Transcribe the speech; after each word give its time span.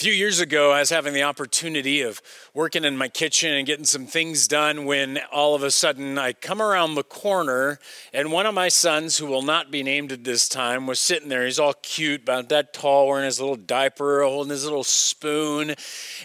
A 0.00 0.02
few 0.02 0.14
years 0.14 0.40
ago, 0.40 0.72
I 0.72 0.80
was 0.80 0.88
having 0.88 1.12
the 1.12 1.24
opportunity 1.24 2.00
of 2.00 2.22
working 2.54 2.86
in 2.86 2.96
my 2.96 3.08
kitchen 3.08 3.52
and 3.52 3.66
getting 3.66 3.84
some 3.84 4.06
things 4.06 4.48
done 4.48 4.86
when 4.86 5.20
all 5.30 5.54
of 5.54 5.62
a 5.62 5.70
sudden 5.70 6.16
I 6.16 6.32
come 6.32 6.62
around 6.62 6.94
the 6.94 7.02
corner 7.02 7.78
and 8.14 8.32
one 8.32 8.46
of 8.46 8.54
my 8.54 8.68
sons, 8.68 9.18
who 9.18 9.26
will 9.26 9.42
not 9.42 9.70
be 9.70 9.82
named 9.82 10.10
at 10.10 10.24
this 10.24 10.48
time, 10.48 10.86
was 10.86 11.00
sitting 11.00 11.28
there. 11.28 11.44
He's 11.44 11.58
all 11.58 11.74
cute, 11.82 12.22
about 12.22 12.48
that 12.48 12.72
tall, 12.72 13.08
wearing 13.08 13.26
his 13.26 13.40
little 13.40 13.56
diaper, 13.56 14.22
holding 14.22 14.52
his 14.52 14.64
little 14.64 14.84
spoon. 14.84 15.74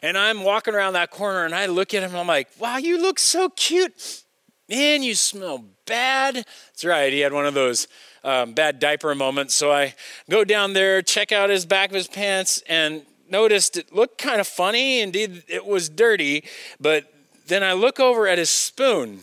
And 0.01 0.17
I'm 0.17 0.45
walking 0.45 0.73
around 0.73 0.93
that 0.93 1.11
corner 1.11 1.43
and 1.43 1.53
I 1.53 1.65
look 1.65 1.93
at 1.93 2.01
him 2.01 2.11
and 2.11 2.19
I'm 2.19 2.27
like, 2.27 2.47
wow, 2.57 2.77
you 2.77 2.97
look 2.97 3.19
so 3.19 3.49
cute. 3.49 4.23
Man, 4.69 5.03
you 5.03 5.15
smell 5.15 5.65
bad. 5.85 6.35
That's 6.35 6.85
right, 6.85 7.11
he 7.11 7.19
had 7.19 7.33
one 7.33 7.45
of 7.45 7.53
those. 7.53 7.89
Um, 8.23 8.53
bad 8.53 8.79
diaper 8.79 9.13
moments. 9.15 9.53
So 9.53 9.69
I 9.69 9.95
go 10.29 10.45
down 10.45 10.71
there, 10.71 11.01
check 11.01 11.33
out 11.33 11.49
his 11.49 11.65
back 11.65 11.89
of 11.89 11.95
his 11.95 12.07
pants, 12.07 12.63
and 12.69 13.05
noticed 13.29 13.77
it 13.77 13.93
looked 13.93 14.17
kind 14.17 14.39
of 14.39 14.47
funny. 14.47 15.01
Indeed, 15.01 15.43
it 15.47 15.65
was 15.65 15.89
dirty. 15.89 16.43
But 16.79 17.11
then 17.47 17.63
I 17.63 17.73
look 17.73 17.99
over 17.99 18.27
at 18.27 18.37
his 18.37 18.49
spoon, 18.49 19.21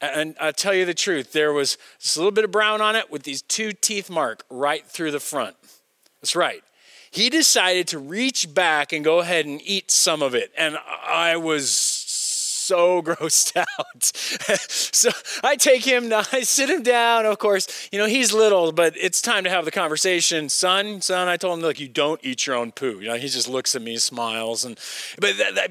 and 0.00 0.36
I'll 0.40 0.52
tell 0.52 0.74
you 0.74 0.84
the 0.84 0.94
truth 0.94 1.32
there 1.32 1.52
was 1.52 1.76
just 1.98 2.16
a 2.16 2.20
little 2.20 2.32
bit 2.32 2.44
of 2.44 2.50
brown 2.50 2.80
on 2.80 2.96
it 2.96 3.10
with 3.10 3.24
these 3.24 3.42
two 3.42 3.72
teeth 3.72 4.08
mark 4.10 4.44
right 4.50 4.84
through 4.86 5.10
the 5.10 5.20
front. 5.20 5.56
That's 6.20 6.36
right. 6.36 6.62
He 7.10 7.30
decided 7.30 7.88
to 7.88 7.98
reach 7.98 8.52
back 8.52 8.92
and 8.92 9.04
go 9.04 9.20
ahead 9.20 9.46
and 9.46 9.60
eat 9.64 9.90
some 9.90 10.22
of 10.22 10.34
it. 10.34 10.52
And 10.56 10.76
I 11.06 11.36
was 11.36 11.97
so 12.68 13.02
grossed 13.08 13.56
out. 13.56 14.04
so 14.70 15.10
I 15.42 15.56
take 15.56 15.84
him, 15.84 16.12
I 16.32 16.42
sit 16.42 16.70
him 16.70 16.82
down. 16.82 17.26
Of 17.26 17.38
course, 17.38 17.88
you 17.90 17.98
know, 17.98 18.06
he's 18.06 18.32
little, 18.32 18.72
but 18.72 18.94
it's 18.96 19.20
time 19.20 19.44
to 19.44 19.50
have 19.50 19.64
the 19.64 19.70
conversation. 19.70 20.48
Son, 20.48 21.00
son, 21.00 21.28
I 21.28 21.36
told 21.36 21.58
him, 21.58 21.62
look, 21.62 21.80
you 21.80 21.88
don't 21.88 22.20
eat 22.22 22.46
your 22.46 22.56
own 22.56 22.72
poo. 22.72 23.00
You 23.00 23.08
know, 23.08 23.16
he 23.16 23.28
just 23.28 23.48
looks 23.48 23.74
at 23.74 23.82
me, 23.82 23.96
smiles. 23.96 24.64
And, 24.64 24.78
but 25.18 25.36
that, 25.38 25.54
that 25.54 25.70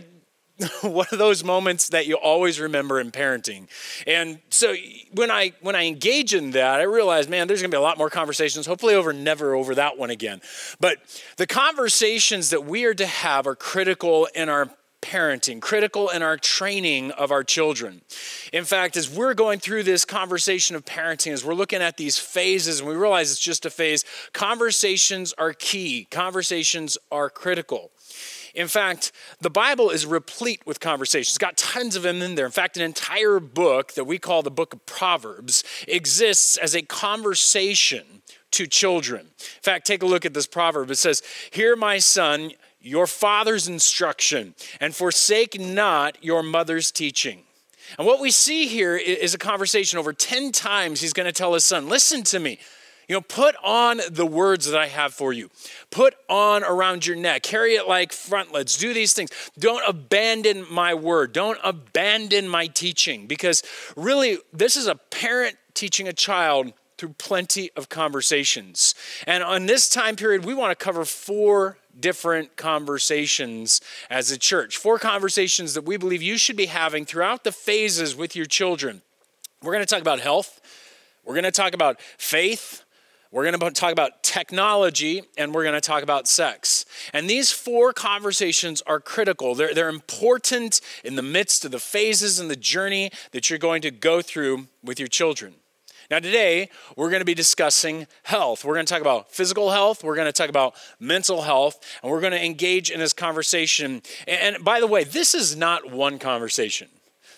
one 0.81 1.05
of 1.11 1.19
those 1.19 1.43
moments 1.43 1.89
that 1.89 2.07
you 2.07 2.15
always 2.15 2.59
remember 2.59 2.99
in 2.99 3.11
parenting 3.11 3.67
and 4.07 4.39
so 4.49 4.73
when 5.13 5.29
i 5.29 5.53
when 5.61 5.75
i 5.75 5.85
engage 5.85 6.33
in 6.33 6.49
that 6.49 6.79
i 6.79 6.81
realize 6.81 7.27
man 7.27 7.47
there's 7.47 7.61
going 7.61 7.69
to 7.69 7.75
be 7.75 7.77
a 7.77 7.81
lot 7.81 7.95
more 7.95 8.09
conversations 8.09 8.65
hopefully 8.65 8.95
over 8.95 9.13
never 9.13 9.53
over 9.53 9.75
that 9.75 9.99
one 9.99 10.09
again 10.09 10.41
but 10.79 10.97
the 11.37 11.45
conversations 11.45 12.49
that 12.49 12.65
we 12.65 12.85
are 12.85 12.95
to 12.95 13.05
have 13.05 13.45
are 13.45 13.55
critical 13.55 14.27
in 14.33 14.49
our 14.49 14.67
parenting, 15.07 15.61
critical 15.61 16.09
in 16.09 16.21
our 16.21 16.37
training 16.37 17.11
of 17.11 17.31
our 17.31 17.43
children. 17.43 18.01
In 18.51 18.65
fact, 18.65 18.97
as 18.97 19.09
we're 19.09 19.33
going 19.33 19.59
through 19.59 19.83
this 19.83 20.03
conversation 20.03 20.75
of 20.75 20.83
parenting, 20.83 21.31
as 21.31 21.45
we're 21.45 21.53
looking 21.53 21.81
at 21.81 21.95
these 21.95 22.17
phases 22.17 22.79
and 22.79 22.89
we 22.89 22.95
realize 22.95 23.31
it's 23.31 23.39
just 23.39 23.65
a 23.65 23.69
phase, 23.69 24.03
conversations 24.33 25.33
are 25.37 25.53
key, 25.53 26.07
conversations 26.11 26.97
are 27.09 27.29
critical. 27.29 27.91
In 28.53 28.67
fact, 28.67 29.11
the 29.39 29.49
Bible 29.49 29.91
is 29.91 30.05
replete 30.05 30.65
with 30.65 30.79
conversations. 30.79 31.29
It's 31.29 31.37
got 31.37 31.57
tons 31.57 31.95
of 31.95 32.03
them 32.03 32.21
in 32.21 32.35
there. 32.35 32.45
In 32.45 32.51
fact, 32.51 32.75
an 32.75 32.83
entire 32.83 33.39
book 33.39 33.93
that 33.93 34.05
we 34.05 34.17
call 34.17 34.41
the 34.41 34.51
book 34.51 34.73
of 34.73 34.85
Proverbs 34.85 35.63
exists 35.87 36.57
as 36.57 36.75
a 36.75 36.81
conversation 36.81 38.23
to 38.51 38.65
children. 38.65 39.21
In 39.21 39.61
fact, 39.61 39.85
take 39.85 40.01
a 40.01 40.05
look 40.05 40.25
at 40.25 40.33
this 40.33 40.47
proverb. 40.47 40.89
It 40.89 40.95
says, 40.95 41.21
Hear, 41.51 41.75
my 41.75 41.99
son, 41.99 42.51
your 42.87 43.07
father's 43.07 43.67
instruction 43.67 44.55
and 44.79 44.95
forsake 44.95 45.59
not 45.59 46.23
your 46.23 46.41
mother's 46.43 46.91
teaching. 46.91 47.43
And 47.97 48.05
what 48.05 48.19
we 48.19 48.31
see 48.31 48.67
here 48.67 48.95
is 48.95 49.33
a 49.33 49.37
conversation 49.37 49.99
over 49.99 50.13
10 50.13 50.51
times 50.51 50.99
he's 50.99 51.13
going 51.13 51.25
to 51.25 51.31
tell 51.31 51.53
his 51.53 51.63
son, 51.63 51.89
Listen 51.89 52.23
to 52.23 52.39
me. 52.39 52.59
You 53.07 53.15
know, 53.15 53.21
put 53.21 53.55
on 53.63 54.01
the 54.11 54.25
words 54.25 54.69
that 54.69 54.77
I 54.77 54.87
have 54.87 55.13
for 55.13 55.31
you. 55.31 55.49
Put 55.91 56.15
on 56.27 56.65
around 56.65 57.05
your 57.05 57.15
neck. 57.15 57.41
Carry 57.41 57.75
it 57.75 57.87
like 57.87 58.11
frontlets. 58.11 58.77
Do 58.77 58.93
these 58.93 59.13
things. 59.13 59.29
Don't 59.57 59.81
abandon 59.87 60.65
my 60.69 60.93
word. 60.93 61.31
Don't 61.31 61.57
abandon 61.63 62.49
my 62.49 62.67
teaching. 62.67 63.25
Because 63.25 63.63
really, 63.95 64.39
this 64.51 64.75
is 64.75 64.87
a 64.87 64.95
parent 64.95 65.55
teaching 65.73 66.09
a 66.09 66.13
child 66.13 66.73
through 66.97 67.13
plenty 67.17 67.71
of 67.75 67.89
conversations. 67.89 68.95
And 69.25 69.43
on 69.43 69.65
this 69.65 69.89
time 69.89 70.15
period, 70.15 70.45
we 70.45 70.53
want 70.53 70.77
to 70.77 70.83
cover 70.83 71.05
four 71.05 71.77
different 71.99 72.55
conversations 72.55 73.81
as 74.09 74.31
a 74.31 74.37
church. 74.37 74.77
Four 74.77 74.99
conversations 74.99 75.73
that 75.73 75.85
we 75.85 75.97
believe 75.97 76.21
you 76.21 76.37
should 76.37 76.57
be 76.57 76.67
having 76.67 77.05
throughout 77.05 77.43
the 77.43 77.51
phases 77.51 78.15
with 78.15 78.35
your 78.35 78.45
children. 78.45 79.01
We're 79.61 79.73
going 79.73 79.85
to 79.85 79.89
talk 79.89 80.01
about 80.01 80.19
health, 80.19 80.61
we're 81.23 81.33
going 81.33 81.43
to 81.43 81.51
talk 81.51 81.73
about 81.73 81.99
faith. 82.17 82.83
We're 83.29 83.43
going 83.43 83.59
to 83.59 83.71
talk 83.71 83.91
about 83.91 84.23
technology 84.23 85.21
and 85.37 85.53
we're 85.53 85.63
going 85.63 85.75
to 85.75 85.81
talk 85.81 86.01
about 86.01 86.29
sex. 86.29 86.85
And 87.11 87.29
these 87.29 87.51
four 87.51 87.91
conversations 87.91 88.81
are 88.87 89.01
critical. 89.01 89.53
They're, 89.53 89.73
they're 89.73 89.89
important 89.89 90.79
in 91.03 91.17
the 91.17 91.21
midst 91.21 91.65
of 91.65 91.71
the 91.71 91.79
phases 91.79 92.39
and 92.39 92.49
the 92.49 92.55
journey 92.55 93.11
that 93.31 93.49
you're 93.49 93.59
going 93.59 93.81
to 93.81 93.91
go 93.91 94.21
through 94.21 94.67
with 94.81 94.97
your 94.97 95.09
children. 95.09 95.55
Now, 96.09 96.19
today, 96.19 96.69
we're 96.95 97.09
going 97.09 97.19
to 97.19 97.25
be 97.25 97.33
discussing 97.33 98.07
health. 98.23 98.63
We're 98.63 98.75
going 98.75 98.85
to 98.85 98.93
talk 98.93 99.01
about 99.01 99.29
physical 99.29 99.71
health, 99.71 100.05
we're 100.05 100.15
going 100.15 100.27
to 100.27 100.31
talk 100.31 100.49
about 100.49 100.75
mental 101.01 101.41
health, 101.41 101.83
and 102.01 102.09
we're 102.09 102.21
going 102.21 102.31
to 102.31 102.43
engage 102.43 102.89
in 102.89 102.99
this 102.99 103.11
conversation. 103.11 104.01
And 104.25 104.63
by 104.63 104.79
the 104.79 104.87
way, 104.87 105.03
this 105.03 105.35
is 105.35 105.57
not 105.57 105.91
one 105.91 106.17
conversation, 106.17 106.87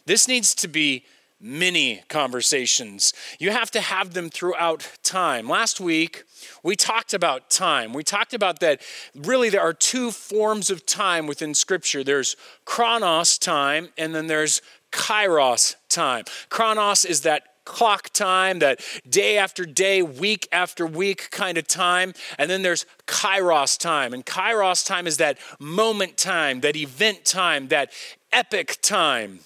this 0.06 0.28
needs 0.28 0.54
to 0.56 0.68
be 0.68 1.04
many 1.42 2.04
conversations. 2.10 3.14
You 3.40 3.52
have 3.52 3.72
to 3.72 3.82
have 3.82 4.14
them 4.14 4.30
throughout 4.30 4.88
time. 5.04 5.48
Last 5.48 5.80
week, 5.80 6.26
we 6.64 6.76
talked 6.76 7.14
about 7.14 7.50
time. 7.50 7.94
We 7.94 8.04
talked 8.04 8.34
about 8.34 8.60
that 8.60 8.82
really 9.16 9.50
there 9.50 9.62
are 9.62 9.74
two 9.74 10.12
forms 10.12 10.70
of 10.70 10.86
time 10.86 11.28
within 11.28 11.56
Scripture 11.56 12.04
there's 12.04 12.36
chronos 12.66 13.38
time, 13.38 13.90
and 13.98 14.14
then 14.14 14.28
there's 14.28 14.62
kairos 14.92 15.76
time. 15.88 16.26
Chronos 16.50 17.06
is 17.06 17.22
that 17.22 17.49
clock 17.70 18.10
time, 18.10 18.60
that 18.60 18.82
day 19.08 19.38
after 19.38 19.66
day, 19.66 20.02
week 20.02 20.50
after 20.52 20.86
week 20.86 21.32
kind 21.32 21.58
of 21.58 21.66
time. 21.68 22.14
And 22.38 22.50
then 22.50 22.64
there's 22.64 22.86
kairos 23.06 23.80
time. 23.80 24.14
And 24.14 24.26
kairos 24.26 24.86
time 24.86 25.08
is 25.08 25.16
that 25.18 25.38
moment 25.60 26.18
time, 26.18 26.60
that 26.62 26.76
event 26.76 27.24
time, 27.24 27.70
that 27.70 27.94
epic 28.34 28.80
time. 28.82 29.40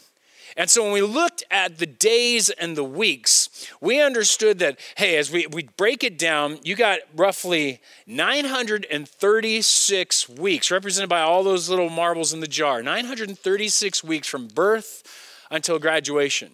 And 0.56 0.70
so 0.70 0.84
when 0.84 0.92
we 0.92 1.02
looked 1.02 1.44
at 1.50 1.80
the 1.80 1.88
days 1.88 2.52
and 2.52 2.78
the 2.78 2.84
weeks, 2.84 3.68
we 3.82 4.00
understood 4.02 4.60
that, 4.60 4.78
hey, 4.98 5.18
as 5.18 5.32
we, 5.32 5.48
we 5.48 5.64
break 5.78 6.04
it 6.04 6.20
down, 6.20 6.60
you 6.64 6.76
got 6.76 7.00
roughly 7.16 7.82
936 8.06 10.30
weeks, 10.30 10.70
represented 10.70 11.10
by 11.10 11.22
all 11.22 11.44
those 11.44 11.70
little 11.70 11.90
marbles 11.90 12.34
in 12.34 12.40
the 12.40 12.48
jar. 12.48 12.84
936 12.84 14.04
weeks 14.04 14.28
from 14.28 14.48
birth 14.48 15.02
until 15.50 15.80
graduation. 15.80 16.54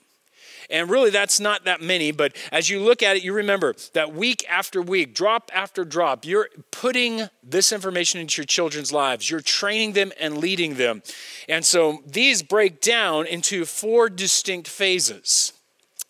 And 0.70 0.90
really, 0.90 1.10
that's 1.10 1.40
not 1.40 1.66
that 1.66 1.82
many, 1.82 2.12
but 2.12 2.36
as 2.52 2.70
you 2.70 2.80
look 2.80 3.02
at 3.02 3.18
it, 3.18 3.24
you 3.24 3.34
remember 3.34 3.74
that 3.94 4.14
week 4.14 4.46
after 4.50 4.82
week, 4.82 5.16
drop 5.16 5.50
after 5.54 5.84
drop, 5.84 6.26
you're 6.26 6.50
putting 6.72 7.30
this 7.44 7.72
information 7.72 8.20
into 8.20 8.42
your 8.42 8.46
children's 8.46 8.92
lives. 8.94 9.30
You're 9.30 9.42
training 9.42 9.94
them 9.94 10.12
and 10.20 10.38
leading 10.38 10.76
them. 10.76 11.02
And 11.48 11.66
so 11.66 12.00
these 12.06 12.44
break 12.44 12.82
down 12.82 13.26
into 13.26 13.66
four 13.66 14.10
distinct 14.10 14.68
phases. 14.68 15.54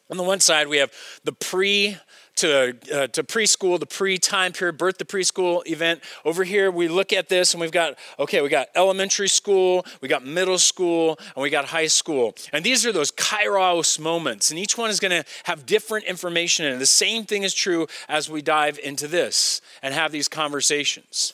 On 0.10 0.18
the 0.18 0.24
one 0.24 0.40
side, 0.40 0.68
we 0.68 0.78
have 0.78 0.92
the 1.24 1.34
pre 1.34 1.98
to, 2.38 2.70
uh, 2.94 3.08
to 3.08 3.24
preschool, 3.24 3.80
the 3.80 3.86
pre 3.86 4.18
time 4.18 4.54
period, 4.54 4.78
birth 4.78 4.98
to 4.98 5.06
preschool 5.06 5.66
event. 5.68 6.02
Over 6.26 6.44
here, 6.44 6.72
we 6.72 6.88
look 6.88 7.12
at 7.14 7.30
this 7.30 7.54
and 7.54 7.62
we've 7.62 7.72
got, 7.72 7.98
okay, 8.18 8.42
we 8.42 8.50
got 8.50 8.70
elementary 8.76 9.28
school, 9.28 9.86
we 10.02 10.08
got 10.08 10.26
middle 10.26 10.58
school, 10.58 11.20
and 11.36 11.44
we 11.44 11.50
got 11.50 11.66
high 11.66 11.88
school. 11.88 12.36
And 12.54 12.64
these 12.64 12.86
are 12.86 12.92
those 12.92 13.12
kairos 13.12 14.00
moments, 14.00 14.50
and 14.50 14.60
each 14.60 14.78
one 14.78 14.90
is 14.90 15.00
going 15.00 15.12
to 15.12 15.30
have 15.44 15.66
different 15.66 16.06
information 16.06 16.66
in 16.66 16.76
it. 16.76 16.80
The 16.80 16.86
same 16.86 17.26
thing 17.26 17.44
is 17.44 17.54
true 17.54 17.88
as 18.08 18.30
we 18.30 18.42
dive 18.42 18.80
into 18.84 19.08
this 19.08 19.62
and 19.84 19.94
have 19.94 20.12
these 20.12 20.28
conversations. 20.28 21.34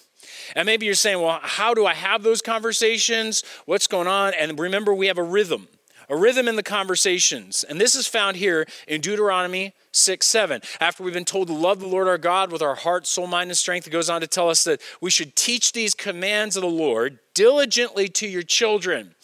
And 0.56 0.66
maybe 0.66 0.86
you're 0.86 0.96
saying, 0.96 1.22
well, 1.22 1.40
how 1.42 1.74
do 1.74 1.86
I 1.86 1.94
have 1.94 2.24
those 2.24 2.42
conversations? 2.42 3.44
What's 3.66 3.88
going 3.88 4.08
on? 4.08 4.34
And 4.34 4.60
remember, 4.60 4.94
we 4.94 5.08
have 5.08 5.18
a 5.18 5.24
rhythm 5.24 5.68
a 6.10 6.16
rhythm 6.16 6.48
in 6.48 6.56
the 6.56 6.64
conversations. 6.64 7.64
And 7.64 7.80
this 7.80 7.96
is 7.96 8.08
found 8.08 8.38
here 8.38 8.66
in 8.88 9.02
Deuteronomy 9.02 9.74
6 9.92 10.26
7. 10.26 10.62
After 10.80 11.04
we've 11.04 11.14
been 11.14 11.26
told 11.26 11.48
to 11.48 11.54
love 11.54 11.80
the 11.80 11.88
Lord 11.88 12.08
our 12.08 12.18
God 12.18 12.52
with 12.52 12.62
our 12.62 12.76
heart, 12.76 13.08
soul, 13.08 13.28
mind, 13.28 13.50
and 13.50 13.58
strength, 13.58 13.88
it 13.88 13.92
goes 13.92 14.10
on 14.10 14.22
to 14.22 14.28
tell 14.28 14.50
us 14.50 14.64
that 14.66 14.82
we 15.02 15.10
should 15.10 15.36
teach 15.36 15.72
these 15.72 15.94
commands 15.94 16.56
of 16.56 16.62
the 16.62 16.68
Lord 16.68 17.20
diligently 17.34 18.08
to 18.10 18.28
your 18.28 18.44
children, 18.44 19.16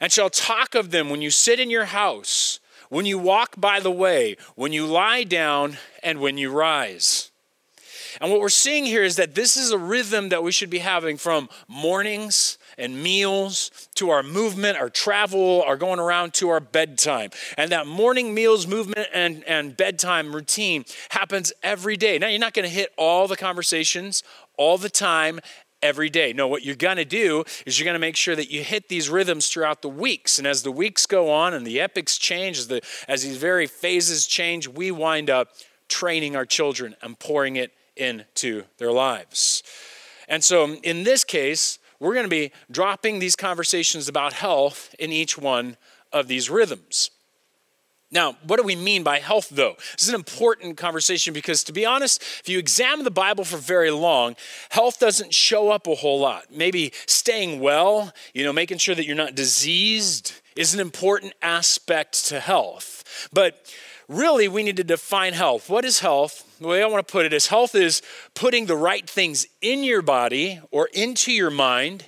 and 0.00 0.12
shall 0.12 0.30
talk 0.30 0.74
of 0.74 0.90
them 0.90 1.10
when 1.10 1.22
you 1.22 1.30
sit 1.30 1.60
in 1.60 1.70
your 1.70 1.86
house, 1.86 2.60
when 2.88 3.06
you 3.06 3.18
walk 3.18 3.54
by 3.60 3.80
the 3.80 3.90
way, 3.90 4.36
when 4.54 4.72
you 4.72 4.86
lie 4.86 5.24
down, 5.24 5.78
and 6.02 6.20
when 6.20 6.38
you 6.38 6.50
rise. 6.50 7.30
And 8.20 8.30
what 8.30 8.40
we're 8.40 8.48
seeing 8.48 8.84
here 8.84 9.04
is 9.04 9.16
that 9.16 9.34
this 9.34 9.56
is 9.56 9.70
a 9.70 9.78
rhythm 9.78 10.30
that 10.30 10.42
we 10.42 10.52
should 10.52 10.70
be 10.70 10.78
having 10.78 11.16
from 11.16 11.48
mornings 11.68 12.57
and 12.78 13.02
meals 13.02 13.88
to 13.96 14.10
our 14.10 14.22
movement, 14.22 14.78
our 14.78 14.88
travel, 14.88 15.62
our 15.66 15.76
going 15.76 15.98
around 15.98 16.34
to 16.34 16.48
our 16.48 16.60
bedtime. 16.60 17.30
And 17.56 17.70
that 17.72 17.86
morning 17.86 18.32
meals, 18.32 18.66
movement, 18.66 19.08
and, 19.12 19.44
and 19.44 19.76
bedtime 19.76 20.34
routine 20.34 20.84
happens 21.10 21.52
every 21.62 21.96
day. 21.96 22.18
Now, 22.18 22.28
you're 22.28 22.38
not 22.38 22.54
going 22.54 22.68
to 22.68 22.74
hit 22.74 22.92
all 22.96 23.28
the 23.28 23.36
conversations 23.36 24.22
all 24.56 24.78
the 24.78 24.90
time 24.90 25.40
every 25.82 26.10
day. 26.10 26.32
No, 26.32 26.48
what 26.48 26.64
you're 26.64 26.74
going 26.74 26.96
to 26.96 27.04
do 27.04 27.44
is 27.66 27.78
you're 27.78 27.84
going 27.84 27.94
to 27.94 28.00
make 28.00 28.16
sure 28.16 28.34
that 28.34 28.50
you 28.50 28.62
hit 28.62 28.88
these 28.88 29.08
rhythms 29.08 29.48
throughout 29.48 29.82
the 29.82 29.88
weeks. 29.88 30.38
And 30.38 30.46
as 30.46 30.62
the 30.62 30.72
weeks 30.72 31.06
go 31.06 31.30
on 31.30 31.54
and 31.54 31.66
the 31.66 31.80
epics 31.80 32.18
change, 32.18 32.58
as, 32.58 32.68
the, 32.68 32.80
as 33.06 33.22
these 33.22 33.36
very 33.36 33.66
phases 33.66 34.26
change, 34.26 34.68
we 34.68 34.90
wind 34.90 35.30
up 35.30 35.48
training 35.88 36.36
our 36.36 36.46
children 36.46 36.96
and 37.02 37.18
pouring 37.18 37.56
it 37.56 37.72
into 37.96 38.64
their 38.78 38.92
lives. 38.92 39.62
And 40.28 40.44
so 40.44 40.74
in 40.74 41.04
this 41.04 41.24
case, 41.24 41.78
we're 42.00 42.14
going 42.14 42.26
to 42.26 42.30
be 42.30 42.52
dropping 42.70 43.18
these 43.18 43.36
conversations 43.36 44.08
about 44.08 44.32
health 44.32 44.94
in 44.98 45.12
each 45.12 45.36
one 45.36 45.76
of 46.12 46.28
these 46.28 46.48
rhythms. 46.48 47.10
Now, 48.10 48.36
what 48.46 48.56
do 48.56 48.62
we 48.62 48.74
mean 48.74 49.02
by 49.02 49.18
health, 49.18 49.50
though? 49.50 49.74
This 49.92 50.04
is 50.04 50.08
an 50.08 50.14
important 50.14 50.78
conversation 50.78 51.34
because, 51.34 51.62
to 51.64 51.72
be 51.72 51.84
honest, 51.84 52.22
if 52.40 52.48
you 52.48 52.58
examine 52.58 53.04
the 53.04 53.10
Bible 53.10 53.44
for 53.44 53.58
very 53.58 53.90
long, 53.90 54.34
health 54.70 54.98
doesn't 54.98 55.34
show 55.34 55.70
up 55.70 55.86
a 55.86 55.94
whole 55.94 56.18
lot. 56.18 56.44
Maybe 56.50 56.92
staying 57.06 57.60
well, 57.60 58.14
you 58.32 58.44
know, 58.44 58.52
making 58.52 58.78
sure 58.78 58.94
that 58.94 59.04
you're 59.04 59.14
not 59.14 59.34
diseased 59.34 60.32
is 60.56 60.72
an 60.72 60.80
important 60.80 61.34
aspect 61.42 62.24
to 62.26 62.40
health. 62.40 63.28
But 63.30 63.74
really, 64.08 64.48
we 64.48 64.62
need 64.62 64.78
to 64.78 64.84
define 64.84 65.34
health. 65.34 65.68
What 65.68 65.84
is 65.84 66.00
health? 66.00 66.47
The 66.60 66.66
way 66.66 66.82
I 66.82 66.86
want 66.86 67.06
to 67.06 67.12
put 67.12 67.24
it 67.24 67.32
is 67.32 67.46
health 67.46 67.74
is 67.74 68.02
putting 68.34 68.66
the 68.66 68.76
right 68.76 69.08
things 69.08 69.46
in 69.60 69.84
your 69.84 70.02
body 70.02 70.60
or 70.72 70.88
into 70.92 71.32
your 71.32 71.50
mind 71.50 72.06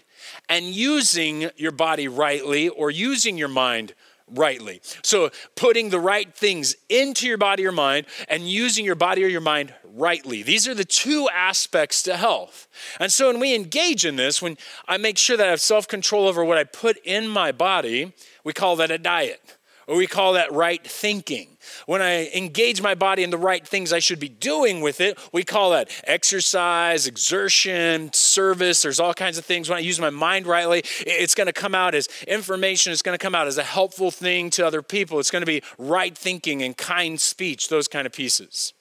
and 0.48 0.66
using 0.66 1.50
your 1.56 1.70
body 1.70 2.08
rightly 2.08 2.68
or 2.68 2.90
using 2.90 3.38
your 3.38 3.48
mind 3.48 3.94
rightly. 4.28 4.80
So, 5.02 5.30
putting 5.54 5.90
the 5.90 6.00
right 6.00 6.32
things 6.34 6.74
into 6.88 7.28
your 7.28 7.38
body 7.38 7.64
or 7.66 7.72
mind 7.72 8.06
and 8.28 8.48
using 8.48 8.84
your 8.84 8.94
body 8.94 9.24
or 9.24 9.28
your 9.28 9.40
mind 9.40 9.72
rightly. 9.84 10.42
These 10.42 10.66
are 10.66 10.74
the 10.74 10.84
two 10.84 11.28
aspects 11.32 12.02
to 12.04 12.16
health. 12.16 12.68
And 12.98 13.12
so, 13.12 13.28
when 13.28 13.40
we 13.40 13.54
engage 13.54 14.04
in 14.04 14.16
this, 14.16 14.42
when 14.42 14.56
I 14.88 14.96
make 14.96 15.18
sure 15.18 15.36
that 15.36 15.46
I 15.46 15.50
have 15.50 15.60
self 15.60 15.86
control 15.86 16.26
over 16.26 16.44
what 16.44 16.58
I 16.58 16.64
put 16.64 16.98
in 17.04 17.28
my 17.28 17.52
body, 17.52 18.12
we 18.44 18.52
call 18.52 18.76
that 18.76 18.90
a 18.90 18.98
diet 18.98 19.58
or 19.90 19.96
we 19.96 20.06
call 20.06 20.34
that 20.34 20.52
right 20.52 20.82
thinking. 20.86 21.48
When 21.86 22.00
I 22.00 22.28
engage 22.28 22.80
my 22.80 22.94
body 22.94 23.24
in 23.24 23.30
the 23.30 23.36
right 23.36 23.66
things 23.66 23.92
I 23.92 23.98
should 23.98 24.20
be 24.20 24.28
doing 24.28 24.82
with 24.82 25.00
it, 25.00 25.18
we 25.32 25.42
call 25.42 25.70
that 25.70 25.90
exercise, 26.04 27.08
exertion, 27.08 28.12
service. 28.12 28.82
There's 28.82 29.00
all 29.00 29.12
kinds 29.12 29.36
of 29.36 29.44
things. 29.44 29.68
When 29.68 29.76
I 29.76 29.80
use 29.80 29.98
my 29.98 30.10
mind 30.10 30.46
rightly, 30.46 30.84
it's 31.00 31.34
going 31.34 31.48
to 31.48 31.52
come 31.52 31.74
out 31.74 31.96
as 31.96 32.08
information, 32.28 32.92
it's 32.92 33.02
going 33.02 33.18
to 33.18 33.22
come 33.22 33.34
out 33.34 33.48
as 33.48 33.58
a 33.58 33.64
helpful 33.64 34.12
thing 34.12 34.48
to 34.50 34.64
other 34.64 34.80
people. 34.80 35.18
It's 35.18 35.32
going 35.32 35.42
to 35.42 35.46
be 35.46 35.60
right 35.76 36.16
thinking 36.16 36.62
and 36.62 36.76
kind 36.76 37.20
speech, 37.20 37.68
those 37.68 37.88
kind 37.88 38.06
of 38.06 38.12
pieces. 38.12 38.72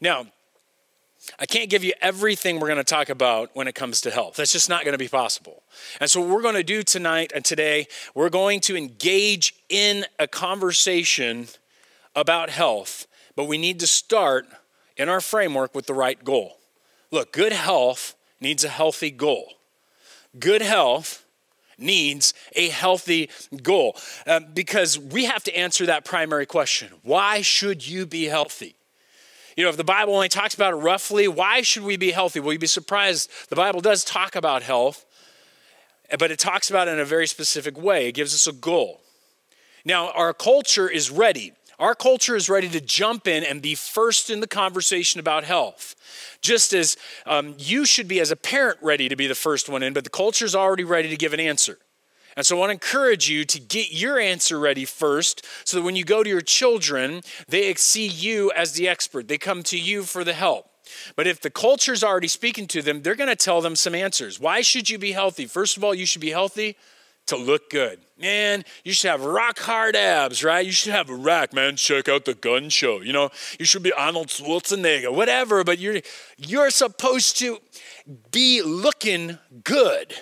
Now, 0.00 0.24
I 1.38 1.46
can't 1.46 1.68
give 1.68 1.84
you 1.84 1.92
everything 2.00 2.60
we're 2.60 2.68
going 2.68 2.78
to 2.78 2.84
talk 2.84 3.08
about 3.08 3.50
when 3.54 3.68
it 3.68 3.74
comes 3.74 4.00
to 4.02 4.10
health. 4.10 4.36
That's 4.36 4.52
just 4.52 4.68
not 4.68 4.84
going 4.84 4.92
to 4.92 4.98
be 4.98 5.08
possible. 5.08 5.62
And 6.00 6.10
so, 6.10 6.20
what 6.20 6.30
we're 6.30 6.42
going 6.42 6.54
to 6.54 6.62
do 6.62 6.82
tonight 6.82 7.32
and 7.34 7.44
today, 7.44 7.86
we're 8.14 8.30
going 8.30 8.60
to 8.60 8.76
engage 8.76 9.54
in 9.68 10.04
a 10.18 10.26
conversation 10.26 11.48
about 12.14 12.50
health, 12.50 13.06
but 13.34 13.44
we 13.44 13.58
need 13.58 13.80
to 13.80 13.86
start 13.86 14.46
in 14.96 15.08
our 15.08 15.20
framework 15.20 15.74
with 15.74 15.86
the 15.86 15.94
right 15.94 16.22
goal. 16.24 16.58
Look, 17.10 17.32
good 17.32 17.52
health 17.52 18.14
needs 18.40 18.64
a 18.64 18.68
healthy 18.68 19.10
goal. 19.10 19.52
Good 20.38 20.62
health 20.62 21.24
needs 21.78 22.32
a 22.54 22.68
healthy 22.68 23.30
goal 23.62 23.96
uh, 24.26 24.40
because 24.54 24.98
we 24.98 25.24
have 25.24 25.44
to 25.44 25.56
answer 25.56 25.86
that 25.86 26.04
primary 26.04 26.46
question 26.46 26.90
why 27.02 27.42
should 27.42 27.86
you 27.86 28.06
be 28.06 28.24
healthy? 28.24 28.74
You 29.56 29.64
know, 29.64 29.70
if 29.70 29.78
the 29.78 29.84
Bible 29.84 30.14
only 30.14 30.28
talks 30.28 30.54
about 30.54 30.74
it 30.74 30.76
roughly, 30.76 31.26
why 31.26 31.62
should 31.62 31.82
we 31.82 31.96
be 31.96 32.10
healthy? 32.10 32.40
Will 32.40 32.52
you'd 32.52 32.60
be 32.60 32.66
surprised? 32.66 33.30
The 33.48 33.56
Bible 33.56 33.80
does 33.80 34.04
talk 34.04 34.36
about 34.36 34.62
health, 34.62 35.06
but 36.18 36.30
it 36.30 36.38
talks 36.38 36.68
about 36.68 36.88
it 36.88 36.92
in 36.92 37.00
a 37.00 37.06
very 37.06 37.26
specific 37.26 37.80
way. 37.80 38.06
It 38.06 38.12
gives 38.12 38.34
us 38.34 38.46
a 38.46 38.52
goal. 38.52 39.00
Now, 39.84 40.10
our 40.10 40.34
culture 40.34 40.88
is 40.90 41.10
ready. 41.10 41.52
Our 41.78 41.94
culture 41.94 42.36
is 42.36 42.48
ready 42.48 42.68
to 42.68 42.80
jump 42.80 43.26
in 43.26 43.44
and 43.44 43.62
be 43.62 43.74
first 43.74 44.28
in 44.28 44.40
the 44.40 44.46
conversation 44.46 45.20
about 45.20 45.44
health. 45.44 45.94
Just 46.42 46.74
as 46.74 46.96
um, 47.24 47.54
you 47.58 47.86
should 47.86 48.08
be, 48.08 48.20
as 48.20 48.30
a 48.30 48.36
parent, 48.36 48.78
ready 48.82 49.08
to 49.08 49.16
be 49.16 49.26
the 49.26 49.34
first 49.34 49.68
one 49.68 49.82
in, 49.82 49.94
but 49.94 50.04
the 50.04 50.10
culture 50.10 50.44
is 50.44 50.54
already 50.54 50.84
ready 50.84 51.08
to 51.08 51.16
give 51.16 51.32
an 51.32 51.40
answer. 51.40 51.78
And 52.36 52.44
so 52.44 52.56
I 52.56 52.60
want 52.60 52.70
to 52.70 52.74
encourage 52.74 53.28
you 53.28 53.44
to 53.46 53.58
get 53.58 53.92
your 53.92 54.18
answer 54.18 54.58
ready 54.58 54.84
first 54.84 55.46
so 55.64 55.78
that 55.78 55.82
when 55.82 55.96
you 55.96 56.04
go 56.04 56.22
to 56.22 56.28
your 56.28 56.42
children, 56.42 57.22
they 57.48 57.72
see 57.74 58.06
you 58.06 58.52
as 58.52 58.72
the 58.72 58.88
expert. 58.88 59.26
They 59.26 59.38
come 59.38 59.62
to 59.64 59.78
you 59.78 60.02
for 60.02 60.22
the 60.22 60.34
help. 60.34 60.70
But 61.16 61.26
if 61.26 61.40
the 61.40 61.50
culture's 61.50 62.04
already 62.04 62.28
speaking 62.28 62.66
to 62.68 62.82
them, 62.82 63.02
they're 63.02 63.14
going 63.16 63.28
to 63.28 63.36
tell 63.36 63.60
them 63.60 63.74
some 63.74 63.94
answers. 63.94 64.38
Why 64.38 64.60
should 64.60 64.88
you 64.90 64.98
be 64.98 65.12
healthy? 65.12 65.46
First 65.46 65.76
of 65.76 65.82
all, 65.82 65.94
you 65.94 66.06
should 66.06 66.20
be 66.20 66.30
healthy 66.30 66.76
to 67.26 67.36
look 67.36 67.70
good. 67.70 67.98
Man, 68.18 68.64
you 68.84 68.92
should 68.92 69.10
have 69.10 69.24
rock 69.24 69.58
hard 69.58 69.96
abs, 69.96 70.44
right? 70.44 70.64
You 70.64 70.72
should 70.72 70.92
have 70.92 71.10
a 71.10 71.14
rack, 71.14 71.52
man. 71.52 71.76
Check 71.76 72.08
out 72.08 72.24
the 72.24 72.34
gun 72.34 72.68
show. 72.68 73.00
You 73.00 73.12
know, 73.12 73.30
you 73.58 73.64
should 73.64 73.82
be 73.82 73.92
Arnold 73.92 74.28
Schwarzenegger, 74.28 75.12
whatever, 75.12 75.64
but 75.64 75.78
you're 75.78 76.00
you're 76.38 76.70
supposed 76.70 77.36
to 77.38 77.58
be 78.30 78.62
looking 78.62 79.38
good. 79.64 80.14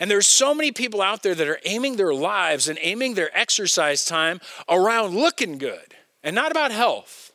And 0.00 0.10
there's 0.10 0.26
so 0.26 0.54
many 0.54 0.72
people 0.72 1.02
out 1.02 1.22
there 1.22 1.34
that 1.34 1.48
are 1.48 1.60
aiming 1.64 1.96
their 1.96 2.14
lives 2.14 2.68
and 2.68 2.78
aiming 2.82 3.14
their 3.14 3.36
exercise 3.36 4.04
time 4.04 4.40
around 4.68 5.14
looking 5.14 5.58
good 5.58 5.94
and 6.22 6.34
not 6.34 6.50
about 6.50 6.70
health. 6.70 7.32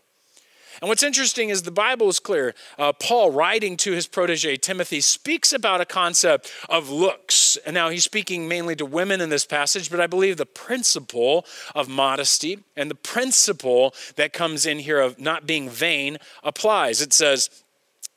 And 0.82 0.90
what's 0.90 1.04
interesting 1.04 1.50
is 1.50 1.64
the 1.64 1.72
Bible 1.72 2.08
is 2.08 2.20
clear. 2.20 2.54
Uh, 2.78 2.94
Paul, 2.94 3.32
writing 3.32 3.78
to 3.78 3.94
his 3.94 4.06
protege 4.06 4.58
Timothy, 4.58 5.02
speaks 5.02 5.52
about 5.52 5.82
a 5.82 5.86
concept 5.86 6.52
of 6.70 6.90
looks. 6.90 7.58
And 7.66 7.74
now 7.74 7.90
he's 7.90 8.04
speaking 8.04 8.48
mainly 8.48 8.76
to 8.76 8.86
women 8.86 9.20
in 9.20 9.30
this 9.30 9.46
passage, 9.46 9.90
but 9.90 10.00
I 10.00 10.08
believe 10.08 10.38
the 10.38 10.46
principle 10.46 11.46
of 11.74 11.90
modesty 11.90 12.60
and 12.76 12.92
the 12.92 12.96
principle 12.96 13.96
that 14.18 14.34
comes 14.34 14.66
in 14.66 14.80
here 14.80 15.00
of 15.00 15.20
not 15.20 15.48
being 15.48 15.70
vain 15.70 16.18
applies. 16.44 17.02
It 17.02 17.12
says 17.12 17.50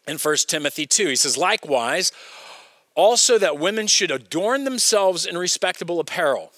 in 0.07 0.19
1 0.19 0.37
Timothy 0.47 0.87
2, 0.87 1.09
he 1.09 1.17
says, 1.17 1.39
likewise, 1.39 2.13
also, 3.01 3.39
that 3.39 3.59
women 3.59 3.87
should 3.87 4.11
adorn 4.11 4.65
themselves 4.65 5.25
in 5.25 5.39
respectable 5.39 6.01
apparel, 6.01 6.53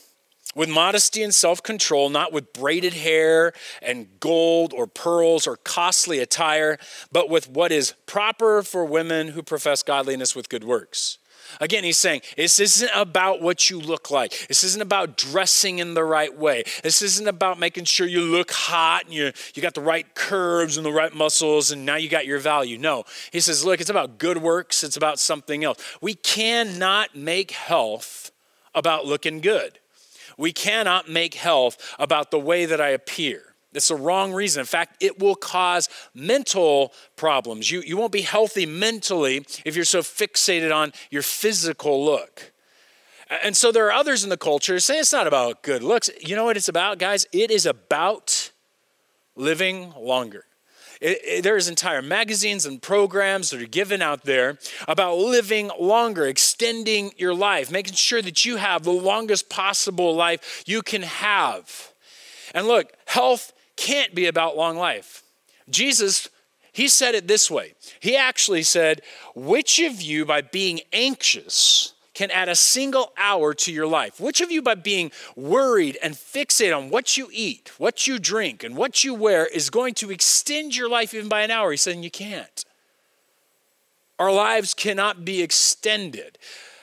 with 0.56 0.68
modesty 0.68 1.22
and 1.22 1.32
self 1.32 1.62
control, 1.62 2.10
not 2.10 2.32
with 2.32 2.52
braided 2.52 2.94
hair 2.94 3.52
and 3.80 4.08
gold 4.18 4.74
or 4.74 4.88
pearls 4.88 5.46
or 5.46 5.56
costly 5.56 6.18
attire, 6.18 6.78
but 7.12 7.30
with 7.30 7.48
what 7.48 7.70
is 7.70 7.94
proper 8.06 8.62
for 8.62 8.84
women 8.84 9.28
who 9.28 9.42
profess 9.42 9.84
godliness 9.84 10.34
with 10.34 10.48
good 10.48 10.64
works. 10.64 11.18
Again, 11.60 11.84
he's 11.84 11.98
saying 11.98 12.22
this 12.36 12.58
isn't 12.60 12.90
about 12.94 13.40
what 13.40 13.70
you 13.70 13.78
look 13.78 14.10
like. 14.10 14.46
This 14.48 14.64
isn't 14.64 14.82
about 14.82 15.16
dressing 15.16 15.78
in 15.78 15.94
the 15.94 16.04
right 16.04 16.36
way. 16.36 16.64
This 16.82 17.02
isn't 17.02 17.28
about 17.28 17.58
making 17.58 17.84
sure 17.84 18.06
you 18.06 18.22
look 18.22 18.50
hot 18.50 19.04
and 19.04 19.14
you, 19.14 19.32
you 19.54 19.62
got 19.62 19.74
the 19.74 19.80
right 19.80 20.14
curves 20.14 20.76
and 20.76 20.86
the 20.86 20.92
right 20.92 21.14
muscles 21.14 21.70
and 21.70 21.84
now 21.84 21.96
you 21.96 22.08
got 22.08 22.26
your 22.26 22.38
value. 22.38 22.78
No, 22.78 23.04
he 23.30 23.40
says, 23.40 23.64
look, 23.64 23.80
it's 23.80 23.90
about 23.90 24.18
good 24.18 24.38
works, 24.38 24.82
it's 24.84 24.96
about 24.96 25.18
something 25.18 25.64
else. 25.64 25.78
We 26.00 26.14
cannot 26.14 27.14
make 27.16 27.50
health 27.50 28.32
about 28.74 29.06
looking 29.06 29.40
good. 29.40 29.78
We 30.38 30.52
cannot 30.52 31.08
make 31.08 31.34
health 31.34 31.94
about 31.98 32.30
the 32.30 32.38
way 32.38 32.64
that 32.66 32.80
I 32.80 32.88
appear. 32.88 33.51
That's 33.72 33.88
the 33.88 33.96
wrong 33.96 34.32
reason. 34.32 34.60
In 34.60 34.66
fact, 34.66 35.02
it 35.02 35.18
will 35.18 35.34
cause 35.34 35.88
mental 36.14 36.92
problems. 37.16 37.70
You, 37.70 37.80
you 37.80 37.96
won't 37.96 38.12
be 38.12 38.22
healthy 38.22 38.66
mentally 38.66 39.46
if 39.64 39.74
you're 39.76 39.84
so 39.84 40.00
fixated 40.00 40.74
on 40.74 40.92
your 41.10 41.22
physical 41.22 42.04
look. 42.04 42.52
And 43.42 43.56
so 43.56 43.72
there 43.72 43.86
are 43.86 43.92
others 43.92 44.24
in 44.24 44.30
the 44.30 44.36
culture 44.36 44.78
say 44.78 44.98
it's 44.98 45.12
not 45.12 45.26
about 45.26 45.62
good 45.62 45.82
looks. 45.82 46.10
You 46.20 46.36
know 46.36 46.44
what 46.44 46.58
it's 46.58 46.68
about, 46.68 46.98
guys? 46.98 47.26
It 47.32 47.50
is 47.50 47.64
about 47.64 48.50
living 49.36 49.94
longer. 49.98 50.44
It, 51.00 51.18
it, 51.24 51.42
there's 51.42 51.68
entire 51.68 52.02
magazines 52.02 52.66
and 52.66 52.80
programs 52.80 53.50
that 53.50 53.62
are 53.62 53.66
given 53.66 54.02
out 54.02 54.24
there 54.24 54.58
about 54.86 55.16
living 55.16 55.70
longer, 55.80 56.26
extending 56.26 57.12
your 57.16 57.34
life, 57.34 57.72
making 57.72 57.94
sure 57.94 58.22
that 58.22 58.44
you 58.44 58.56
have 58.56 58.84
the 58.84 58.92
longest 58.92 59.48
possible 59.48 60.14
life 60.14 60.62
you 60.66 60.82
can 60.82 61.02
have. 61.02 61.92
And 62.54 62.68
look, 62.68 62.92
health 63.06 63.52
can't 63.82 64.14
be 64.14 64.26
about 64.26 64.56
long 64.56 64.76
life. 64.76 65.24
Jesus, 65.68 66.28
he 66.72 66.86
said 66.86 67.16
it 67.16 67.26
this 67.26 67.50
way. 67.50 67.74
He 67.98 68.16
actually 68.16 68.62
said, 68.62 69.02
Which 69.34 69.80
of 69.80 70.00
you, 70.00 70.24
by 70.24 70.40
being 70.40 70.80
anxious, 70.92 71.92
can 72.14 72.30
add 72.30 72.48
a 72.48 72.54
single 72.54 73.12
hour 73.18 73.54
to 73.54 73.72
your 73.72 73.88
life? 73.88 74.20
Which 74.20 74.40
of 74.40 74.52
you, 74.52 74.62
by 74.62 74.76
being 74.76 75.10
worried 75.34 75.98
and 76.00 76.14
fixated 76.14 76.76
on 76.76 76.90
what 76.90 77.16
you 77.16 77.28
eat, 77.32 77.72
what 77.78 78.06
you 78.06 78.20
drink, 78.20 78.62
and 78.62 78.76
what 78.76 79.02
you 79.02 79.14
wear, 79.14 79.46
is 79.46 79.68
going 79.68 79.94
to 79.94 80.12
extend 80.12 80.76
your 80.76 80.88
life 80.88 81.12
even 81.12 81.28
by 81.28 81.42
an 81.42 81.50
hour? 81.50 81.72
He 81.72 81.76
said, 81.76 81.96
You 81.96 82.10
can't. 82.10 82.64
Our 84.20 84.32
lives 84.32 84.74
cannot 84.74 85.24
be 85.24 85.42
extended. 85.42 86.38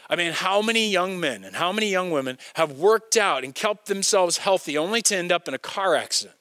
I 0.10 0.18
mean, 0.18 0.34
how 0.34 0.62
many 0.62 0.90
young 0.90 1.18
men 1.18 1.46
and 1.46 1.56
how 1.56 1.72
many 1.72 1.90
young 1.90 2.12
women 2.12 2.38
have 2.56 2.74
worked 2.74 3.16
out 3.16 3.46
and 3.46 3.56
kept 3.56 3.86
themselves 3.86 4.40
healthy 4.40 4.78
only 4.78 5.02
to 5.04 5.16
end 5.16 5.32
up 5.32 5.48
in 5.48 5.54
a 5.54 5.60
car 5.60 5.96
accident? 5.96 6.36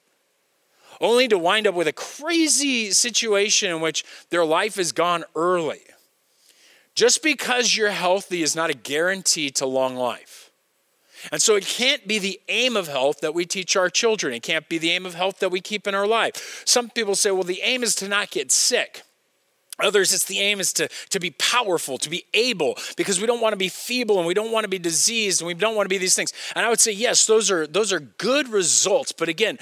Only 1.01 1.27
to 1.27 1.37
wind 1.37 1.67
up 1.67 1.75
with 1.75 1.87
a 1.87 1.93
crazy 1.93 2.91
situation 2.91 3.71
in 3.71 3.81
which 3.81 4.03
their 4.29 4.45
life 4.45 4.77
is 4.77 4.91
gone 4.91 5.23
early. 5.35 5.81
Just 6.95 7.23
because 7.23 7.77
you're 7.77 7.91
healthy 7.91 8.41
is 8.41 8.55
not 8.55 8.69
a 8.69 8.73
guarantee 8.73 9.49
to 9.51 9.65
long 9.65 9.95
life. 9.95 10.51
And 11.31 11.41
so 11.41 11.55
it 11.55 11.65
can't 11.65 12.07
be 12.07 12.19
the 12.19 12.39
aim 12.47 12.77
of 12.77 12.87
health 12.87 13.19
that 13.21 13.33
we 13.33 13.45
teach 13.45 13.75
our 13.75 13.89
children. 13.89 14.33
It 14.33 14.43
can't 14.43 14.67
be 14.69 14.77
the 14.77 14.91
aim 14.91 15.05
of 15.05 15.15
health 15.15 15.39
that 15.39 15.51
we 15.51 15.61
keep 15.61 15.87
in 15.87 15.95
our 15.95 16.07
life. 16.07 16.63
Some 16.65 16.89
people 16.89 17.15
say, 17.15 17.31
well, 17.31 17.43
the 17.43 17.61
aim 17.61 17.83
is 17.83 17.95
to 17.95 18.07
not 18.07 18.31
get 18.31 18.51
sick. 18.51 19.03
Others, 19.81 20.13
it's 20.13 20.25
the 20.25 20.39
aim 20.39 20.59
is 20.59 20.73
to, 20.73 20.89
to 21.09 21.19
be 21.19 21.31
powerful, 21.31 21.97
to 21.99 22.09
be 22.09 22.25
able, 22.33 22.77
because 22.97 23.21
we 23.21 23.27
don't 23.27 23.39
want 23.39 23.53
to 23.53 23.57
be 23.57 23.69
feeble 23.69 24.17
and 24.17 24.27
we 24.27 24.33
don't 24.33 24.51
want 24.51 24.65
to 24.65 24.69
be 24.69 24.79
diseased 24.79 25.41
and 25.41 25.47
we 25.47 25.53
don't 25.53 25.75
want 25.75 25.85
to 25.85 25.89
be 25.89 25.97
these 25.97 26.15
things. 26.15 26.33
And 26.55 26.65
I 26.65 26.69
would 26.69 26.81
say, 26.81 26.91
yes, 26.91 27.25
those 27.25 27.49
are 27.49 27.65
those 27.65 27.93
are 27.93 27.99
good 27.99 28.49
results. 28.49 29.13
But 29.13 29.29
again, 29.29 29.57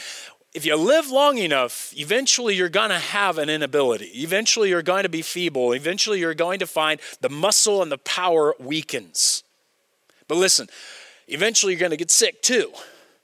if 0.57 0.65
you 0.65 0.75
live 0.75 1.11
long 1.11 1.37
enough, 1.37 1.93
eventually 1.95 2.55
you're 2.55 2.67
going 2.67 2.89
to 2.89 2.97
have 2.97 3.37
an 3.37 3.47
inability. 3.47 4.07
Eventually 4.07 4.69
you're 4.69 4.81
going 4.81 5.03
to 5.03 5.09
be 5.09 5.21
feeble. 5.21 5.71
Eventually 5.71 6.19
you're 6.19 6.33
going 6.33 6.57
to 6.57 6.65
find 6.65 6.99
the 7.21 7.29
muscle 7.29 7.83
and 7.83 7.91
the 7.91 7.99
power 7.99 8.55
weakens. 8.59 9.43
But 10.27 10.39
listen, 10.39 10.67
eventually 11.27 11.73
you're 11.73 11.79
going 11.79 11.91
to 11.91 11.97
get 11.97 12.09
sick 12.09 12.41
too. 12.41 12.71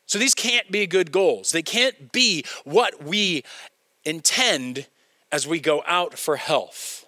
So 0.06 0.20
these 0.20 0.36
can't 0.36 0.72
be 0.72 0.86
good 0.86 1.12
goals. 1.12 1.52
They 1.52 1.64
can't 1.64 2.12
be 2.12 2.46
what 2.66 3.04
we 3.04 3.44
intend 4.06 4.86
as 5.32 5.48
we 5.48 5.60
go 5.60 5.82
out 5.88 6.20
for 6.20 6.36
health. 6.36 7.04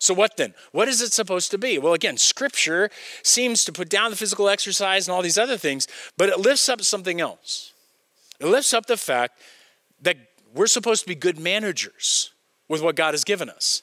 So, 0.00 0.12
what 0.12 0.36
then? 0.36 0.54
What 0.72 0.88
is 0.88 1.00
it 1.00 1.12
supposed 1.12 1.52
to 1.52 1.58
be? 1.58 1.78
Well, 1.78 1.94
again, 1.94 2.16
scripture 2.16 2.90
seems 3.22 3.64
to 3.66 3.72
put 3.72 3.88
down 3.88 4.10
the 4.10 4.16
physical 4.16 4.48
exercise 4.48 5.06
and 5.06 5.14
all 5.14 5.22
these 5.22 5.38
other 5.38 5.56
things, 5.56 5.86
but 6.16 6.28
it 6.28 6.40
lifts 6.40 6.68
up 6.68 6.82
something 6.82 7.20
else. 7.20 7.72
It 8.42 8.48
lifts 8.48 8.74
up 8.74 8.86
the 8.86 8.96
fact 8.96 9.40
that 10.02 10.16
we're 10.54 10.66
supposed 10.66 11.02
to 11.02 11.08
be 11.08 11.14
good 11.14 11.38
managers 11.38 12.32
with 12.68 12.82
what 12.82 12.96
God 12.96 13.14
has 13.14 13.24
given 13.24 13.48
us. 13.48 13.82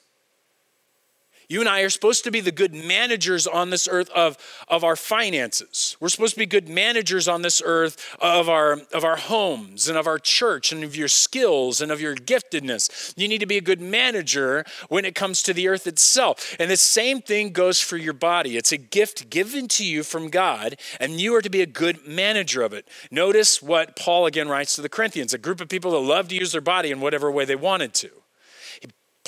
You 1.50 1.58
and 1.58 1.68
I 1.68 1.80
are 1.80 1.90
supposed 1.90 2.22
to 2.22 2.30
be 2.30 2.38
the 2.38 2.52
good 2.52 2.72
managers 2.72 3.44
on 3.44 3.70
this 3.70 3.88
earth 3.90 4.08
of, 4.10 4.38
of 4.68 4.84
our 4.84 4.94
finances. 4.94 5.96
We're 5.98 6.08
supposed 6.08 6.34
to 6.34 6.38
be 6.38 6.46
good 6.46 6.68
managers 6.68 7.26
on 7.26 7.42
this 7.42 7.60
earth 7.64 8.16
of 8.20 8.48
our, 8.48 8.78
of 8.92 9.02
our 9.02 9.16
homes 9.16 9.88
and 9.88 9.98
of 9.98 10.06
our 10.06 10.20
church 10.20 10.70
and 10.70 10.84
of 10.84 10.94
your 10.94 11.08
skills 11.08 11.80
and 11.80 11.90
of 11.90 12.00
your 12.00 12.14
giftedness. 12.14 13.12
You 13.16 13.26
need 13.26 13.40
to 13.40 13.46
be 13.46 13.56
a 13.56 13.60
good 13.60 13.80
manager 13.80 14.64
when 14.88 15.04
it 15.04 15.16
comes 15.16 15.42
to 15.42 15.52
the 15.52 15.66
earth 15.66 15.88
itself. 15.88 16.54
And 16.60 16.70
the 16.70 16.76
same 16.76 17.20
thing 17.20 17.50
goes 17.50 17.80
for 17.80 17.96
your 17.96 18.12
body. 18.12 18.56
It's 18.56 18.70
a 18.70 18.78
gift 18.78 19.28
given 19.28 19.66
to 19.70 19.84
you 19.84 20.04
from 20.04 20.28
God, 20.28 20.76
and 21.00 21.20
you 21.20 21.34
are 21.34 21.42
to 21.42 21.50
be 21.50 21.62
a 21.62 21.66
good 21.66 22.06
manager 22.06 22.62
of 22.62 22.72
it. 22.72 22.86
Notice 23.10 23.60
what 23.60 23.96
Paul 23.96 24.26
again 24.26 24.48
writes 24.48 24.76
to 24.76 24.82
the 24.82 24.88
Corinthians 24.88 25.34
a 25.34 25.38
group 25.38 25.60
of 25.60 25.68
people 25.68 25.90
that 25.90 25.98
love 25.98 26.28
to 26.28 26.36
use 26.36 26.52
their 26.52 26.60
body 26.60 26.92
in 26.92 27.00
whatever 27.00 27.28
way 27.28 27.44
they 27.44 27.56
wanted 27.56 27.92
to. 27.94 28.19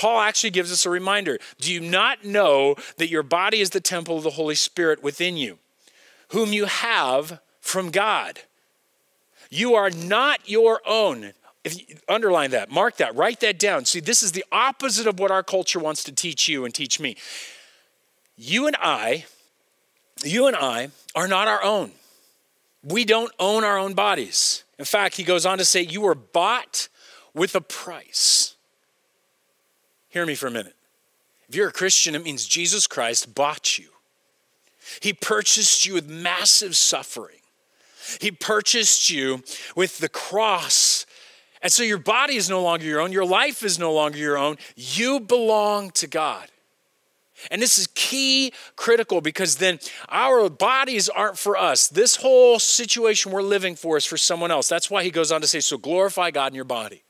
Paul 0.03 0.19
actually 0.19 0.51
gives 0.51 0.73
us 0.73 0.85
a 0.85 0.91
reminder. 0.91 1.39
Do 1.61 1.73
you 1.73 1.79
not 1.79 2.25
know 2.25 2.75
that 2.97 3.09
your 3.09 3.23
body 3.23 3.61
is 3.61 3.71
the 3.71 3.79
temple 3.79 4.17
of 4.17 4.25
the 4.25 4.31
Holy 4.31 4.57
Spirit 4.57 5.01
within 5.01 5.37
you, 5.37 5.59
whom 6.31 6.53
you 6.53 6.65
have 6.65 7.39
from 7.61 7.93
God? 7.93 8.41
You 9.49 9.77
are 9.77 9.91
not 9.91 10.41
your 10.51 10.81
own. 10.85 11.35
If 11.63 11.79
you 11.79 11.97
underline 12.09 12.51
that, 12.51 12.69
mark 12.69 12.97
that, 12.97 13.15
write 13.15 13.39
that 13.41 13.61
down. 13.61 13.85
See, 13.85 14.01
this 14.01 14.25
is 14.25 14.33
the 14.33 14.45
opposite 14.51 15.07
of 15.07 15.21
what 15.21 15.31
our 15.31 15.45
culture 15.45 15.79
wants 15.79 16.03
to 16.03 16.11
teach 16.11 16.49
you 16.49 16.65
and 16.65 16.75
teach 16.75 16.99
me. 16.99 17.17
You 18.37 18.67
and 18.67 18.75
I, 18.81 19.27
you 20.25 20.49
and 20.49 20.57
I 20.57 20.89
are 21.15 21.29
not 21.29 21.47
our 21.47 21.63
own. 21.63 21.93
We 22.83 23.05
don't 23.05 23.31
own 23.39 23.63
our 23.63 23.79
own 23.79 23.95
bodies. 23.95 24.65
In 24.81 24.85
fact, 24.85 25.17
he 25.17 25.23
goes 25.23 25.47
on 25.47 25.59
to 25.59 25.65
say, 25.65 25.81
You 25.81 26.01
were 26.01 26.17
bought 26.17 26.89
with 27.35 27.55
a 27.55 27.61
price. 27.61 28.57
Hear 30.13 30.27
me 30.27 30.35
for 30.35 30.47
a 30.47 30.51
minute. 30.51 30.77
If 31.49 31.57
you're 31.57 31.69
a 31.69 31.73
Christian, 31.73 32.15
it 32.15 32.23
means 32.23 32.47
Jesus 32.47 32.87
Christ 32.87 33.35
bought 33.35 33.79
you. 33.79 33.89
He 35.01 35.15
purchased 35.15 35.87
you 35.87 35.95
with 35.95 36.09
massive 36.09 36.77
suffering. 36.77 37.39
He 38.21 38.31
purchased 38.31 39.09
you 39.09 39.43
with 39.75 39.99
the 39.99 40.11
cross. 40.11 41.07
And 41.63 41.73
so 41.73 41.83
your 41.83 41.99
body 41.99 42.37
is 42.37 42.51
no 42.51 42.63
longer 42.63 42.85
your 42.85 43.01
own, 43.01 43.11
your 43.11 43.25
life 43.25 43.63
is 43.63 43.79
no 43.79 43.91
longer 43.93 44.19
your 44.19 44.37
own. 44.37 44.59
You 44.77 45.19
belong 45.19 45.93
to 45.93 46.07
God. 46.07 46.49
And 47.51 47.63
this 47.63 47.79
is 47.79 47.89
key 47.95 48.53
critical 48.77 49.23
because 49.23 49.57
then 49.57 49.79
our 50.11 50.51
bodies 50.51 51.09
aren't 51.09 51.39
for 51.39 51.57
us. 51.57 51.89
This 51.89 52.17
whole 52.17 52.59
situation 52.59 53.33
we're 53.33 53.41
living 53.41 53.77
for 53.77 53.97
is 53.97 54.05
for 54.05 54.19
someone 54.19 54.51
else. 54.51 54.69
That's 54.69 54.91
why 54.91 55.05
he 55.05 55.11
goes 55.11 55.33
on 55.33 55.41
to 55.41 55.47
say, 55.47 55.61
So 55.61 55.79
glorify 55.79 56.31
God 56.31 56.53
in 56.53 56.55
your 56.55 56.67
body 56.67 57.03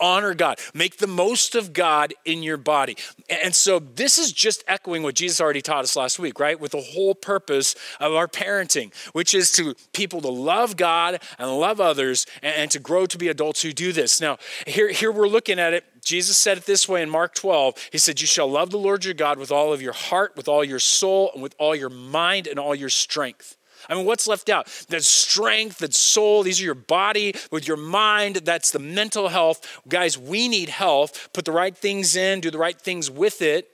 honor 0.00 0.34
God. 0.34 0.58
Make 0.72 0.98
the 0.98 1.06
most 1.06 1.54
of 1.54 1.72
God 1.72 2.14
in 2.24 2.42
your 2.42 2.56
body. 2.56 2.96
And 3.28 3.54
so 3.54 3.78
this 3.78 4.18
is 4.18 4.32
just 4.32 4.64
echoing 4.66 5.02
what 5.02 5.14
Jesus 5.14 5.40
already 5.40 5.62
taught 5.62 5.84
us 5.84 5.96
last 5.96 6.18
week, 6.18 6.40
right? 6.40 6.58
With 6.58 6.72
the 6.72 6.80
whole 6.80 7.14
purpose 7.14 7.74
of 8.00 8.12
our 8.12 8.28
parenting, 8.28 8.92
which 9.12 9.34
is 9.34 9.52
to 9.52 9.74
people 9.92 10.20
to 10.22 10.28
love 10.28 10.76
God 10.76 11.20
and 11.38 11.58
love 11.58 11.80
others 11.80 12.26
and, 12.42 12.70
to 12.70 12.78
grow 12.78 13.06
to 13.06 13.18
be 13.18 13.28
adults 13.28 13.62
who 13.62 13.72
do 13.72 13.92
this. 13.92 14.20
Now, 14.20 14.38
here, 14.66 14.90
here 14.90 15.12
we're 15.12 15.28
looking 15.28 15.58
at 15.58 15.74
it. 15.74 15.84
Jesus 16.02 16.36
said 16.36 16.58
it 16.58 16.66
this 16.66 16.88
way 16.88 17.02
in 17.02 17.10
Mark 17.10 17.34
12. 17.34 17.88
He 17.92 17.98
said, 17.98 18.20
You 18.20 18.26
shall 18.26 18.48
love 18.48 18.70
the 18.70 18.78
Lord 18.78 19.04
your 19.04 19.14
God 19.14 19.38
with 19.38 19.52
all 19.52 19.72
of 19.72 19.80
your 19.80 19.92
heart, 19.92 20.36
with 20.36 20.48
all 20.48 20.64
your 20.64 20.78
soul, 20.78 21.30
and 21.34 21.42
with 21.42 21.54
all 21.58 21.74
your 21.74 21.90
mind 21.90 22.46
and 22.46 22.58
all 22.58 22.74
your 22.74 22.90
strength. 22.90 23.56
I 23.88 23.94
mean, 23.94 24.06
what's 24.06 24.26
left 24.26 24.48
out? 24.48 24.66
That's 24.88 25.08
strength, 25.08 25.78
that's 25.78 25.98
soul. 25.98 26.42
These 26.42 26.60
are 26.60 26.64
your 26.64 26.74
body 26.74 27.34
with 27.50 27.68
your 27.68 27.76
mind. 27.76 28.36
That's 28.36 28.70
the 28.70 28.78
mental 28.78 29.28
health. 29.28 29.80
Guys, 29.88 30.18
we 30.18 30.48
need 30.48 30.68
health. 30.68 31.28
Put 31.32 31.44
the 31.44 31.52
right 31.52 31.76
things 31.76 32.16
in, 32.16 32.40
do 32.40 32.50
the 32.50 32.58
right 32.58 32.80
things 32.80 33.10
with 33.10 33.42
it. 33.42 33.70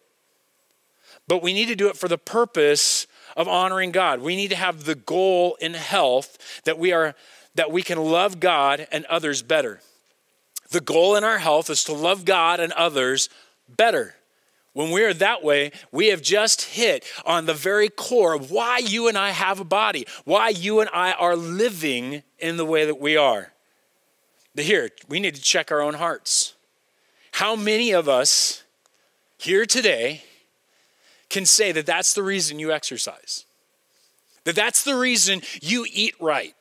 But 1.28 1.42
we 1.42 1.52
need 1.52 1.66
to 1.66 1.76
do 1.76 1.88
it 1.88 1.96
for 1.96 2.08
the 2.08 2.18
purpose 2.18 3.06
of 3.36 3.46
honoring 3.46 3.92
God. 3.92 4.20
We 4.20 4.36
need 4.36 4.48
to 4.48 4.56
have 4.56 4.84
the 4.84 4.96
goal 4.96 5.56
in 5.60 5.74
health 5.74 6.62
that 6.64 6.78
we 6.78 6.92
are 6.92 7.14
that 7.54 7.72
we 7.72 7.82
can 7.82 7.98
love 7.98 8.40
God 8.40 8.86
and 8.92 9.04
others 9.06 9.42
better. 9.42 9.80
The 10.70 10.80
goal 10.80 11.16
in 11.16 11.24
our 11.24 11.38
health 11.38 11.68
is 11.68 11.82
to 11.84 11.92
love 11.92 12.24
God 12.24 12.60
and 12.60 12.72
others 12.72 13.28
better. 13.68 14.14
When 14.72 14.90
we 14.90 15.02
are 15.02 15.14
that 15.14 15.42
way, 15.42 15.72
we 15.90 16.08
have 16.08 16.22
just 16.22 16.62
hit 16.62 17.04
on 17.26 17.46
the 17.46 17.54
very 17.54 17.88
core 17.88 18.34
of 18.34 18.50
why 18.50 18.78
you 18.78 19.08
and 19.08 19.18
I 19.18 19.30
have 19.30 19.58
a 19.58 19.64
body, 19.64 20.06
why 20.24 20.50
you 20.50 20.80
and 20.80 20.88
I 20.92 21.12
are 21.12 21.34
living 21.34 22.22
in 22.38 22.56
the 22.56 22.64
way 22.64 22.84
that 22.84 23.00
we 23.00 23.16
are. 23.16 23.52
But 24.54 24.64
here, 24.64 24.90
we 25.08 25.18
need 25.18 25.34
to 25.34 25.42
check 25.42 25.72
our 25.72 25.80
own 25.80 25.94
hearts. 25.94 26.54
How 27.32 27.56
many 27.56 27.92
of 27.92 28.08
us 28.08 28.62
here 29.38 29.66
today 29.66 30.22
can 31.28 31.46
say 31.46 31.72
that 31.72 31.86
that's 31.86 32.14
the 32.14 32.22
reason 32.22 32.58
you 32.58 32.72
exercise? 32.72 33.46
That 34.44 34.56
that's 34.56 34.84
the 34.84 34.96
reason 34.96 35.42
you 35.60 35.86
eat 35.92 36.14
right? 36.20 36.54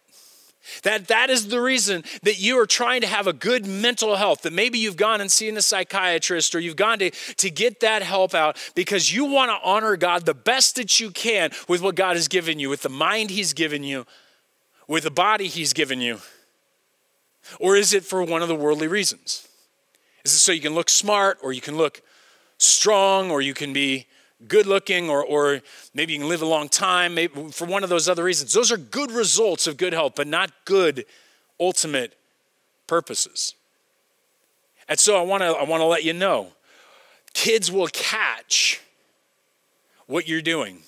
That 0.83 1.07
that 1.07 1.29
is 1.29 1.47
the 1.47 1.61
reason 1.61 2.03
that 2.23 2.39
you 2.39 2.59
are 2.59 2.65
trying 2.65 3.01
to 3.01 3.07
have 3.07 3.27
a 3.27 3.33
good 3.33 3.65
mental 3.65 4.15
health. 4.15 4.43
That 4.43 4.53
maybe 4.53 4.79
you've 4.79 4.97
gone 4.97 5.21
and 5.21 5.31
seen 5.31 5.57
a 5.57 5.61
psychiatrist 5.61 6.55
or 6.55 6.59
you've 6.59 6.75
gone 6.75 6.99
to, 6.99 7.11
to 7.11 7.49
get 7.49 7.79
that 7.81 8.01
help 8.01 8.33
out 8.33 8.57
because 8.75 9.13
you 9.13 9.25
want 9.25 9.51
to 9.51 9.67
honor 9.67 9.95
God 9.97 10.25
the 10.25 10.33
best 10.33 10.75
that 10.75 10.99
you 10.99 11.11
can 11.11 11.51
with 11.67 11.81
what 11.81 11.95
God 11.95 12.15
has 12.15 12.27
given 12.27 12.59
you, 12.59 12.69
with 12.69 12.81
the 12.81 12.89
mind 12.89 13.29
He's 13.29 13.53
given 13.53 13.83
you, 13.83 14.05
with 14.87 15.03
the 15.03 15.11
body 15.11 15.47
He's 15.47 15.73
given 15.73 16.01
you. 16.01 16.19
Or 17.59 17.75
is 17.75 17.93
it 17.93 18.03
for 18.03 18.23
one 18.23 18.41
of 18.41 18.47
the 18.47 18.55
worldly 18.55 18.87
reasons? 18.87 19.47
Is 20.23 20.33
it 20.33 20.39
so 20.39 20.51
you 20.51 20.61
can 20.61 20.75
look 20.75 20.89
smart 20.89 21.39
or 21.41 21.53
you 21.53 21.61
can 21.61 21.77
look 21.77 22.01
strong 22.57 23.31
or 23.31 23.41
you 23.41 23.53
can 23.53 23.73
be 23.73 24.07
good 24.47 24.65
looking 24.65 25.09
or, 25.09 25.23
or 25.23 25.61
maybe 25.93 26.13
you 26.13 26.19
can 26.19 26.29
live 26.29 26.41
a 26.41 26.45
long 26.45 26.69
time 26.69 27.13
maybe 27.13 27.51
for 27.51 27.65
one 27.65 27.83
of 27.83 27.89
those 27.89 28.07
other 28.07 28.23
reasons. 28.23 28.53
Those 28.53 28.71
are 28.71 28.77
good 28.77 29.11
results 29.11 29.67
of 29.67 29.77
good 29.77 29.93
health, 29.93 30.13
but 30.15 30.27
not 30.27 30.51
good 30.65 31.05
ultimate 31.59 32.15
purposes. 32.87 33.53
And 34.87 34.99
so 34.99 35.17
I 35.17 35.21
want 35.21 35.41
to 35.43 35.49
I 35.49 35.63
want 35.63 35.81
to 35.81 35.85
let 35.85 36.03
you 36.03 36.13
know 36.13 36.53
kids 37.33 37.71
will 37.71 37.87
catch 37.87 38.81
what 40.07 40.27
you're 40.27 40.41
doing. 40.41 40.79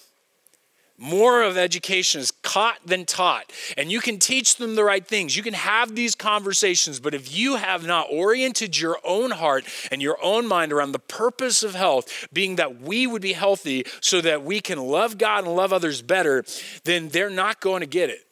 More 1.04 1.42
of 1.42 1.58
education 1.58 2.22
is 2.22 2.30
caught 2.30 2.78
than 2.86 3.06
taught. 3.06 3.52
And 3.76 3.92
you 3.92 4.02
can 4.02 4.20
teach 4.20 4.58
them 4.58 4.76
the 4.76 4.84
right 4.84 5.06
things. 5.06 5.36
You 5.36 5.42
can 5.42 5.56
have 5.56 5.96
these 5.96 6.14
conversations, 6.14 7.00
but 7.00 7.16
if 7.16 7.36
you 7.36 7.56
have 7.56 7.88
not 7.88 8.06
oriented 8.12 8.80
your 8.80 9.00
own 9.04 9.32
heart 9.32 9.66
and 9.92 10.00
your 10.00 10.24
own 10.24 10.46
mind 10.46 10.72
around 10.72 10.92
the 10.92 11.00
purpose 11.00 11.64
of 11.64 11.74
health, 11.74 12.28
being 12.32 12.58
that 12.58 12.82
we 12.82 13.08
would 13.08 13.24
be 13.24 13.34
healthy 13.34 13.84
so 14.00 14.22
that 14.22 14.44
we 14.44 14.62
can 14.62 14.78
love 14.78 15.18
God 15.18 15.44
and 15.46 15.56
love 15.56 15.74
others 15.74 16.04
better, 16.04 16.46
then 16.84 17.10
they're 17.10 17.32
not 17.32 17.62
going 17.62 17.80
to 17.80 17.88
get 17.88 18.12
it. 18.12 18.28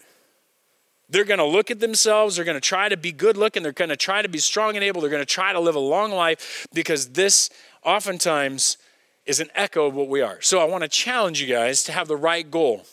They're 1.10 1.26
going 1.26 1.40
to 1.40 1.46
look 1.46 1.72
at 1.72 1.80
themselves. 1.80 2.36
They're 2.36 2.46
going 2.46 2.54
to 2.54 2.62
try 2.62 2.88
to 2.88 2.98
be 2.98 3.12
good 3.12 3.36
looking. 3.36 3.64
They're 3.64 3.72
going 3.72 3.90
to 3.90 3.98
try 3.98 4.22
to 4.22 4.30
be 4.30 4.38
strong 4.38 4.76
and 4.76 4.84
able. 4.84 5.02
They're 5.02 5.10
going 5.10 5.24
to 5.24 5.26
try 5.26 5.54
to 5.54 5.60
live 5.60 5.74
a 5.74 5.80
long 5.80 6.12
life 6.12 6.68
because 6.72 7.10
this 7.10 7.50
oftentimes 7.84 8.78
is 9.26 9.40
an 9.40 9.50
echo 9.56 9.88
of 9.88 9.94
what 9.94 10.08
we 10.08 10.22
are. 10.22 10.42
So 10.42 10.60
I 10.60 10.66
want 10.66 10.84
to 10.84 10.88
challenge 10.88 11.42
you 11.42 11.48
guys 11.48 11.84
to 11.84 11.92
have 11.92 12.08
the 12.08 12.18
right 12.18 12.50
goal. 12.50 12.86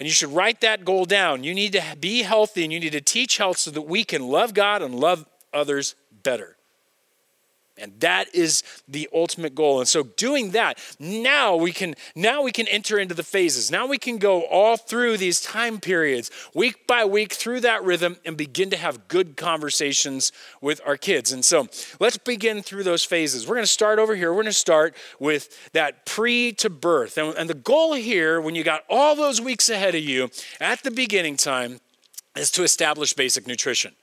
And 0.00 0.06
you 0.08 0.12
should 0.12 0.30
write 0.30 0.60
that 0.62 0.84
goal 0.84 1.04
down. 1.04 1.44
You 1.44 1.54
need 1.54 1.72
to 1.72 1.82
be 2.00 2.22
healthy 2.22 2.64
and 2.64 2.72
you 2.72 2.80
need 2.80 2.92
to 2.92 3.00
teach 3.00 3.36
health 3.36 3.58
so 3.58 3.70
that 3.70 3.82
we 3.82 4.02
can 4.04 4.26
love 4.26 4.54
God 4.54 4.82
and 4.82 4.94
love 4.94 5.26
others 5.52 5.94
better. 6.22 6.53
And 7.76 7.98
that 8.00 8.32
is 8.32 8.62
the 8.86 9.08
ultimate 9.12 9.54
goal. 9.54 9.80
And 9.80 9.88
so 9.88 10.04
doing 10.04 10.52
that, 10.52 10.78
now 11.00 11.56
we 11.56 11.72
can 11.72 11.96
now 12.14 12.42
we 12.42 12.52
can 12.52 12.68
enter 12.68 12.98
into 12.98 13.14
the 13.14 13.24
phases. 13.24 13.70
Now 13.70 13.86
we 13.86 13.98
can 13.98 14.18
go 14.18 14.42
all 14.42 14.76
through 14.76 15.16
these 15.16 15.40
time 15.40 15.80
periods, 15.80 16.30
week 16.54 16.86
by 16.86 17.04
week 17.04 17.32
through 17.32 17.60
that 17.60 17.82
rhythm 17.82 18.16
and 18.24 18.36
begin 18.36 18.70
to 18.70 18.76
have 18.76 19.08
good 19.08 19.36
conversations 19.36 20.30
with 20.60 20.80
our 20.86 20.96
kids. 20.96 21.32
And 21.32 21.44
so 21.44 21.66
let's 21.98 22.16
begin 22.16 22.62
through 22.62 22.84
those 22.84 23.04
phases. 23.04 23.46
We're 23.46 23.56
going 23.56 23.64
to 23.64 23.72
start 23.72 23.98
over 23.98 24.14
here. 24.14 24.30
We're 24.30 24.42
going 24.42 24.46
to 24.46 24.52
start 24.52 24.94
with 25.18 25.72
that 25.72 26.06
pre 26.06 26.52
to 26.52 26.70
birth. 26.70 27.18
And, 27.18 27.34
and 27.36 27.50
the 27.50 27.54
goal 27.54 27.94
here, 27.94 28.40
when 28.40 28.54
you 28.54 28.62
got 28.62 28.84
all 28.88 29.16
those 29.16 29.40
weeks 29.40 29.68
ahead 29.68 29.96
of 29.96 30.02
you 30.02 30.30
at 30.60 30.82
the 30.84 30.90
beginning 30.92 31.36
time, 31.36 31.80
is 32.36 32.50
to 32.52 32.62
establish 32.62 33.14
basic 33.14 33.46
nutrition. 33.46 33.94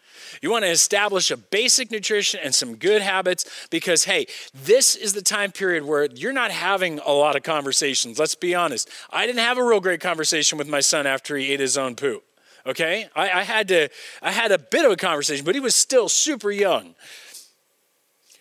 You 0.42 0.52
want 0.52 0.66
to 0.66 0.72
establish 0.72 1.32
a 1.32 1.38
basic 1.38 1.92
nutrition 1.92 2.40
and 2.44 2.54
some 2.54 2.76
good 2.76 3.02
habits 3.02 3.68
because, 3.70 4.06
hey, 4.06 4.28
this 4.54 4.96
is 4.96 5.14
the 5.14 5.22
time 5.22 5.52
period 5.52 5.86
where 5.86 6.06
you're 6.06 6.34
not 6.34 6.52
having 6.52 7.00
a 7.00 7.12
lot 7.12 7.36
of 7.36 7.44
conversations. 7.44 8.20
Let's 8.20 8.36
be 8.36 8.56
honest. 8.56 8.90
I 9.10 9.26
didn't 9.26 9.40
have 9.40 9.58
a 9.58 9.64
real 9.64 9.80
great 9.80 10.02
conversation 10.02 10.58
with 10.58 10.68
my 10.68 10.80
son 10.80 11.08
after 11.08 11.36
he 11.38 11.52
ate 11.52 11.60
his 11.60 11.78
own 11.78 11.96
poop. 11.96 12.24
Okay, 12.66 13.10
I, 13.16 13.32
I 13.32 13.44
had 13.44 13.68
to. 13.70 13.90
I 14.22 14.32
had 14.32 14.52
a 14.52 14.60
bit 14.60 14.86
of 14.86 14.92
a 14.92 14.96
conversation, 14.96 15.46
but 15.46 15.56
he 15.56 15.62
was 15.62 15.74
still 15.76 16.08
super 16.08 16.52
young. 16.52 16.94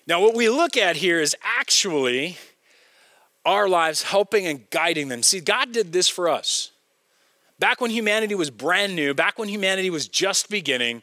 Now, 0.07 0.21
what 0.21 0.35
we 0.35 0.49
look 0.49 0.77
at 0.77 0.97
here 0.97 1.21
is 1.21 1.35
actually 1.43 2.37
our 3.47 3.69
lives 3.69 4.03
helping 4.03 4.47
and 4.47 4.69
guiding 4.71 5.09
them. 5.09 5.23
See, 5.23 5.41
God 5.41 5.73
did 5.73 5.93
this 5.93 6.09
for 6.09 6.29
us. 6.29 6.71
Back 7.59 7.81
when 7.81 7.91
humanity 7.91 8.35
was 8.35 8.51
brand 8.51 8.97
new, 8.97 9.15
back 9.15 9.39
when 9.39 9.49
humanity 9.49 9.91
was 9.91 10.09
just 10.09 10.51
beginning, 10.51 11.03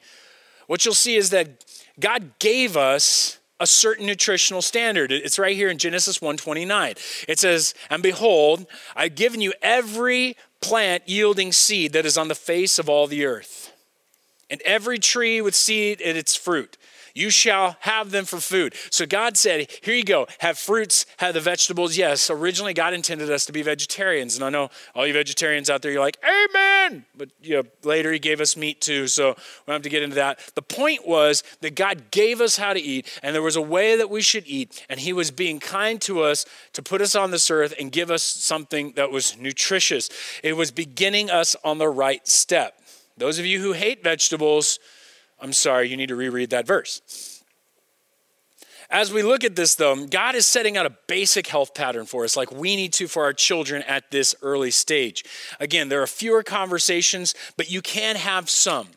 what 0.68 0.86
you'll 0.86 0.94
see 0.94 1.16
is 1.16 1.32
that 1.32 1.66
God 2.00 2.38
gave 2.40 2.78
us 2.78 3.40
a 3.60 3.66
certain 3.66 4.06
nutritional 4.06 4.62
standard. 4.62 5.12
It's 5.12 5.40
right 5.40 5.56
here 5.56 5.70
in 5.70 5.80
Genesis 5.80 6.22
1:29. 6.22 6.96
It 7.28 7.40
says, 7.40 7.74
"And 7.90 8.04
behold, 8.04 8.68
I've 8.96 9.16
given 9.16 9.42
you 9.42 9.54
every 9.62 10.38
plant 10.62 11.04
yielding 11.08 11.52
seed 11.52 11.94
that 11.94 12.06
is 12.06 12.18
on 12.18 12.28
the 12.28 12.36
face 12.36 12.78
of 12.78 12.88
all 12.88 13.08
the 13.08 13.26
earth, 13.26 13.72
and 14.50 14.62
every 14.62 15.00
tree 15.00 15.42
with 15.42 15.56
seed 15.56 16.00
in 16.02 16.16
its 16.16 16.36
fruit." 16.36 16.78
You 17.18 17.32
shall 17.32 17.78
have 17.80 18.12
them 18.12 18.26
for 18.26 18.40
food. 18.40 18.76
So 18.92 19.08
God 19.08 19.38
said, 19.38 19.72
Here 19.82 19.96
you 19.96 20.04
go, 20.04 20.28
have 20.38 20.60
fruits, 20.60 21.08
have 21.18 21.34
the 21.34 21.42
vegetables. 21.42 21.98
Yes, 21.98 22.30
originally 22.30 22.76
God 22.76 22.94
intended 22.94 23.32
us 23.32 23.46
to 23.48 23.52
be 23.52 23.64
vegetarians. 23.64 24.36
And 24.36 24.46
I 24.46 24.50
know 24.50 24.70
all 24.94 25.08
you 25.08 25.14
vegetarians 25.14 25.68
out 25.68 25.82
there, 25.82 25.92
you're 25.92 26.00
like, 26.00 26.20
Amen. 26.24 27.06
But 27.18 27.30
you 27.42 27.56
know, 27.56 27.64
later 27.84 28.14
He 28.14 28.20
gave 28.20 28.40
us 28.40 28.56
meat 28.56 28.82
too. 28.82 29.08
So 29.08 29.30
we 29.30 29.34
don't 29.66 29.74
have 29.74 29.82
to 29.82 29.90
get 29.90 30.04
into 30.04 30.18
that. 30.18 30.40
The 30.54 30.62
point 30.62 31.08
was 31.08 31.44
that 31.62 31.74
God 31.74 32.12
gave 32.12 32.40
us 32.40 32.58
how 32.58 32.74
to 32.74 32.80
eat, 32.80 33.08
and 33.24 33.34
there 33.34 33.42
was 33.42 33.56
a 33.56 33.64
way 33.64 33.98
that 33.98 34.12
we 34.12 34.22
should 34.22 34.44
eat. 34.46 34.86
And 34.88 35.00
He 35.00 35.12
was 35.12 35.32
being 35.32 35.60
kind 35.60 36.00
to 36.02 36.22
us 36.22 36.46
to 36.74 36.84
put 36.84 37.02
us 37.02 37.16
on 37.16 37.32
this 37.32 37.50
earth 37.50 37.74
and 37.80 37.92
give 37.92 38.12
us 38.12 38.22
something 38.22 38.94
that 38.96 39.10
was 39.10 39.36
nutritious. 39.38 40.10
It 40.44 40.56
was 40.56 40.70
beginning 40.70 41.32
us 41.32 41.56
on 41.64 41.80
the 41.80 41.90
right 41.90 42.28
step. 42.28 42.80
Those 43.18 43.40
of 43.40 43.48
you 43.48 43.60
who 43.60 43.74
hate 43.74 44.04
vegetables, 44.04 44.78
I'm 45.40 45.54
sorry, 45.54 45.90
you 45.90 45.98
need 45.98 46.10
to 46.10 46.16
reread 46.16 46.50
that 46.50 46.66
verse. 46.66 47.44
As 48.90 49.12
we 49.12 49.22
look 49.22 49.44
at 49.44 49.58
this, 49.58 49.76
though, 49.76 50.06
God 50.06 50.36
is 50.36 50.48
setting 50.48 50.78
out 50.78 50.86
a 50.86 50.96
basic 51.08 51.48
health 51.48 51.74
pattern 51.74 52.06
for 52.06 52.24
us, 52.24 52.38
like 52.38 52.52
we 52.52 52.78
need 52.78 52.94
to 52.94 53.08
for 53.08 53.24
our 53.24 53.34
children 53.34 53.84
at 53.84 54.12
this 54.12 54.34
early 54.42 54.72
stage. 54.72 55.26
Again, 55.60 55.90
there 55.90 56.02
are 56.02 56.08
fewer 56.08 56.42
conversations, 56.42 57.36
but 57.58 57.70
you 57.70 57.82
can 57.82 58.16
have 58.16 58.50
some. 58.50 58.88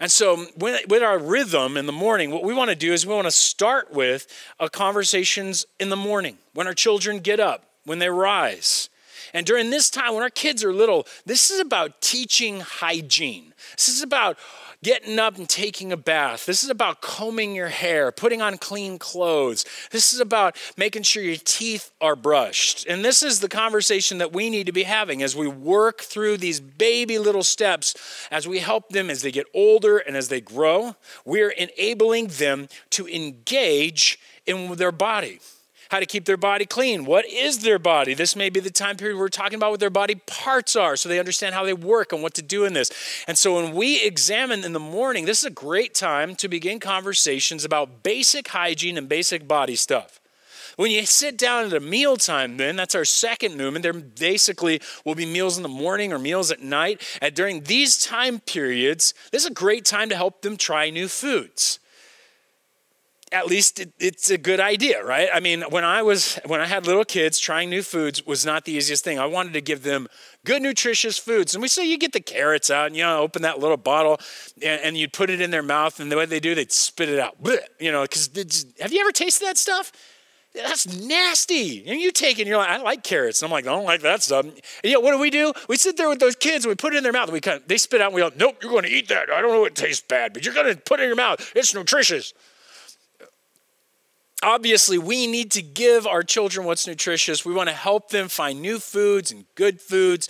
And 0.00 0.10
so, 0.10 0.46
with 0.56 1.02
our 1.02 1.18
rhythm 1.18 1.76
in 1.76 1.86
the 1.86 1.92
morning, 1.92 2.30
what 2.30 2.44
we 2.44 2.54
want 2.54 2.70
to 2.70 2.76
do 2.76 2.92
is 2.92 3.06
we 3.06 3.14
want 3.14 3.26
to 3.26 3.32
start 3.32 3.92
with 3.92 4.26
conversations 4.72 5.66
in 5.80 5.88
the 5.88 5.96
morning 5.96 6.38
when 6.54 6.66
our 6.66 6.74
children 6.74 7.18
get 7.18 7.40
up, 7.40 7.64
when 7.84 7.98
they 7.98 8.08
rise. 8.08 8.90
And 9.34 9.46
during 9.46 9.70
this 9.70 9.90
time, 9.90 10.14
when 10.14 10.22
our 10.22 10.30
kids 10.30 10.64
are 10.64 10.72
little, 10.72 11.06
this 11.26 11.50
is 11.50 11.60
about 11.60 12.00
teaching 12.00 12.60
hygiene. 12.60 13.52
This 13.76 13.88
is 13.88 14.02
about 14.02 14.38
getting 14.82 15.18
up 15.18 15.36
and 15.36 15.48
taking 15.48 15.92
a 15.92 15.96
bath. 15.96 16.46
This 16.46 16.62
is 16.62 16.70
about 16.70 17.00
combing 17.00 17.54
your 17.54 17.68
hair, 17.68 18.12
putting 18.12 18.40
on 18.40 18.58
clean 18.58 18.98
clothes. 18.98 19.64
This 19.90 20.12
is 20.12 20.20
about 20.20 20.56
making 20.76 21.02
sure 21.02 21.22
your 21.22 21.36
teeth 21.36 21.90
are 22.00 22.14
brushed. 22.14 22.86
And 22.86 23.04
this 23.04 23.22
is 23.22 23.40
the 23.40 23.48
conversation 23.48 24.18
that 24.18 24.32
we 24.32 24.50
need 24.50 24.66
to 24.66 24.72
be 24.72 24.84
having 24.84 25.22
as 25.22 25.34
we 25.34 25.48
work 25.48 26.02
through 26.02 26.36
these 26.36 26.60
baby 26.60 27.18
little 27.18 27.42
steps, 27.42 27.94
as 28.30 28.46
we 28.46 28.60
help 28.60 28.90
them 28.90 29.10
as 29.10 29.22
they 29.22 29.32
get 29.32 29.46
older 29.52 29.98
and 29.98 30.16
as 30.16 30.28
they 30.28 30.40
grow. 30.40 30.94
We're 31.24 31.50
enabling 31.50 32.28
them 32.28 32.68
to 32.90 33.08
engage 33.08 34.18
in 34.46 34.74
their 34.76 34.92
body 34.92 35.40
how 35.88 36.00
to 36.00 36.06
keep 36.06 36.24
their 36.24 36.36
body 36.36 36.66
clean. 36.66 37.04
What 37.04 37.26
is 37.26 37.60
their 37.60 37.78
body? 37.78 38.14
This 38.14 38.36
may 38.36 38.50
be 38.50 38.60
the 38.60 38.70
time 38.70 38.96
period 38.96 39.18
we're 39.18 39.28
talking 39.28 39.56
about 39.56 39.70
what 39.70 39.80
their 39.80 39.90
body 39.90 40.16
parts 40.26 40.76
are 40.76 40.96
so 40.96 41.08
they 41.08 41.18
understand 41.18 41.54
how 41.54 41.64
they 41.64 41.72
work 41.72 42.12
and 42.12 42.22
what 42.22 42.34
to 42.34 42.42
do 42.42 42.64
in 42.64 42.72
this. 42.72 42.90
And 43.26 43.38
so 43.38 43.54
when 43.54 43.74
we 43.74 44.02
examine 44.02 44.64
in 44.64 44.72
the 44.72 44.80
morning, 44.80 45.24
this 45.24 45.38
is 45.38 45.46
a 45.46 45.50
great 45.50 45.94
time 45.94 46.34
to 46.36 46.48
begin 46.48 46.80
conversations 46.80 47.64
about 47.64 48.02
basic 48.02 48.48
hygiene 48.48 48.98
and 48.98 49.08
basic 49.08 49.48
body 49.48 49.76
stuff. 49.76 50.20
When 50.76 50.92
you 50.92 51.04
sit 51.06 51.36
down 51.36 51.64
at 51.64 51.72
a 51.72 51.80
mealtime, 51.80 52.56
then 52.56 52.76
that's 52.76 52.94
our 52.94 53.04
second 53.04 53.56
movement. 53.56 53.82
There 53.82 53.92
basically 53.92 54.80
will 55.04 55.16
be 55.16 55.26
meals 55.26 55.56
in 55.56 55.64
the 55.64 55.68
morning 55.68 56.12
or 56.12 56.20
meals 56.20 56.52
at 56.52 56.62
night. 56.62 57.02
And 57.20 57.34
during 57.34 57.64
these 57.64 57.98
time 57.98 58.38
periods, 58.38 59.12
this 59.32 59.42
is 59.42 59.50
a 59.50 59.54
great 59.54 59.84
time 59.84 60.08
to 60.10 60.16
help 60.16 60.42
them 60.42 60.56
try 60.56 60.88
new 60.90 61.08
foods 61.08 61.80
at 63.32 63.46
least 63.46 63.80
it, 63.80 63.92
it's 63.98 64.30
a 64.30 64.38
good 64.38 64.60
idea, 64.60 65.04
right? 65.04 65.28
I 65.32 65.40
mean, 65.40 65.62
when 65.70 65.84
I 65.84 66.02
was 66.02 66.38
when 66.46 66.60
I 66.60 66.66
had 66.66 66.86
little 66.86 67.04
kids, 67.04 67.38
trying 67.38 67.70
new 67.70 67.82
foods 67.82 68.24
was 68.26 68.46
not 68.46 68.64
the 68.64 68.72
easiest 68.72 69.04
thing. 69.04 69.18
I 69.18 69.26
wanted 69.26 69.52
to 69.54 69.60
give 69.60 69.82
them 69.82 70.08
good, 70.44 70.62
nutritious 70.62 71.18
foods, 71.18 71.54
and 71.54 71.62
we 71.62 71.68
say 71.68 71.86
you 71.86 71.98
get 71.98 72.12
the 72.12 72.20
carrots 72.20 72.70
out 72.70 72.86
and 72.86 72.96
you 72.96 73.02
know 73.02 73.20
open 73.20 73.42
that 73.42 73.58
little 73.58 73.76
bottle 73.76 74.18
and, 74.62 74.80
and 74.82 74.96
you'd 74.96 75.12
put 75.12 75.30
it 75.30 75.40
in 75.40 75.50
their 75.50 75.62
mouth, 75.62 76.00
and 76.00 76.10
the 76.10 76.16
way 76.16 76.26
they 76.26 76.40
do, 76.40 76.54
they'd 76.54 76.72
spit 76.72 77.08
it 77.08 77.18
out. 77.18 77.42
Blech, 77.42 77.58
you 77.78 77.92
know, 77.92 78.02
because 78.02 78.66
have 78.80 78.92
you 78.92 79.00
ever 79.00 79.12
tasted 79.12 79.46
that 79.46 79.58
stuff? 79.58 79.92
That's 80.54 80.86
nasty. 81.06 81.84
And 81.86 82.00
you 82.00 82.10
take 82.10 82.38
it 82.38 82.42
and 82.42 82.48
you're 82.48 82.56
like, 82.56 82.70
I 82.70 82.78
like 82.78 83.04
carrots. 83.04 83.42
And 83.42 83.48
I'm 83.48 83.52
like, 83.52 83.66
I 83.66 83.70
don't 83.70 83.84
like 83.84 84.00
that 84.00 84.22
stuff. 84.22 84.46
And 84.46 84.60
you 84.82 84.94
know, 84.94 85.00
what 85.00 85.12
do 85.12 85.18
we 85.18 85.30
do? 85.30 85.52
We 85.68 85.76
sit 85.76 85.96
there 85.96 86.08
with 86.08 86.18
those 86.20 86.34
kids 86.34 86.64
and 86.64 86.70
we 86.70 86.74
put 86.74 86.94
it 86.94 86.96
in 86.96 87.02
their 87.02 87.12
mouth. 87.12 87.30
We 87.30 87.40
kind 87.40 87.60
of, 87.60 87.68
they 87.68 87.76
spit 87.76 88.00
out 88.00 88.06
and 88.06 88.14
we 88.14 88.22
go, 88.22 88.30
nope, 88.34 88.56
you're 88.62 88.72
going 88.72 88.84
to 88.84 88.90
eat 88.90 89.08
that. 89.08 89.30
I 89.30 89.42
don't 89.42 89.52
know 89.52 89.66
it 89.66 89.74
tastes 89.74 90.04
bad, 90.06 90.32
but 90.32 90.44
you're 90.44 90.54
going 90.54 90.74
to 90.74 90.80
put 90.80 91.00
it 91.00 91.04
in 91.04 91.08
your 91.10 91.16
mouth. 91.16 91.52
It's 91.54 91.74
nutritious 91.74 92.32
obviously 94.42 94.98
we 94.98 95.26
need 95.26 95.50
to 95.52 95.62
give 95.62 96.06
our 96.06 96.22
children 96.22 96.66
what's 96.66 96.86
nutritious. 96.86 97.44
We 97.44 97.54
want 97.54 97.68
to 97.68 97.74
help 97.74 98.10
them 98.10 98.28
find 98.28 98.62
new 98.62 98.78
foods 98.78 99.32
and 99.32 99.44
good 99.54 99.80
foods. 99.80 100.28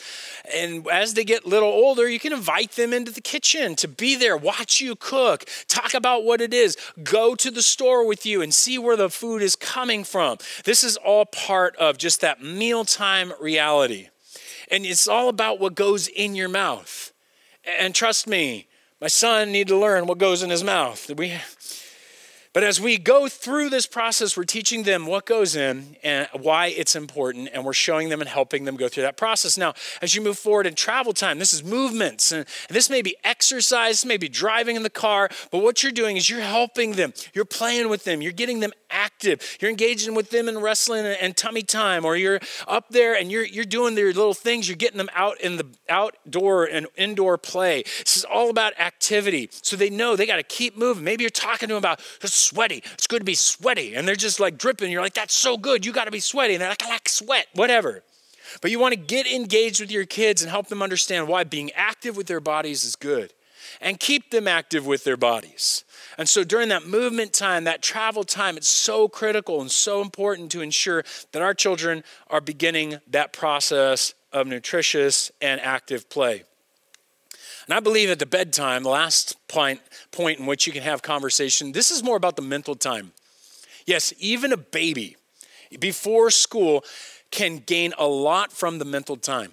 And 0.55 0.87
as 0.89 1.15
they 1.15 1.25
get 1.25 1.45
a 1.45 1.49
little 1.49 1.69
older 1.69 2.09
you 2.09 2.19
can 2.19 2.33
invite 2.33 2.73
them 2.73 2.93
into 2.93 3.11
the 3.11 3.21
kitchen 3.21 3.77
to 3.77 3.89
be 3.89 4.17
there 4.17 4.37
watch 4.37 4.81
you 4.81 4.97
cook 4.97 5.45
talk 5.69 5.95
about 5.95 6.25
what 6.25 6.41
it 6.41 6.55
is 6.55 6.77
go 7.03 7.35
to 7.35 7.51
the 7.51 7.63
store 7.63 8.07
with 8.07 8.25
you 8.25 8.41
and 8.41 8.55
see 8.55 8.79
where 8.79 8.97
the 8.97 9.11
food 9.11 9.43
is 9.43 9.57
coming 9.57 10.05
from. 10.05 10.39
This 10.65 10.83
is 10.85 10.97
all 10.97 11.27
part 11.27 11.77
of 11.77 11.99
just 11.99 12.21
that 12.21 12.43
mealtime 12.43 13.33
reality. 13.41 14.09
And 14.71 14.85
it's 14.85 15.09
all 15.09 15.29
about 15.29 15.61
what 15.61 15.75
goes 15.75 16.09
in 16.09 16.35
your 16.35 16.49
mouth. 16.49 17.13
And 17.79 17.95
trust 17.95 18.27
me 18.27 18.69
my 19.01 19.09
son 19.09 19.53
need 19.53 19.69
to 19.69 19.77
learn 19.77 20.07
what 20.07 20.19
goes 20.19 20.43
in 20.43 20.51
his 20.51 20.65
mouth. 20.65 21.11
We 21.17 21.39
but 22.59 22.65
as 22.65 22.81
we 22.81 22.99
go 22.99 23.29
through 23.29 23.71
this 23.71 23.87
process, 23.87 24.37
we're 24.37 24.43
teaching 24.43 24.83
them 24.83 25.07
what 25.07 25.27
goes 25.27 25.55
in 25.55 25.95
and 26.03 26.27
why 26.33 26.67
it's 26.67 26.97
important, 26.97 27.51
and 27.55 27.65
we're 27.65 27.73
showing 27.73 28.09
them 28.09 28.21
and 28.21 28.29
helping 28.29 28.65
them 28.65 28.75
go 28.75 28.89
through 28.89 29.05
that 29.05 29.17
process. 29.17 29.57
Now, 29.57 29.75
as 30.03 30.17
you 30.17 30.23
move 30.23 30.37
forward 30.37 30.67
in 30.67 30.75
travel 30.75 31.13
time, 31.13 31.39
this 31.39 31.53
is 31.53 31.63
movements, 31.63 32.33
and 32.33 32.47
this 32.69 32.91
may 32.91 33.01
be 33.01 33.15
exercise, 33.23 34.05
maybe 34.05 34.29
driving 34.29 34.75
in 34.75 34.83
the 34.83 34.91
car, 34.91 35.29
but 35.53 35.63
what 35.63 35.85
you're 35.85 35.93
doing 35.93 36.17
is 36.17 36.29
you're 36.29 36.41
helping 36.41 36.95
them, 36.95 37.13
you're 37.33 37.45
playing 37.45 37.89
with 37.91 38.03
them, 38.03 38.21
you're 38.23 38.33
getting 38.33 38.59
them 38.59 38.73
active, 38.91 39.57
you're 39.61 39.71
engaging 39.71 40.15
with 40.15 40.31
them 40.31 40.49
in 40.49 40.59
wrestling 40.59 41.07
and, 41.07 41.37
tummy 41.37 41.63
time, 41.63 42.05
or 42.05 42.17
you're 42.17 42.41
up 42.67 42.89
there 42.89 43.15
and 43.15 43.31
you're 43.31 43.45
you're 43.45 43.65
doing 43.65 43.95
their 43.95 44.07
little 44.07 44.35
things, 44.35 44.69
you're 44.69 44.77
getting 44.77 44.99
them 44.99 45.11
out 45.15 45.41
in 45.41 45.57
the 45.57 45.67
outdoor 45.89 46.65
and 46.65 46.89
indoor 46.97 47.39
play. 47.39 47.83
This 47.83 48.17
is 48.17 48.25
all 48.25 48.51
about 48.51 48.79
activity. 48.81 49.49
So 49.53 49.77
they 49.77 49.91
know 49.91 50.17
they 50.17 50.27
got 50.27 50.37
to 50.37 50.43
keep 50.43 50.77
moving. 50.77 51.05
Maybe 51.05 51.23
you're 51.23 51.31
talking 51.31 51.69
to 51.69 51.75
them 51.75 51.79
about 51.79 52.01
sweaty. 52.49 52.83
It's 52.95 53.07
good 53.07 53.21
to 53.21 53.25
be 53.25 53.35
sweaty. 53.35 53.95
And 53.95 54.07
they're 54.07 54.17
just 54.17 54.41
like 54.41 54.59
dripping. 54.59 54.91
You're 54.91 55.03
like, 55.03 55.15
that's 55.15 55.35
so 55.35 55.57
good. 55.57 55.85
You 55.85 55.93
got 55.93 56.05
to 56.05 56.11
be 56.11 56.21
sweaty. 56.21 56.55
And 56.55 56.63
they're 56.63 56.69
like, 56.69 56.85
I 56.85 56.89
like 56.89 57.09
sweat, 57.09 57.47
whatever. 57.55 58.03
But 58.63 58.71
you 58.71 58.79
want 58.79 58.95
to 58.95 59.01
get 59.01 59.27
engaged 59.27 59.81
with 59.81 59.91
your 59.91 60.07
kids 60.07 60.43
and 60.43 60.51
help 60.51 60.69
them 60.69 60.83
understand 60.83 61.29
why 61.29 61.45
being 61.45 61.71
active 61.73 62.17
with 62.17 62.27
their 62.27 62.41
bodies 62.41 62.85
is 62.85 62.97
good 62.97 63.33
and 63.81 64.01
keep 64.01 64.31
them 64.31 64.49
active 64.49 64.87
with 64.87 65.05
their 65.05 65.17
bodies. 65.17 65.85
And 66.17 66.29
so 66.29 66.43
during 66.45 66.69
that 66.71 66.87
movement 66.87 67.33
time, 67.33 67.65
that 67.65 67.83
travel 67.83 68.25
time, 68.25 68.57
it's 68.57 68.69
so 68.69 69.09
critical 69.09 69.61
and 69.61 69.71
so 69.71 70.01
important 70.01 70.51
to 70.53 70.63
ensure 70.63 71.05
that 71.33 71.43
our 71.43 71.55
children 71.55 72.03
are 72.29 72.41
beginning 72.41 72.99
that 73.09 73.33
process 73.33 74.15
of 74.33 74.47
nutritious 74.47 75.31
and 75.41 75.61
active 75.61 76.09
play. 76.09 76.45
And 77.69 77.77
I 77.77 77.81
believe 77.81 78.09
at 78.09 78.19
the 78.19 78.27
bedtime, 78.27 78.83
the 78.83 78.89
last 78.89 79.37
point, 79.47 79.81
point 80.11 80.41
in 80.41 80.47
which 80.47 80.67
you 80.67 80.73
can 80.73 80.83
have 80.83 81.03
conversation, 81.03 81.73
this 81.73 81.91
is 81.91 82.03
more 82.03 82.17
about 82.17 82.37
the 82.37 82.43
mental 82.43 82.75
time. 82.75 83.13
Yes, 83.85 84.15
even 84.19 84.53
a 84.53 84.57
baby 84.57 85.17
before 85.79 86.31
school 86.31 86.83
can 87.31 87.59
gain 87.59 87.93
a 87.99 88.07
lot 88.07 88.53
from 88.53 88.79
the 88.79 88.87
mental 88.87 89.17
time. 89.17 89.53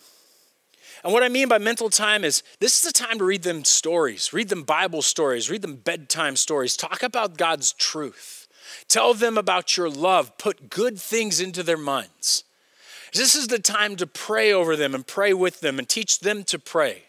And 1.04 1.12
what 1.12 1.24
I 1.24 1.30
mean 1.30 1.50
by 1.50 1.58
mental 1.58 1.90
time 1.90 2.24
is 2.24 2.42
this 2.60 2.78
is 2.78 2.84
the 2.84 2.98
time 2.98 3.18
to 3.20 3.26
read 3.26 3.44
them 3.44 3.66
stories, 3.66 4.32
read 4.32 4.48
them 4.48 4.64
Bible 4.64 5.02
stories, 5.02 5.52
read 5.52 5.62
them 5.62 5.76
bedtime 5.76 6.38
stories, 6.38 6.78
talk 6.78 7.04
about 7.04 7.38
God's 7.38 7.74
truth. 7.74 8.48
Tell 8.88 9.14
them 9.14 9.38
about 9.38 9.78
your 9.78 9.90
love, 9.90 10.38
put 10.38 10.70
good 10.70 10.98
things 11.00 11.40
into 11.40 11.64
their 11.64 11.78
minds. 11.78 12.46
This 13.14 13.36
is 13.36 13.48
the 13.48 13.60
time 13.60 13.98
to 13.98 14.08
pray 14.08 14.52
over 14.52 14.76
them 14.76 14.96
and 14.96 15.06
pray 15.06 15.34
with 15.34 15.60
them 15.60 15.80
and 15.80 15.88
teach 15.88 16.20
them 16.20 16.44
to 16.46 16.58
pray. 16.58 17.04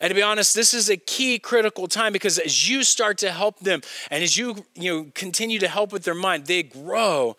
And 0.00 0.10
to 0.10 0.14
be 0.14 0.22
honest, 0.22 0.54
this 0.54 0.72
is 0.72 0.88
a 0.88 0.96
key 0.96 1.38
critical 1.38 1.86
time 1.86 2.12
because 2.12 2.38
as 2.38 2.68
you 2.68 2.82
start 2.84 3.18
to 3.18 3.30
help 3.30 3.60
them 3.60 3.82
and 4.10 4.22
as 4.22 4.36
you, 4.38 4.64
you 4.74 4.90
know, 4.90 5.10
continue 5.14 5.58
to 5.58 5.68
help 5.68 5.92
with 5.92 6.04
their 6.04 6.14
mind, 6.14 6.46
they 6.46 6.62
grow 6.62 7.36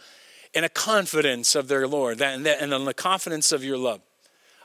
in 0.54 0.64
a 0.64 0.70
confidence 0.70 1.56
of 1.56 1.68
their 1.68 1.88
Lord 1.88 2.20
that 2.20 2.38
and 2.38 2.74
in 2.74 2.86
the 2.86 2.94
confidence 2.94 3.52
of 3.52 3.64
your 3.64 3.78
love. 3.78 4.02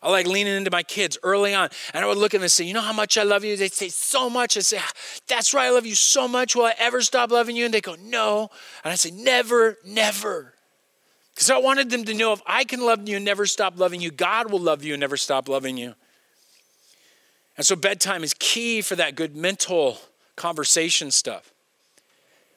I 0.02 0.10
like 0.10 0.26
leaning 0.26 0.54
into 0.54 0.70
my 0.70 0.82
kids 0.82 1.16
early 1.22 1.54
on, 1.54 1.70
and 1.94 2.04
I 2.04 2.06
would 2.06 2.18
look 2.18 2.34
at 2.34 2.38
them 2.38 2.42
and 2.42 2.52
say, 2.52 2.64
You 2.64 2.74
know 2.74 2.82
how 2.82 2.92
much 2.92 3.16
I 3.16 3.22
love 3.22 3.44
you? 3.44 3.56
They'd 3.56 3.72
say, 3.72 3.88
So 3.88 4.28
much. 4.28 4.56
I 4.56 4.60
say, 4.60 4.78
That's 5.26 5.54
right, 5.54 5.66
I 5.66 5.70
love 5.70 5.86
you 5.86 5.94
so 5.94 6.28
much. 6.28 6.54
Will 6.54 6.66
I 6.66 6.74
ever 6.78 7.00
stop 7.00 7.30
loving 7.30 7.56
you? 7.56 7.64
And 7.64 7.72
they 7.72 7.80
go, 7.80 7.96
No. 8.00 8.50
And 8.84 8.92
I 8.92 8.94
say, 8.94 9.10
Never, 9.10 9.78
never. 9.84 10.54
Because 11.34 11.50
I 11.50 11.58
wanted 11.58 11.90
them 11.90 12.04
to 12.04 12.14
know 12.14 12.32
if 12.32 12.42
I 12.46 12.64
can 12.64 12.80
love 12.80 13.08
you 13.08 13.16
and 13.16 13.24
never 13.24 13.46
stop 13.46 13.78
loving 13.78 14.00
you, 14.00 14.10
God 14.10 14.50
will 14.50 14.60
love 14.60 14.84
you 14.84 14.94
and 14.94 15.00
never 15.00 15.16
stop 15.16 15.48
loving 15.48 15.76
you. 15.76 15.94
And 17.56 17.64
so 17.64 17.76
bedtime 17.76 18.22
is 18.22 18.34
key 18.34 18.82
for 18.82 18.96
that 18.96 19.14
good 19.14 19.34
mental 19.34 19.98
conversation 20.36 21.10
stuff. 21.10 21.52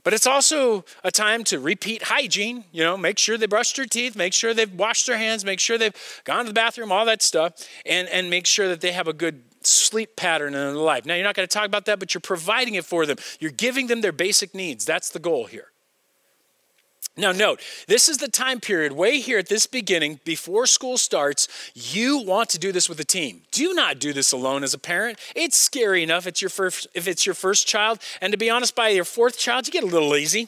But 0.04 0.14
it's 0.14 0.28
also 0.28 0.86
a 1.04 1.12
time 1.12 1.44
to 1.46 1.60
repeat 1.60 2.04
hygiene, 2.04 2.64
you 2.72 2.84
know, 2.84 2.98
make 2.98 3.20
sure 3.20 3.38
they 3.38 3.46
brushed 3.46 3.76
their 3.76 3.86
teeth, 3.86 4.16
make 4.16 4.34
sure 4.34 4.54
they've 4.54 4.74
washed 4.74 5.08
their 5.08 5.18
hands, 5.18 5.44
make 5.44 5.60
sure 5.60 5.78
they've 5.78 6.22
gone 6.24 6.46
to 6.46 6.50
the 6.50 6.54
bathroom, 6.54 6.92
all 6.92 7.06
that 7.06 7.22
stuff, 7.22 7.68
and, 7.86 8.08
and 8.10 8.30
make 8.30 8.46
sure 8.46 8.70
that 8.70 8.82
they 8.82 8.92
have 8.92 9.08
a 9.08 9.14
good 9.14 9.44
sleep 9.62 10.16
pattern 10.16 10.54
in 10.54 10.60
their 10.60 10.74
life. 10.74 11.06
Now, 11.06 11.16
you're 11.16 11.26
not 11.26 11.36
going 11.36 11.48
to 11.48 11.54
talk 11.54 11.66
about 11.66 11.86
that, 11.86 12.00
but 12.00 12.14
you're 12.14 12.22
providing 12.22 12.76
it 12.76 12.86
for 12.86 13.06
them. 13.06 13.18
You're 13.40 13.52
giving 13.52 13.88
them 13.88 14.02
their 14.02 14.14
basic 14.14 14.56
needs. 14.56 14.86
That's 14.86 15.10
the 15.10 15.20
goal 15.20 15.46
here. 15.46 15.69
Now, 17.20 17.34
note, 17.34 17.60
this 17.88 18.08
is 18.08 18.20
the 18.20 18.30
time 18.30 18.62
period 18.62 18.94
way 18.94 19.20
here 19.20 19.38
at 19.38 19.50
this 19.50 19.66
beginning, 19.66 20.22
before 20.24 20.66
school 20.66 20.98
starts. 20.98 21.50
You 21.76 22.20
want 22.20 22.50
to 22.52 22.58
do 22.58 22.72
this 22.72 22.88
with 22.88 22.98
a 23.02 23.04
team. 23.04 23.42
Do 23.52 23.74
not 23.74 24.00
do 24.00 24.14
this 24.14 24.32
alone 24.32 24.64
as 24.64 24.74
a 24.74 24.80
parent. 24.80 25.20
It's 25.36 25.58
scary 25.58 26.02
enough 26.02 26.26
it's 26.26 26.42
your 26.42 26.50
first, 26.50 26.88
if 26.94 27.10
it's 27.10 27.26
your 27.26 27.36
first 27.36 27.68
child. 27.68 28.00
And 28.22 28.32
to 28.32 28.38
be 28.38 28.50
honest, 28.50 28.74
by 28.74 28.90
your 28.90 29.04
fourth 29.04 29.38
child, 29.38 29.68
you 29.68 29.74
get 29.74 29.84
a 29.84 29.88
little 29.88 30.08
lazy. 30.08 30.48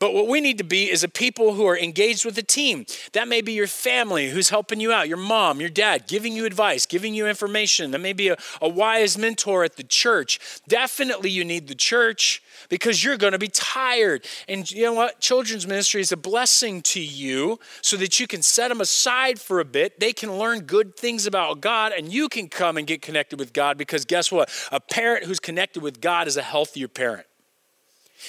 But 0.00 0.14
what 0.14 0.28
we 0.28 0.40
need 0.40 0.58
to 0.58 0.64
be 0.64 0.88
is 0.90 1.02
a 1.02 1.08
people 1.08 1.54
who 1.54 1.66
are 1.66 1.76
engaged 1.76 2.24
with 2.24 2.38
a 2.38 2.42
team. 2.42 2.86
That 3.14 3.26
may 3.26 3.40
be 3.40 3.52
your 3.52 3.66
family 3.66 4.30
who's 4.30 4.48
helping 4.48 4.80
you 4.80 4.92
out, 4.92 5.08
your 5.08 5.16
mom, 5.16 5.60
your 5.60 5.70
dad, 5.70 6.06
giving 6.06 6.34
you 6.34 6.44
advice, 6.44 6.86
giving 6.86 7.14
you 7.14 7.26
information. 7.26 7.90
That 7.90 7.98
may 7.98 8.12
be 8.12 8.28
a, 8.28 8.36
a 8.62 8.68
wise 8.68 9.18
mentor 9.18 9.64
at 9.64 9.76
the 9.76 9.82
church. 9.82 10.38
Definitely, 10.68 11.30
you 11.30 11.44
need 11.44 11.66
the 11.66 11.74
church 11.74 12.42
because 12.68 13.02
you're 13.02 13.16
going 13.16 13.32
to 13.32 13.40
be 13.40 13.48
tired. 13.48 14.24
And 14.48 14.70
you 14.70 14.84
know 14.84 14.92
what? 14.92 15.18
Children's 15.18 15.66
ministry 15.66 16.00
is 16.00 16.12
a 16.12 16.16
blessing 16.16 16.80
to 16.82 17.00
you 17.00 17.58
so 17.82 17.96
that 17.96 18.20
you 18.20 18.28
can 18.28 18.42
set 18.42 18.68
them 18.68 18.80
aside 18.80 19.40
for 19.40 19.58
a 19.58 19.64
bit. 19.64 19.98
They 19.98 20.12
can 20.12 20.38
learn 20.38 20.60
good 20.60 20.96
things 20.96 21.26
about 21.26 21.60
God, 21.60 21.92
and 21.92 22.12
you 22.12 22.28
can 22.28 22.48
come 22.48 22.76
and 22.76 22.86
get 22.86 23.02
connected 23.02 23.40
with 23.40 23.52
God 23.52 23.76
because 23.76 24.04
guess 24.04 24.30
what? 24.30 24.48
A 24.70 24.78
parent 24.78 25.24
who's 25.24 25.40
connected 25.40 25.82
with 25.82 26.00
God 26.00 26.28
is 26.28 26.36
a 26.36 26.42
healthier 26.42 26.86
parent. 26.86 27.26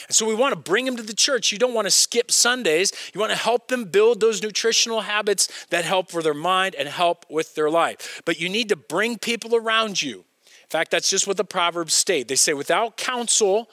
And 0.07 0.15
so 0.15 0.25
we 0.25 0.35
want 0.35 0.53
to 0.53 0.59
bring 0.59 0.85
them 0.85 0.95
to 0.97 1.03
the 1.03 1.13
church. 1.13 1.51
You 1.51 1.57
don't 1.57 1.73
want 1.73 1.85
to 1.85 1.91
skip 1.91 2.31
Sundays. 2.31 2.91
You 3.13 3.19
want 3.19 3.31
to 3.31 3.37
help 3.37 3.67
them 3.67 3.85
build 3.85 4.19
those 4.19 4.41
nutritional 4.41 5.01
habits 5.01 5.65
that 5.67 5.85
help 5.85 6.11
for 6.11 6.21
their 6.21 6.33
mind 6.33 6.75
and 6.75 6.87
help 6.87 7.25
with 7.29 7.55
their 7.55 7.69
life. 7.69 8.21
But 8.25 8.39
you 8.39 8.49
need 8.49 8.69
to 8.69 8.75
bring 8.75 9.17
people 9.17 9.55
around 9.55 10.01
you. 10.01 10.19
In 10.19 10.69
fact, 10.69 10.91
that's 10.91 11.09
just 11.09 11.25
what 11.25 11.37
the 11.37 11.43
Proverbs 11.43 11.93
state. 11.93 12.27
They 12.27 12.35
say, 12.35 12.53
without 12.53 12.95
counsel, 12.95 13.69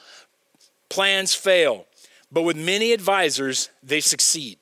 plans 0.89 1.35
fail, 1.35 1.87
but 2.33 2.43
with 2.43 2.57
many 2.57 2.93
advisors, 2.93 3.71
they 3.83 4.01
succeed. 4.01 4.59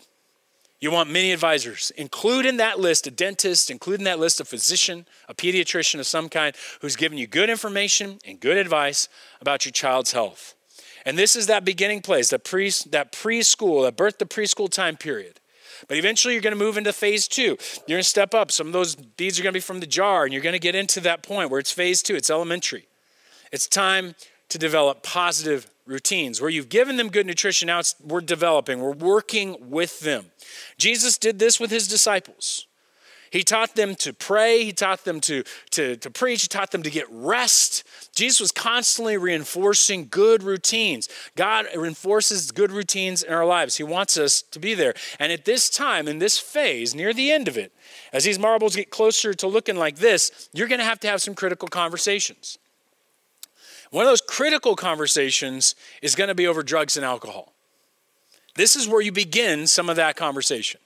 You 0.81 0.91
want 0.91 1.11
many 1.11 1.33
advisors. 1.33 1.93
Include 1.93 2.45
in 2.45 2.59
that 2.59 2.79
list 2.79 3.07
a 3.07 3.11
dentist, 3.11 3.71
include 3.71 4.01
in 4.01 4.05
that 4.05 4.19
list 4.19 4.41
a 4.41 4.45
physician, 4.45 5.07
a 5.29 5.35
pediatrician 5.35 5.99
of 5.99 6.07
some 6.07 6.29
kind 6.29 6.55
who's 6.81 6.97
giving 6.97 7.17
you 7.17 7.27
good 7.27 7.49
information 7.49 8.19
and 8.27 8.39
good 8.39 8.59
advice 8.59 9.09
about 9.41 9.65
your 9.65 9.73
child's 9.73 10.13
health. 10.13 10.55
And 11.05 11.19
this 11.19 11.37
is 11.37 11.47
that 11.47 11.65
beginning 11.65 12.01
place, 12.01 12.31
that, 12.31 12.45
pre, 12.45 12.71
that 12.91 13.13
preschool, 13.13 13.85
that 13.85 13.97
birth 13.97 14.19
to 14.19 14.27
preschool 14.27 14.71
time 14.71 14.97
period. 14.97 15.41
But 15.89 15.99
eventually 15.99 16.35
you're 16.35 16.43
going 16.43 16.57
to 16.57 16.65
move 16.65 16.79
into 16.79 16.93
phase 16.93 17.29
two. 17.29 17.59
You're 17.87 17.97
going 17.97 18.01
to 18.01 18.05
step 18.05 18.33
up. 18.35 18.51
Some 18.51 18.69
of 18.69 18.73
those 18.73 18.95
beads 18.95 19.39
are 19.39 19.43
going 19.43 19.53
to 19.53 19.57
be 19.57 19.61
from 19.61 19.81
the 19.81 19.87
jar, 19.87 20.25
and 20.25 20.33
you're 20.33 20.43
going 20.43 20.55
to 20.55 20.59
get 20.59 20.75
into 20.75 21.01
that 21.01 21.23
point 21.23 21.51
where 21.51 21.61
it's 21.61 21.73
phase 21.73 22.03
two, 22.03 22.15
it's 22.15 22.31
elementary. 22.31 22.87
It's 23.53 23.67
time 23.67 24.15
to 24.49 24.59
develop 24.59 25.03
positive 25.03 25.69
routines 25.87 26.41
where 26.41 26.51
you've 26.51 26.69
given 26.69 26.97
them 26.97 27.09
good 27.09 27.27
nutrition. 27.27 27.67
Now 27.67 27.83
we're 28.03 28.21
developing, 28.21 28.81
we're 28.81 28.93
working 28.93 29.57
with 29.61 30.01
them. 30.01 30.27
Jesus 30.79 31.19
did 31.19 31.39
this 31.39 31.61
with 31.61 31.71
his 31.71 31.87
disciples. 31.87 32.67
He 33.35 33.43
taught 33.43 33.75
them 33.75 33.97
to 33.97 34.13
pray, 34.13 34.63
he 34.63 34.73
taught 34.73 35.05
them 35.05 35.19
to, 35.23 35.43
to, 35.71 35.97
to 35.97 36.09
preach, 36.09 36.43
he 36.43 36.47
taught 36.47 36.71
them 36.71 36.85
to 36.85 36.91
get 36.91 37.07
rest. 37.11 37.83
Jesus 38.15 38.39
was 38.39 38.53
constantly 38.53 39.17
reinforcing 39.17 40.07
good 40.09 40.45
routines. 40.45 41.09
God 41.35 41.67
reinforces 41.77 42.53
good 42.53 42.71
routines 42.71 43.25
in 43.25 43.33
our 43.33 43.45
lives. 43.45 43.75
He 43.75 43.83
wants 43.83 44.17
us 44.17 44.41
to 44.41 44.61
be 44.61 44.75
there. 44.75 44.95
And 45.19 45.33
at 45.33 45.47
this 45.47 45.69
time, 45.69 46.07
in 46.07 46.21
this 46.21 46.39
phase, 46.39 46.95
near 46.95 47.13
the 47.13 47.33
end 47.33 47.49
of 47.49 47.59
it, 47.59 47.73
as 48.13 48.23
these 48.23 48.39
marbles 48.39 48.77
get 48.77 48.91
closer 48.91 49.35
to 49.35 49.49
looking 49.49 49.75
like 49.75 49.97
this, 49.97 50.49
you're 50.53 50.69
going 50.69 50.79
to 50.79 50.85
have 50.85 51.01
to 51.01 51.09
have 51.09 51.21
some 51.21 51.35
critical 51.35 51.67
conversations. 51.67 52.57
One 53.91 54.05
of 54.05 54.11
those 54.13 54.21
critical 54.21 54.77
conversations 54.77 55.75
is 56.03 56.15
going 56.15 56.29
to 56.29 56.37
be 56.37 56.47
over 56.47 56.63
drugs 56.63 56.97
and 56.97 57.05
alcohol. 57.05 57.53
This 58.55 58.77
is 58.77 58.87
where 58.87 59.01
you 59.01 59.11
begin 59.11 59.67
some 59.67 59.91
of 59.91 59.97
that 59.97 60.15
conversation. 60.15 60.81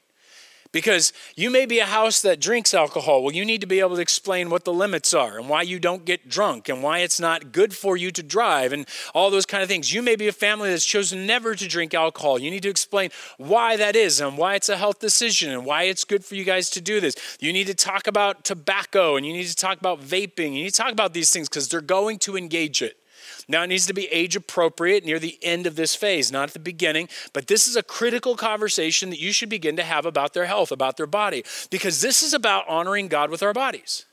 Because 0.70 1.12
you 1.34 1.50
may 1.50 1.64
be 1.64 1.78
a 1.78 1.86
house 1.86 2.20
that 2.22 2.40
drinks 2.40 2.74
alcohol. 2.74 3.22
Well, 3.22 3.34
you 3.34 3.44
need 3.44 3.62
to 3.62 3.66
be 3.66 3.80
able 3.80 3.96
to 3.96 4.02
explain 4.02 4.50
what 4.50 4.64
the 4.64 4.72
limits 4.72 5.14
are 5.14 5.38
and 5.38 5.48
why 5.48 5.62
you 5.62 5.78
don't 5.78 6.04
get 6.04 6.28
drunk 6.28 6.68
and 6.68 6.82
why 6.82 6.98
it's 6.98 7.18
not 7.18 7.52
good 7.52 7.74
for 7.74 7.96
you 7.96 8.10
to 8.10 8.22
drive 8.22 8.72
and 8.72 8.86
all 9.14 9.30
those 9.30 9.46
kind 9.46 9.62
of 9.62 9.68
things. 9.68 9.92
You 9.92 10.02
may 10.02 10.14
be 10.14 10.28
a 10.28 10.32
family 10.32 10.70
that's 10.70 10.84
chosen 10.84 11.26
never 11.26 11.54
to 11.54 11.66
drink 11.66 11.94
alcohol. 11.94 12.38
You 12.38 12.50
need 12.50 12.62
to 12.64 12.68
explain 12.68 13.10
why 13.38 13.76
that 13.76 13.96
is 13.96 14.20
and 14.20 14.36
why 14.36 14.56
it's 14.56 14.68
a 14.68 14.76
health 14.76 14.98
decision 14.98 15.50
and 15.50 15.64
why 15.64 15.84
it's 15.84 16.04
good 16.04 16.24
for 16.24 16.34
you 16.34 16.44
guys 16.44 16.68
to 16.70 16.80
do 16.80 17.00
this. 17.00 17.16
You 17.40 17.52
need 17.52 17.66
to 17.68 17.74
talk 17.74 18.06
about 18.06 18.44
tobacco 18.44 19.16
and 19.16 19.24
you 19.24 19.32
need 19.32 19.46
to 19.46 19.56
talk 19.56 19.78
about 19.78 20.00
vaping. 20.00 20.54
You 20.54 20.64
need 20.64 20.70
to 20.70 20.82
talk 20.82 20.92
about 20.92 21.14
these 21.14 21.30
things 21.30 21.48
because 21.48 21.68
they're 21.68 21.80
going 21.80 22.18
to 22.20 22.36
engage 22.36 22.82
it. 22.82 22.98
Now, 23.46 23.62
it 23.62 23.68
needs 23.68 23.86
to 23.86 23.94
be 23.94 24.06
age 24.06 24.36
appropriate 24.36 25.04
near 25.04 25.18
the 25.18 25.38
end 25.42 25.66
of 25.66 25.76
this 25.76 25.94
phase, 25.94 26.32
not 26.32 26.48
at 26.48 26.52
the 26.54 26.58
beginning. 26.58 27.08
But 27.32 27.46
this 27.46 27.68
is 27.68 27.76
a 27.76 27.82
critical 27.82 28.36
conversation 28.36 29.10
that 29.10 29.20
you 29.20 29.32
should 29.32 29.48
begin 29.48 29.76
to 29.76 29.84
have 29.84 30.06
about 30.06 30.34
their 30.34 30.46
health, 30.46 30.72
about 30.72 30.96
their 30.96 31.06
body, 31.06 31.44
because 31.70 32.00
this 32.00 32.22
is 32.22 32.34
about 32.34 32.68
honoring 32.68 33.08
God 33.08 33.30
with 33.30 33.42
our 33.42 33.52
bodies. 33.52 34.06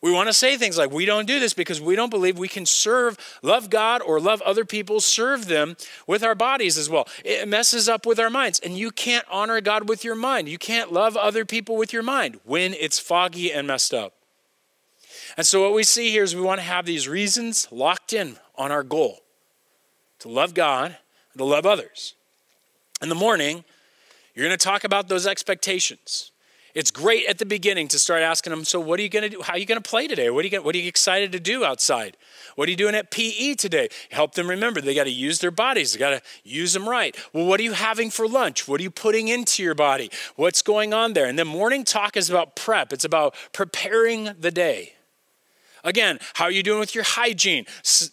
We 0.00 0.12
want 0.12 0.28
to 0.28 0.32
say 0.32 0.56
things 0.56 0.78
like, 0.78 0.92
we 0.92 1.06
don't 1.06 1.26
do 1.26 1.40
this 1.40 1.54
because 1.54 1.80
we 1.80 1.96
don't 1.96 2.10
believe 2.10 2.38
we 2.38 2.46
can 2.46 2.66
serve, 2.66 3.16
love 3.42 3.68
God 3.68 4.00
or 4.00 4.20
love 4.20 4.40
other 4.42 4.64
people, 4.64 5.00
serve 5.00 5.46
them 5.46 5.76
with 6.06 6.22
our 6.22 6.36
bodies 6.36 6.78
as 6.78 6.88
well. 6.88 7.08
It 7.24 7.48
messes 7.48 7.88
up 7.88 8.06
with 8.06 8.20
our 8.20 8.30
minds. 8.30 8.60
And 8.60 8.78
you 8.78 8.92
can't 8.92 9.26
honor 9.28 9.60
God 9.60 9.88
with 9.88 10.04
your 10.04 10.14
mind. 10.14 10.48
You 10.48 10.58
can't 10.58 10.92
love 10.92 11.16
other 11.16 11.44
people 11.44 11.76
with 11.76 11.92
your 11.92 12.04
mind 12.04 12.38
when 12.44 12.74
it's 12.74 13.00
foggy 13.00 13.52
and 13.52 13.66
messed 13.66 13.92
up. 13.92 14.14
And 15.38 15.46
so, 15.46 15.62
what 15.62 15.72
we 15.72 15.84
see 15.84 16.10
here 16.10 16.24
is 16.24 16.34
we 16.34 16.42
want 16.42 16.58
to 16.58 16.66
have 16.66 16.84
these 16.84 17.06
reasons 17.06 17.68
locked 17.70 18.12
in 18.12 18.36
on 18.56 18.72
our 18.72 18.82
goal 18.82 19.20
to 20.18 20.28
love 20.28 20.52
God 20.52 20.96
and 21.32 21.38
to 21.38 21.44
love 21.44 21.64
others. 21.64 22.14
In 23.00 23.08
the 23.08 23.14
morning, 23.14 23.64
you're 24.34 24.44
going 24.44 24.58
to 24.58 24.62
talk 24.62 24.82
about 24.82 25.06
those 25.06 25.28
expectations. 25.28 26.32
It's 26.74 26.90
great 26.90 27.26
at 27.28 27.38
the 27.38 27.46
beginning 27.46 27.86
to 27.88 28.00
start 28.00 28.22
asking 28.22 28.50
them, 28.50 28.64
so 28.64 28.80
what 28.80 28.98
are 28.98 29.02
you 29.04 29.08
going 29.08 29.22
to 29.22 29.28
do? 29.28 29.40
How 29.40 29.52
are 29.52 29.58
you 29.58 29.64
going 29.64 29.80
to 29.80 29.88
play 29.88 30.08
today? 30.08 30.28
What 30.28 30.40
are, 30.40 30.44
you 30.44 30.50
going, 30.50 30.64
what 30.64 30.74
are 30.74 30.78
you 30.78 30.88
excited 30.88 31.30
to 31.30 31.40
do 31.40 31.64
outside? 31.64 32.16
What 32.56 32.66
are 32.66 32.72
you 32.72 32.76
doing 32.76 32.96
at 32.96 33.12
PE 33.12 33.54
today? 33.54 33.90
Help 34.10 34.34
them 34.34 34.50
remember 34.50 34.80
they 34.80 34.92
got 34.92 35.04
to 35.04 35.10
use 35.10 35.38
their 35.38 35.52
bodies. 35.52 35.92
They 35.92 36.00
got 36.00 36.10
to 36.10 36.22
use 36.42 36.72
them 36.72 36.88
right. 36.88 37.16
Well, 37.32 37.46
what 37.46 37.60
are 37.60 37.64
you 37.64 37.74
having 37.74 38.10
for 38.10 38.26
lunch? 38.26 38.66
What 38.66 38.80
are 38.80 38.82
you 38.82 38.90
putting 38.90 39.28
into 39.28 39.62
your 39.62 39.76
body? 39.76 40.10
What's 40.34 40.62
going 40.62 40.92
on 40.92 41.12
there? 41.12 41.26
And 41.26 41.38
then 41.38 41.46
morning 41.46 41.84
talk 41.84 42.16
is 42.16 42.28
about 42.28 42.56
prep. 42.56 42.92
It's 42.92 43.04
about 43.04 43.36
preparing 43.52 44.34
the 44.38 44.50
day. 44.50 44.94
Again, 45.88 46.18
how 46.34 46.44
are 46.44 46.50
you 46.50 46.62
doing 46.62 46.80
with 46.80 46.94
your 46.94 47.04
hygiene? 47.04 47.64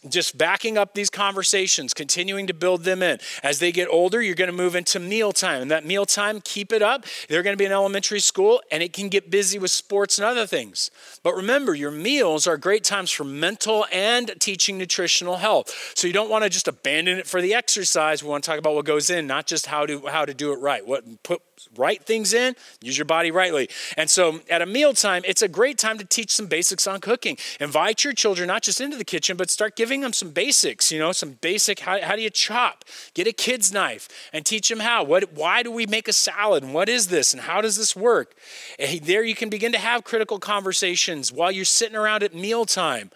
Just 0.08 0.38
backing 0.38 0.78
up 0.78 0.94
these 0.94 1.10
conversations, 1.10 1.94
continuing 1.94 2.48
to 2.48 2.54
build 2.54 2.86
them 2.86 3.04
in. 3.04 3.20
As 3.44 3.60
they 3.60 3.74
get 3.74 3.90
older, 3.90 4.22
you're 4.22 4.34
going 4.34 4.50
to 4.50 4.56
move 4.56 4.76
into 4.76 4.98
mealtime. 4.98 5.62
And 5.62 5.70
that 5.72 5.86
mealtime, 5.86 6.40
keep 6.40 6.72
it 6.72 6.82
up. 6.82 7.06
They're 7.28 7.44
going 7.44 7.54
to 7.54 7.58
be 7.58 7.66
in 7.66 7.74
elementary 7.74 8.22
school 8.22 8.62
and 8.72 8.82
it 8.82 8.94
can 8.94 9.10
get 9.10 9.30
busy 9.30 9.60
with 9.60 9.72
sports 9.72 10.18
and 10.18 10.26
other 10.26 10.48
things. 10.48 10.90
But 11.22 11.36
remember, 11.36 11.76
your 11.76 11.92
meals 11.92 12.48
are 12.48 12.56
great 12.56 12.86
times 12.86 13.12
for 13.12 13.26
mental 13.26 13.86
and 13.92 14.32
teaching 14.40 14.78
nutritional 14.78 15.36
health. 15.36 15.94
So 15.96 16.08
you 16.08 16.14
don't 16.14 16.30
want 16.30 16.46
to 16.46 16.50
just 16.50 16.70
abandon 16.70 17.18
it 17.18 17.28
for 17.28 17.42
the 17.42 17.54
exercise. 17.54 18.24
We 18.24 18.30
want 18.30 18.46
to 18.46 18.50
talk 18.50 18.58
about 18.60 18.76
what 18.76 18.86
goes 18.86 19.10
in, 19.10 19.28
not 19.28 19.48
just 19.48 19.66
how 19.66 19.86
to 19.86 20.08
how 20.08 20.24
to 20.24 20.34
do 20.34 20.54
it 20.54 20.60
right. 20.60 20.88
What 20.88 21.04
put 21.24 21.42
right 21.76 22.04
things 22.04 22.34
in, 22.34 22.56
use 22.82 22.98
your 22.98 23.06
body 23.06 23.32
rightly. 23.32 23.70
And 23.98 24.10
so 24.10 24.42
at 24.50 24.62
a 24.62 24.66
mealtime, 24.66 25.24
it's 25.26 25.42
a 25.42 25.48
great 25.48 25.78
time 25.78 25.98
to 25.98 26.06
teach 26.06 26.32
some 26.32 26.48
basics 26.48 26.88
on 26.88 27.02
cooking. 27.02 27.38
Invite 27.60 28.04
your 28.04 28.14
children 28.14 28.48
not 28.48 28.64
just 28.64 28.82
into 28.82 28.98
the 28.98 29.06
kitchen, 29.06 29.38
but 29.38 29.50
start 29.50 29.76
giving 29.76 30.02
them 30.02 30.14
some 30.14 30.30
basics, 30.30 30.92
you 30.92 31.00
know, 31.00 31.12
some 31.12 31.34
basic 31.42 31.80
how, 31.80 32.02
how 32.02 32.16
do 32.16 32.22
you 32.22 32.30
chop? 32.30 32.86
Get 33.14 33.28
a 33.28 33.34
kid's 33.34 33.72
knife 33.72 34.08
and 34.34 34.46
teach 34.46 34.70
them 34.70 34.80
how. 34.80 35.04
What 35.04 35.34
why 35.34 35.64
do 35.64 35.72
we 35.72 35.86
make 35.86 36.08
a 36.08 36.14
salad? 36.14 36.64
And 36.64 36.74
what 36.74 36.90
is 36.90 37.08
this? 37.08 37.34
And 37.34 37.42
how 37.42 37.62
does 37.62 37.78
this 37.78 37.96
work? 37.96 38.36
And 38.80 39.02
there 39.02 39.24
you 39.24 39.36
can 39.36 39.50
begin 39.50 39.72
to 39.72 39.78
have 39.78 40.04
critical 40.04 40.40
conversations 40.40 41.32
while 41.32 41.52
you're 41.52 41.66
sitting 41.66 41.96
around 41.96 42.24
at 42.24 42.34
mealtime. 42.34 43.12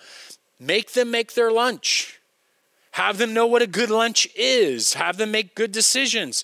Make 0.60 0.94
them 0.94 1.12
make 1.12 1.34
their 1.34 1.52
lunch. 1.52 2.20
Have 2.92 3.18
them 3.18 3.34
know 3.34 3.46
what 3.46 3.62
a 3.62 3.68
good 3.68 3.90
lunch 3.90 4.28
is. 4.36 4.94
Have 4.96 5.18
them 5.18 5.32
make 5.32 5.56
good 5.56 5.72
decisions. 5.72 6.44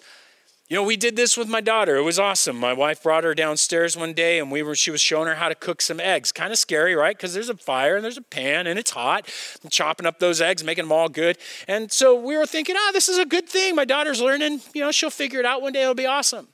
You 0.67 0.75
know, 0.75 0.84
we 0.84 0.97
did 0.97 1.15
this 1.15 1.38
with 1.38 1.47
my 1.47 1.62
daughter. 1.62 1.95
It 1.95 2.01
was 2.01 2.17
awesome. 2.17 2.58
My 2.58 2.73
wife 2.73 3.04
brought 3.04 3.23
her 3.23 3.36
downstairs 3.36 3.95
one 3.95 4.13
day 4.13 4.39
and 4.39 4.51
we 4.51 4.63
were 4.63 4.73
she 4.73 4.89
was 4.89 4.99
showing 4.99 5.28
her 5.28 5.36
how 5.36 5.47
to 5.47 5.54
cook 5.54 5.80
some 5.80 5.99
eggs. 5.99 6.32
Kind 6.32 6.51
of 6.51 6.58
scary, 6.58 6.95
right? 6.95 7.15
Because 7.15 7.36
there's 7.36 7.49
a 7.49 7.58
fire 7.58 7.95
and 7.95 8.04
there's 8.04 8.17
a 8.17 8.23
pan 8.23 8.65
and 8.65 8.80
it's 8.80 8.89
hot. 8.89 9.30
And 9.62 9.71
chopping 9.71 10.08
up 10.08 10.17
those 10.17 10.41
eggs, 10.41 10.63
making 10.63 10.86
them 10.86 10.91
all 10.91 11.08
good. 11.08 11.38
And 11.67 11.91
so 11.91 12.19
we 12.19 12.36
were 12.36 12.47
thinking, 12.47 12.75
ah, 12.75 12.88
oh, 12.89 12.91
this 12.93 13.08
is 13.08 13.19
a 13.19 13.25
good 13.25 13.47
thing. 13.47 13.75
My 13.75 13.86
daughter's 13.86 14.19
learning, 14.19 14.62
you 14.73 14.82
know, 14.82 14.91
she'll 14.91 15.12
figure 15.12 15.39
it 15.39 15.45
out 15.45 15.62
one 15.62 15.71
day, 15.71 15.84
it'll 15.84 15.93
be 15.93 16.08
awesome. 16.08 16.47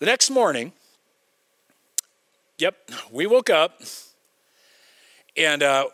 The 0.00 0.06
next 0.06 0.30
morning, 0.30 0.72
yep, 2.58 2.76
we 3.12 3.28
woke 3.28 3.50
up 3.50 3.80
and 5.36 5.62
uh, 5.62 5.86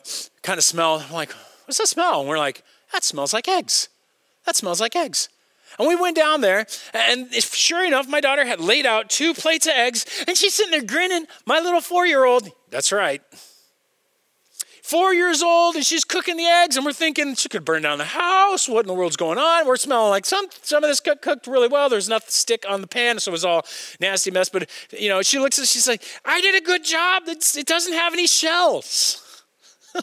kind 0.43 0.57
of 0.57 0.65
smell. 0.65 1.05
I'm 1.07 1.13
like, 1.13 1.33
what's 1.67 1.77
that 1.77 1.89
smell? 1.89 2.21
And 2.21 2.29
we're 2.29 2.39
like, 2.39 2.63
that 2.95 3.05
smells 3.05 3.35
like 3.35 3.49
eggs. 3.49 3.91
That 4.47 4.57
smells 4.57 4.81
like 4.81 4.97
eggs. 4.97 5.29
And 5.79 5.89
we 5.89 5.97
went 5.97 6.17
down 6.17 6.41
there, 6.41 6.67
and 6.93 7.33
sure 7.33 7.85
enough, 7.85 8.09
my 8.09 8.21
daughter 8.21 8.45
had 8.45 8.61
laid 8.61 8.87
out 8.87 9.11
two 9.11 9.35
plates 9.35 9.67
of 9.67 9.73
eggs, 9.73 10.07
and 10.27 10.37
she's 10.37 10.55
sitting 10.55 10.71
there 10.71 10.83
grinning. 10.83 11.27
My 11.47 11.61
little 11.61 11.81
four 11.81 12.07
year 12.07 12.25
old, 12.25 12.51
that's 12.71 12.93
right, 12.93 13.21
four 14.85 15.15
years 15.15 15.43
old, 15.43 15.75
and 15.75 15.85
she's 15.85 16.05
cooking 16.05 16.37
the 16.37 16.45
eggs, 16.45 16.77
and 16.77 16.85
we're 16.85 16.93
thinking 16.93 17.35
she 17.35 17.49
could 17.49 17.65
burn 17.65 17.83
down 17.83 17.99
the 17.99 18.05
house. 18.05 18.69
What 18.69 18.81
in 18.81 18.87
the 18.87 18.95
world's 18.95 19.17
going 19.17 19.39
on? 19.39 19.67
We're 19.67 19.77
smelling 19.77 20.11
like 20.11 20.27
some 20.27 20.47
some 20.63 20.85
of 20.85 20.91
this 20.91 21.01
cooked 21.01 21.47
really 21.47 21.69
well. 21.69 21.89
There's 21.89 22.07
enough 22.07 22.29
stick 22.29 22.65
on 22.69 22.81
the 22.81 22.87
pan, 22.87 23.19
so 23.19 23.31
it 23.31 23.33
was 23.33 23.45
all 23.45 23.67
nasty 23.99 24.31
mess. 24.31 24.49
But 24.49 24.71
you 24.93 25.09
know, 25.09 25.23
she 25.23 25.39
looks 25.39 25.59
at, 25.59 25.67
she's 25.67 25.89
like, 25.89 26.03
"I 26.25 26.41
did 26.41 26.55
a 26.55 26.65
good 26.65 26.85
job. 26.85 27.25
It's, 27.27 27.57
it 27.57 27.67
doesn't 27.67 27.95
have 27.95 28.13
any 28.13 28.27
shells." 28.27 29.21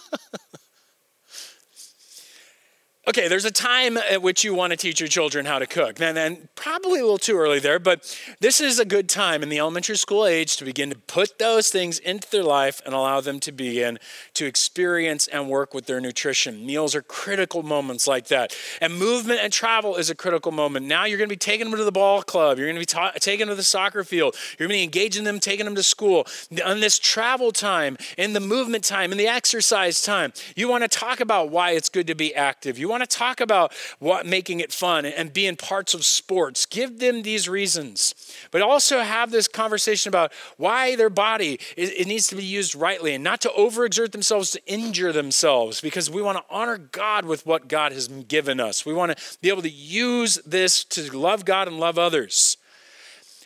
Okay, 3.08 3.28
there's 3.28 3.46
a 3.46 3.52
time 3.52 3.98
at 3.98 4.22
which 4.22 4.44
you 4.44 4.54
want 4.54 4.70
to 4.70 4.78
teach 4.78 5.00
your 5.00 5.10
children 5.10 5.48
how 5.48 5.58
to 5.58 5.66
cook. 5.66 6.00
And, 6.00 6.16
and 6.20 6.48
probably 6.54 7.00
a 7.00 7.02
little 7.02 7.18
too 7.18 7.36
early 7.36 7.58
there, 7.58 7.80
but 7.80 8.16
this 8.42 8.62
is 8.62 8.78
a 8.78 8.86
good 8.86 9.10
time 9.10 9.42
in 9.42 9.50
the 9.50 9.58
elementary 9.58 9.98
school 9.98 10.28
age 10.28 10.56
to 10.58 10.66
begin 10.66 10.92
to 10.92 10.96
put 10.96 11.40
those 11.40 11.72
things 11.72 11.98
into 11.98 12.30
their 12.30 12.44
life 12.44 12.80
and 12.86 12.94
allow 12.94 13.20
them 13.20 13.40
to 13.40 13.52
begin 13.52 13.98
to 14.36 14.46
experience 14.46 15.26
and 15.28 15.50
work 15.50 15.74
with 15.74 15.88
their 15.88 16.00
nutrition. 16.00 16.64
Meals 16.64 16.94
are 16.94 17.02
critical 17.02 17.64
moments 17.64 18.08
like 18.08 18.28
that. 18.28 18.56
And 18.80 19.00
movement 19.00 19.40
and 19.42 19.52
travel 19.52 19.96
is 19.96 20.12
a 20.12 20.16
critical 20.16 20.52
moment. 20.52 20.86
Now 20.86 21.06
you're 21.06 21.18
going 21.18 21.28
to 21.28 21.34
be 21.34 21.40
taking 21.40 21.72
them 21.72 21.80
to 21.80 21.84
the 21.84 21.92
ball 21.92 22.22
club, 22.22 22.60
you're 22.60 22.68
going 22.68 22.76
to 22.76 22.82
be 22.82 22.86
ta- 22.86 23.14
taking 23.20 23.48
them 23.48 23.54
to 23.54 23.56
the 23.56 23.64
soccer 23.64 24.04
field, 24.04 24.36
you're 24.60 24.68
going 24.68 24.78
to 24.78 24.80
be 24.80 24.84
engaging 24.84 25.24
them, 25.24 25.40
taking 25.40 25.66
them 25.66 25.74
to 25.74 25.84
school. 25.84 26.28
On 26.64 26.82
this 26.82 27.00
travel 27.00 27.52
time, 27.52 27.98
in 28.16 28.34
the 28.34 28.40
movement 28.40 28.84
time, 28.84 29.12
in 29.12 29.18
the 29.18 29.28
exercise 29.28 30.04
time, 30.04 30.34
you 30.56 30.68
want 30.70 30.84
to 30.84 30.88
talk 30.88 31.20
about 31.20 31.50
why 31.50 31.72
it's 31.72 31.90
good 31.90 32.06
to 32.06 32.14
be 32.14 32.36
active. 32.36 32.78
You 32.78 32.91
want 32.92 33.10
to 33.10 33.18
talk 33.18 33.42
about 33.42 33.74
what 34.00 34.26
making 34.26 34.60
it 34.60 34.72
fun 34.72 35.06
and 35.06 35.34
being 35.34 35.56
parts 35.56 35.94
of 35.94 36.06
sports. 36.06 36.66
Give 36.66 37.00
them 37.00 37.24
these 37.24 37.50
reasons, 37.50 38.14
but 38.52 38.62
also 38.62 39.00
have 39.00 39.32
this 39.32 39.48
conversation 39.48 40.10
about 40.10 40.32
why 40.58 40.96
their 40.96 41.10
body 41.10 41.60
it 41.76 42.08
needs 42.08 42.28
to 42.28 42.36
be 42.36 42.44
used 42.44 42.76
rightly 42.76 43.16
and 43.16 43.24
not 43.24 43.42
to 43.42 43.50
overexert 43.50 44.12
themselves 44.12 44.52
to 44.52 44.66
injure 44.66 45.12
themselves 45.12 45.82
because 45.82 46.10
we 46.10 46.22
want 46.22 46.38
to 46.38 46.44
honor 46.50 46.78
God 46.78 47.26
with 47.26 47.46
what 47.46 47.68
God 47.68 47.92
has 47.92 48.08
given 48.08 48.60
us. 48.60 48.86
We 48.86 48.94
want 48.94 49.18
to 49.18 49.38
be 49.40 49.50
able 49.50 49.64
to 49.64 49.70
use 49.70 50.36
this 50.46 50.84
to 50.86 51.18
love 51.18 51.46
God 51.46 51.68
and 51.68 51.80
love 51.80 51.98
others. 51.98 52.58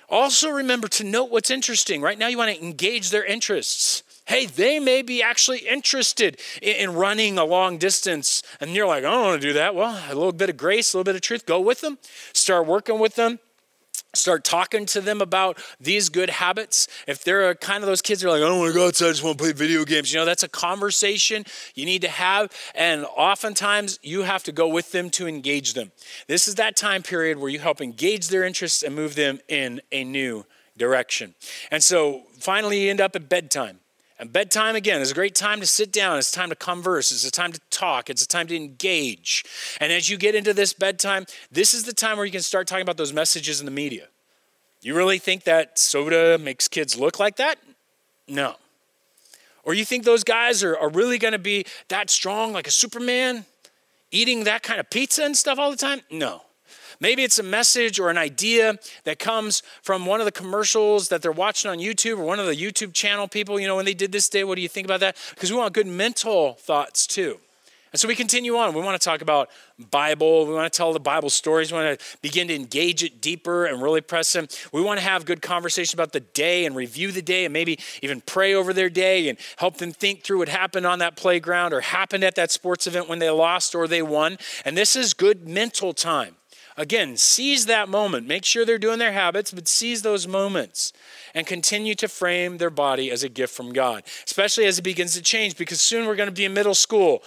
Also, 0.09 0.49
remember 0.49 0.87
to 0.87 1.03
note 1.03 1.31
what's 1.31 1.49
interesting. 1.49 2.01
Right 2.01 2.19
now, 2.19 2.27
you 2.27 2.37
want 2.37 2.55
to 2.55 2.63
engage 2.63 3.09
their 3.09 3.25
interests 3.25 4.03
hey, 4.25 4.45
they 4.45 4.79
may 4.79 5.01
be 5.01 5.21
actually 5.21 5.59
interested 5.59 6.39
in, 6.61 6.93
running 6.93 7.37
a 7.37 7.45
long 7.45 7.77
distance. 7.77 8.41
And 8.59 8.71
you're 8.71 8.87
like, 8.87 9.03
I 9.03 9.11
don't 9.11 9.23
want 9.23 9.41
to 9.41 9.47
do 9.47 9.53
that. 9.53 9.75
Well, 9.75 10.01
a 10.09 10.15
little 10.15 10.31
bit 10.31 10.49
of 10.49 10.57
grace, 10.57 10.93
a 10.93 10.97
little 10.97 11.03
bit 11.03 11.15
of 11.15 11.21
truth, 11.21 11.45
go 11.45 11.59
with 11.59 11.81
them, 11.81 11.97
start 12.33 12.65
working 12.65 12.99
with 12.99 13.15
them. 13.15 13.39
Start 14.13 14.45
talking 14.45 14.85
to 14.87 15.01
them 15.01 15.19
about 15.19 15.61
these 15.77 16.07
good 16.07 16.29
habits. 16.29 16.87
If 17.05 17.25
they're 17.25 17.53
kind 17.55 17.83
of 17.83 17.87
those 17.87 18.01
kids 18.01 18.21
that 18.21 18.29
are 18.29 18.31
like, 18.31 18.41
oh 18.41 18.45
I 18.45 18.47
don't 18.47 18.59
want 18.59 18.71
to 18.71 18.79
go 18.79 18.87
outside, 18.87 19.07
I 19.07 19.09
just 19.09 19.23
want 19.23 19.37
to 19.37 19.43
play 19.43 19.51
video 19.51 19.83
games. 19.83 20.13
You 20.13 20.19
know, 20.19 20.25
that's 20.25 20.43
a 20.43 20.47
conversation 20.47 21.43
you 21.75 21.85
need 21.85 22.01
to 22.03 22.07
have. 22.07 22.49
And 22.75 23.05
oftentimes 23.17 23.99
you 24.01 24.21
have 24.21 24.41
to 24.43 24.53
go 24.53 24.69
with 24.69 24.93
them 24.93 25.09
to 25.11 25.27
engage 25.27 25.73
them. 25.73 25.91
This 26.27 26.47
is 26.47 26.55
that 26.55 26.77
time 26.77 27.03
period 27.03 27.39
where 27.39 27.49
you 27.49 27.59
help 27.59 27.81
engage 27.81 28.29
their 28.29 28.45
interests 28.45 28.83
and 28.83 28.95
move 28.95 29.15
them 29.15 29.39
in 29.49 29.81
a 29.91 30.05
new 30.05 30.45
direction. 30.77 31.35
And 31.69 31.83
so 31.83 32.23
finally, 32.39 32.85
you 32.85 32.89
end 32.89 33.01
up 33.01 33.17
at 33.17 33.27
bedtime. 33.27 33.79
And 34.25 34.33
bedtime, 34.33 34.75
again, 34.75 35.01
is 35.01 35.11
a 35.11 35.13
great 35.13 35.35
time 35.35 35.59
to 35.59 35.67
sit 35.67 35.91
down. 35.91 36.17
It's 36.17 36.31
time 36.31 36.49
to 36.49 36.55
converse. 36.55 37.11
It's 37.11 37.27
a 37.27 37.29
time 37.29 37.51
to 37.51 37.59
talk. 37.69 38.09
It's 38.09 38.23
a 38.23 38.27
time 38.27 38.47
to 38.47 38.55
engage. 38.55 39.45
And 39.79 39.93
as 39.93 40.09
you 40.09 40.17
get 40.17 40.33
into 40.33 40.51
this 40.51 40.73
bedtime, 40.73 41.27
this 41.51 41.75
is 41.75 41.83
the 41.83 41.93
time 41.93 42.17
where 42.17 42.25
you 42.25 42.31
can 42.31 42.41
start 42.41 42.65
talking 42.65 42.81
about 42.81 42.97
those 42.97 43.13
messages 43.13 43.59
in 43.59 43.67
the 43.67 43.71
media. 43.71 44.07
You 44.81 44.95
really 44.95 45.19
think 45.19 45.43
that 45.43 45.77
soda 45.77 46.39
makes 46.39 46.67
kids 46.67 46.97
look 46.97 47.19
like 47.19 47.35
that? 47.35 47.59
No. 48.27 48.55
Or 49.63 49.75
you 49.75 49.85
think 49.85 50.05
those 50.05 50.23
guys 50.23 50.63
are, 50.63 50.75
are 50.75 50.89
really 50.89 51.19
going 51.19 51.33
to 51.33 51.37
be 51.37 51.67
that 51.89 52.09
strong, 52.09 52.51
like 52.51 52.65
a 52.65 52.71
Superman, 52.71 53.45
eating 54.09 54.45
that 54.45 54.63
kind 54.63 54.79
of 54.79 54.89
pizza 54.89 55.23
and 55.23 55.37
stuff 55.37 55.59
all 55.59 55.69
the 55.69 55.77
time? 55.77 56.01
No. 56.09 56.41
Maybe 56.99 57.23
it's 57.23 57.39
a 57.39 57.43
message 57.43 57.99
or 57.99 58.09
an 58.09 58.17
idea 58.17 58.79
that 59.03 59.19
comes 59.19 59.63
from 59.81 60.05
one 60.05 60.19
of 60.19 60.25
the 60.25 60.31
commercials 60.31 61.09
that 61.09 61.21
they're 61.21 61.31
watching 61.31 61.69
on 61.69 61.79
YouTube 61.79 62.17
or 62.17 62.23
one 62.25 62.39
of 62.39 62.45
the 62.45 62.55
YouTube 62.55 62.93
channel 62.93 63.27
people. 63.27 63.59
You 63.59 63.67
know, 63.67 63.75
when 63.75 63.85
they 63.85 63.93
did 63.93 64.11
this 64.11 64.29
day, 64.29 64.43
what 64.43 64.55
do 64.55 64.61
you 64.61 64.69
think 64.69 64.85
about 64.85 64.99
that? 65.01 65.17
Because 65.31 65.51
we 65.51 65.57
want 65.57 65.73
good 65.73 65.87
mental 65.87 66.53
thoughts 66.53 67.07
too. 67.07 67.39
And 67.95 67.99
so 68.01 68.09
we 68.09 68.15
continue 68.15 68.57
on. 68.57 68.73
We 68.73 68.81
want 68.81 68.99
to 68.99 69.05
talk 69.05 69.21
about 69.21 69.49
Bible. 69.89 70.45
We 70.45 70.53
want 70.53 70.69
to 70.69 70.75
tell 70.75 70.91
the 70.91 70.99
Bible 70.99 71.29
stories. 71.29 71.71
We 71.71 71.77
want 71.77 71.97
to 71.97 72.05
begin 72.21 72.49
to 72.49 72.53
engage 72.53 73.05
it 73.05 73.21
deeper 73.21 73.63
and 73.63 73.81
really 73.81 74.01
press 74.01 74.33
them. 74.33 74.49
We 74.73 74.81
want 74.81 74.99
to 74.99 75.05
have 75.05 75.23
good 75.23 75.41
conversation 75.41 75.95
about 75.95 76.11
the 76.11 76.19
day 76.19 76.65
and 76.65 76.75
review 76.75 77.13
the 77.13 77.21
day 77.21 77.45
and 77.45 77.53
maybe 77.53 77.79
even 78.01 78.19
pray 78.19 78.53
over 78.53 78.73
their 78.73 78.89
day 78.89 79.29
and 79.29 79.37
help 79.55 79.77
them 79.77 79.93
think 79.93 80.23
through 80.23 80.39
what 80.39 80.49
happened 80.49 80.85
on 80.85 80.99
that 80.99 81.15
playground 81.15 81.71
or 81.71 81.79
happened 81.79 82.25
at 82.25 82.35
that 82.35 82.51
sports 82.51 82.85
event 82.85 83.07
when 83.07 83.19
they 83.19 83.29
lost 83.29 83.73
or 83.73 83.87
they 83.87 84.01
won. 84.01 84.39
And 84.65 84.75
this 84.75 84.97
is 84.97 85.13
good 85.13 85.47
mental 85.47 85.93
time. 85.93 86.35
Again, 86.77 87.15
seize 87.15 87.67
that 87.67 87.87
moment. 87.87 88.27
Make 88.27 88.43
sure 88.43 88.65
they're 88.65 88.77
doing 88.77 88.99
their 88.99 89.13
habits, 89.13 89.51
but 89.51 89.67
seize 89.67 90.01
those 90.01 90.27
moments 90.27 90.91
and 91.33 91.47
continue 91.47 91.95
to 91.95 92.07
frame 92.07 92.57
their 92.57 92.69
body 92.69 93.09
as 93.11 93.23
a 93.23 93.29
gift 93.29 93.53
from 93.53 93.71
God, 93.71 94.03
especially 94.25 94.65
as 94.65 94.77
it 94.77 94.81
begins 94.81 95.13
to 95.13 95.21
change 95.21 95.55
because 95.55 95.81
soon 95.81 96.05
we're 96.05 96.17
going 96.17 96.27
to 96.27 96.35
be 96.35 96.43
in 96.43 96.53
middle 96.53 96.75
school. 96.75 97.23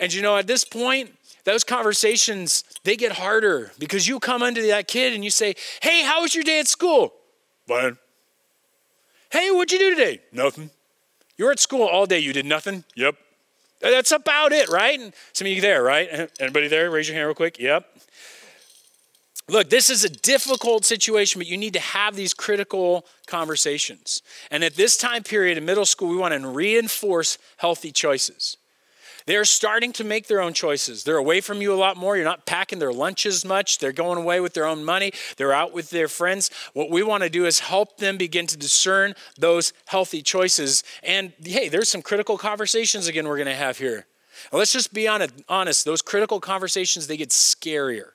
And 0.00 0.12
you 0.12 0.20
know, 0.20 0.36
at 0.36 0.48
this 0.48 0.64
point, 0.64 1.10
those 1.44 1.62
conversations 1.64 2.64
they 2.84 2.96
get 2.96 3.12
harder 3.12 3.72
because 3.78 4.08
you 4.08 4.18
come 4.18 4.42
into 4.42 4.62
that 4.66 4.88
kid 4.88 5.14
and 5.14 5.24
you 5.24 5.30
say, 5.30 5.54
"Hey, 5.80 6.02
how 6.02 6.22
was 6.22 6.34
your 6.34 6.44
day 6.44 6.58
at 6.58 6.68
school?" 6.68 7.14
Fine. 7.66 7.98
Hey, 9.30 9.50
what'd 9.50 9.72
you 9.72 9.78
do 9.78 9.94
today? 9.94 10.20
Nothing. 10.32 10.70
You 11.36 11.44
were 11.44 11.52
at 11.52 11.60
school 11.60 11.86
all 11.86 12.06
day. 12.06 12.18
You 12.18 12.32
did 12.32 12.46
nothing. 12.46 12.84
Yep. 12.96 13.16
That's 13.80 14.10
about 14.10 14.52
it, 14.52 14.68
right? 14.68 14.98
And 14.98 15.12
some 15.32 15.46
of 15.46 15.52
you 15.52 15.60
there, 15.60 15.82
right? 15.82 16.30
Anybody 16.40 16.66
there? 16.68 16.90
Raise 16.90 17.08
your 17.08 17.16
hand 17.16 17.26
real 17.26 17.34
quick. 17.34 17.58
Yep. 17.58 17.86
Look, 19.50 19.70
this 19.70 19.88
is 19.88 20.04
a 20.04 20.10
difficult 20.10 20.84
situation, 20.84 21.38
but 21.38 21.46
you 21.46 21.56
need 21.56 21.72
to 21.72 21.80
have 21.80 22.14
these 22.14 22.34
critical 22.34 23.06
conversations. 23.26 24.22
And 24.50 24.62
at 24.62 24.74
this 24.74 24.98
time 24.98 25.22
period 25.22 25.56
in 25.56 25.64
middle 25.64 25.86
school, 25.86 26.10
we 26.10 26.18
want 26.18 26.34
to 26.34 26.46
reinforce 26.46 27.38
healthy 27.56 27.90
choices. 27.90 28.58
They're 29.24 29.46
starting 29.46 29.92
to 29.94 30.04
make 30.04 30.26
their 30.26 30.40
own 30.40 30.54
choices. 30.54 31.04
They're 31.04 31.16
away 31.16 31.40
from 31.40 31.60
you 31.60 31.72
a 31.72 31.76
lot 31.76 31.96
more. 31.96 32.16
You're 32.16 32.24
not 32.24 32.46
packing 32.46 32.78
their 32.78 32.92
lunches 32.92 33.44
much. 33.44 33.78
They're 33.78 33.92
going 33.92 34.18
away 34.18 34.40
with 34.40 34.54
their 34.54 34.66
own 34.66 34.84
money. 34.84 35.12
They're 35.36 35.52
out 35.52 35.72
with 35.72 35.90
their 35.90 36.08
friends. 36.08 36.50
What 36.72 36.90
we 36.90 37.02
want 37.02 37.22
to 37.24 37.30
do 37.30 37.44
is 37.44 37.60
help 37.60 37.98
them 37.98 38.16
begin 38.16 38.46
to 38.48 38.56
discern 38.56 39.14
those 39.38 39.72
healthy 39.86 40.22
choices. 40.22 40.82
And 41.02 41.32
hey, 41.42 41.68
there's 41.68 41.90
some 41.90 42.02
critical 42.02 42.38
conversations 42.38 43.06
again 43.06 43.28
we're 43.28 43.36
going 43.36 43.48
to 43.48 43.54
have 43.54 43.78
here. 43.78 44.06
let's 44.52 44.72
just 44.72 44.94
be 44.94 45.06
honest, 45.06 45.84
those 45.84 46.02
critical 46.02 46.40
conversations, 46.40 47.06
they 47.06 47.16
get 47.16 47.30
scarier. 47.30 48.12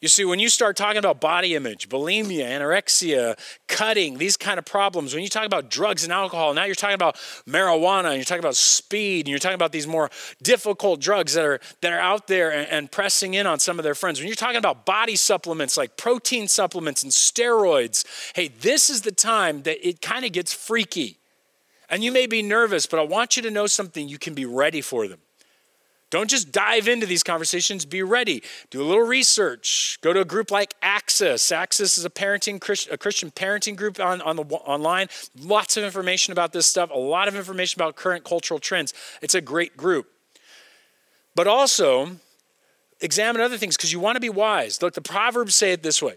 You 0.00 0.06
see, 0.06 0.24
when 0.24 0.38
you 0.38 0.48
start 0.48 0.76
talking 0.76 0.98
about 0.98 1.20
body 1.20 1.56
image, 1.56 1.88
bulimia, 1.88 2.44
anorexia, 2.44 3.36
cutting, 3.66 4.16
these 4.16 4.36
kind 4.36 4.56
of 4.56 4.64
problems, 4.64 5.12
when 5.12 5.24
you 5.24 5.28
talk 5.28 5.44
about 5.44 5.70
drugs 5.70 6.04
and 6.04 6.12
alcohol, 6.12 6.54
now 6.54 6.64
you're 6.66 6.76
talking 6.76 6.94
about 6.94 7.16
marijuana, 7.48 8.06
and 8.06 8.14
you're 8.14 8.24
talking 8.24 8.38
about 8.38 8.54
speed, 8.54 9.26
and 9.26 9.28
you're 9.28 9.40
talking 9.40 9.56
about 9.56 9.72
these 9.72 9.88
more 9.88 10.08
difficult 10.40 11.00
drugs 11.00 11.34
that 11.34 11.44
are 11.44 11.58
that 11.80 11.92
are 11.92 11.98
out 11.98 12.28
there 12.28 12.52
and, 12.52 12.68
and 12.70 12.92
pressing 12.92 13.34
in 13.34 13.44
on 13.44 13.58
some 13.58 13.80
of 13.80 13.82
their 13.82 13.96
friends. 13.96 14.20
When 14.20 14.28
you're 14.28 14.36
talking 14.36 14.56
about 14.56 14.86
body 14.86 15.16
supplements 15.16 15.76
like 15.76 15.96
protein 15.96 16.46
supplements 16.46 17.02
and 17.02 17.10
steroids, 17.10 18.04
hey, 18.36 18.48
this 18.48 18.90
is 18.90 19.02
the 19.02 19.10
time 19.10 19.62
that 19.62 19.86
it 19.86 20.00
kind 20.00 20.24
of 20.24 20.30
gets 20.30 20.54
freaky. 20.54 21.18
And 21.90 22.04
you 22.04 22.12
may 22.12 22.26
be 22.26 22.42
nervous, 22.42 22.86
but 22.86 23.00
I 23.00 23.02
want 23.02 23.36
you 23.36 23.42
to 23.44 23.50
know 23.50 23.66
something. 23.66 24.08
You 24.08 24.18
can 24.18 24.34
be 24.34 24.44
ready 24.44 24.80
for 24.80 25.08
them. 25.08 25.18
Don't 26.10 26.30
just 26.30 26.52
dive 26.52 26.88
into 26.88 27.04
these 27.04 27.22
conversations, 27.22 27.84
be 27.84 28.02
ready. 28.02 28.42
Do 28.70 28.80
a 28.80 28.84
little 28.84 29.06
research. 29.06 29.98
Go 30.00 30.14
to 30.14 30.20
a 30.20 30.24
group 30.24 30.50
like 30.50 30.74
Axis. 30.80 31.52
Axis 31.52 31.98
is 31.98 32.04
a 32.04 32.10
parenting 32.10 32.56
a 32.90 32.96
Christian 32.96 33.30
parenting 33.30 33.76
group 33.76 34.00
on, 34.00 34.22
on 34.22 34.36
the 34.36 34.44
online. 34.44 35.08
Lots 35.38 35.76
of 35.76 35.84
information 35.84 36.32
about 36.32 36.52
this 36.52 36.66
stuff, 36.66 36.90
a 36.90 36.98
lot 36.98 37.28
of 37.28 37.36
information 37.36 37.80
about 37.80 37.96
current 37.96 38.24
cultural 38.24 38.58
trends. 38.58 38.94
It's 39.20 39.34
a 39.34 39.42
great 39.42 39.76
group. 39.76 40.06
But 41.34 41.46
also 41.46 42.12
examine 43.00 43.42
other 43.42 43.58
things 43.58 43.76
because 43.76 43.92
you 43.92 44.00
want 44.00 44.16
to 44.16 44.20
be 44.20 44.30
wise. 44.30 44.80
Look, 44.80 44.94
the 44.94 45.02
Proverbs 45.02 45.54
say 45.54 45.72
it 45.72 45.82
this 45.82 46.02
way. 46.02 46.14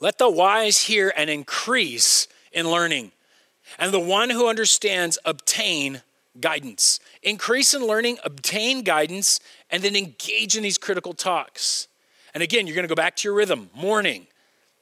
Let 0.00 0.18
the 0.18 0.30
wise 0.30 0.82
hear 0.82 1.12
and 1.16 1.30
increase 1.30 2.26
in 2.52 2.70
learning, 2.70 3.12
and 3.78 3.92
the 3.92 4.00
one 4.00 4.30
who 4.30 4.48
understands 4.48 5.18
obtain 5.24 6.02
guidance. 6.40 7.00
Increase 7.22 7.74
in 7.74 7.86
learning, 7.86 8.18
obtain 8.24 8.82
guidance, 8.82 9.40
and 9.70 9.82
then 9.82 9.96
engage 9.96 10.56
in 10.56 10.62
these 10.62 10.78
critical 10.78 11.12
talks. 11.12 11.88
And 12.34 12.42
again, 12.42 12.66
you're 12.66 12.74
going 12.74 12.86
to 12.86 12.88
go 12.88 12.96
back 12.96 13.16
to 13.16 13.28
your 13.28 13.34
rhythm, 13.34 13.70
morning, 13.74 14.26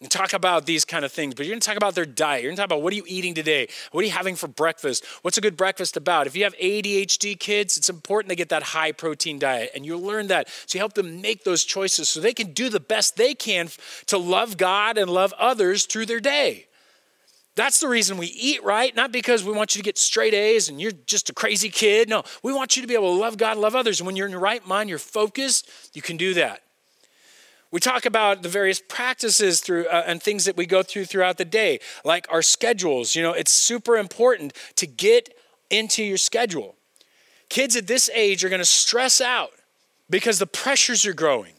and 0.00 0.10
talk 0.10 0.32
about 0.32 0.66
these 0.66 0.84
kind 0.84 1.04
of 1.04 1.12
things. 1.12 1.34
But 1.34 1.46
you're 1.46 1.52
going 1.52 1.60
to 1.60 1.66
talk 1.66 1.76
about 1.76 1.94
their 1.94 2.06
diet. 2.06 2.42
You're 2.42 2.50
going 2.50 2.56
to 2.56 2.60
talk 2.62 2.68
about 2.68 2.82
what 2.82 2.92
are 2.92 2.96
you 2.96 3.04
eating 3.06 3.34
today? 3.34 3.68
What 3.92 4.02
are 4.02 4.06
you 4.06 4.12
having 4.12 4.34
for 4.34 4.48
breakfast? 4.48 5.04
What's 5.22 5.38
a 5.38 5.40
good 5.40 5.56
breakfast 5.56 5.96
about? 5.96 6.26
If 6.26 6.34
you 6.34 6.44
have 6.44 6.56
ADHD 6.56 7.38
kids, 7.38 7.76
it's 7.76 7.88
important 7.88 8.28
they 8.28 8.36
get 8.36 8.48
that 8.48 8.62
high 8.62 8.92
protein 8.92 9.38
diet. 9.38 9.70
And 9.74 9.86
you'll 9.86 10.02
learn 10.02 10.26
that. 10.28 10.48
So 10.66 10.76
you 10.76 10.80
help 10.80 10.94
them 10.94 11.20
make 11.20 11.44
those 11.44 11.62
choices 11.62 12.08
so 12.08 12.20
they 12.20 12.34
can 12.34 12.52
do 12.52 12.68
the 12.68 12.80
best 12.80 13.16
they 13.16 13.34
can 13.34 13.68
to 14.06 14.18
love 14.18 14.56
God 14.56 14.98
and 14.98 15.08
love 15.10 15.32
others 15.38 15.84
through 15.84 16.06
their 16.06 16.20
day. 16.20 16.66
That's 17.54 17.80
the 17.80 17.88
reason 17.88 18.16
we 18.16 18.28
eat 18.28 18.64
right, 18.64 18.94
not 18.96 19.12
because 19.12 19.44
we 19.44 19.52
want 19.52 19.74
you 19.74 19.80
to 19.80 19.84
get 19.84 19.98
straight 19.98 20.32
A's 20.32 20.70
and 20.70 20.80
you're 20.80 20.92
just 21.06 21.28
a 21.28 21.34
crazy 21.34 21.68
kid. 21.68 22.08
No, 22.08 22.22
we 22.42 22.52
want 22.52 22.76
you 22.76 22.82
to 22.82 22.88
be 22.88 22.94
able 22.94 23.14
to 23.14 23.20
love 23.20 23.36
God 23.36 23.58
love 23.58 23.74
others. 23.74 24.00
And 24.00 24.06
when 24.06 24.16
you're 24.16 24.26
in 24.26 24.32
your 24.32 24.40
right 24.40 24.66
mind, 24.66 24.88
you're 24.88 24.98
focused, 24.98 25.68
you 25.92 26.00
can 26.00 26.16
do 26.16 26.32
that. 26.34 26.62
We 27.70 27.80
talk 27.80 28.04
about 28.04 28.42
the 28.42 28.48
various 28.48 28.80
practices 28.86 29.60
through 29.60 29.86
uh, 29.86 30.04
and 30.06 30.22
things 30.22 30.44
that 30.44 30.56
we 30.56 30.66
go 30.66 30.82
through 30.82 31.06
throughout 31.06 31.38
the 31.38 31.44
day, 31.44 31.80
like 32.04 32.26
our 32.30 32.42
schedules. 32.42 33.14
You 33.14 33.22
know, 33.22 33.32
it's 33.32 33.50
super 33.50 33.96
important 33.96 34.52
to 34.76 34.86
get 34.86 35.34
into 35.70 36.02
your 36.02 36.18
schedule. 36.18 36.76
Kids 37.48 37.76
at 37.76 37.86
this 37.86 38.10
age 38.14 38.44
are 38.44 38.50
going 38.50 38.60
to 38.60 38.66
stress 38.66 39.20
out 39.20 39.50
because 40.08 40.38
the 40.38 40.46
pressures 40.46 41.04
are 41.06 41.14
growing. 41.14 41.54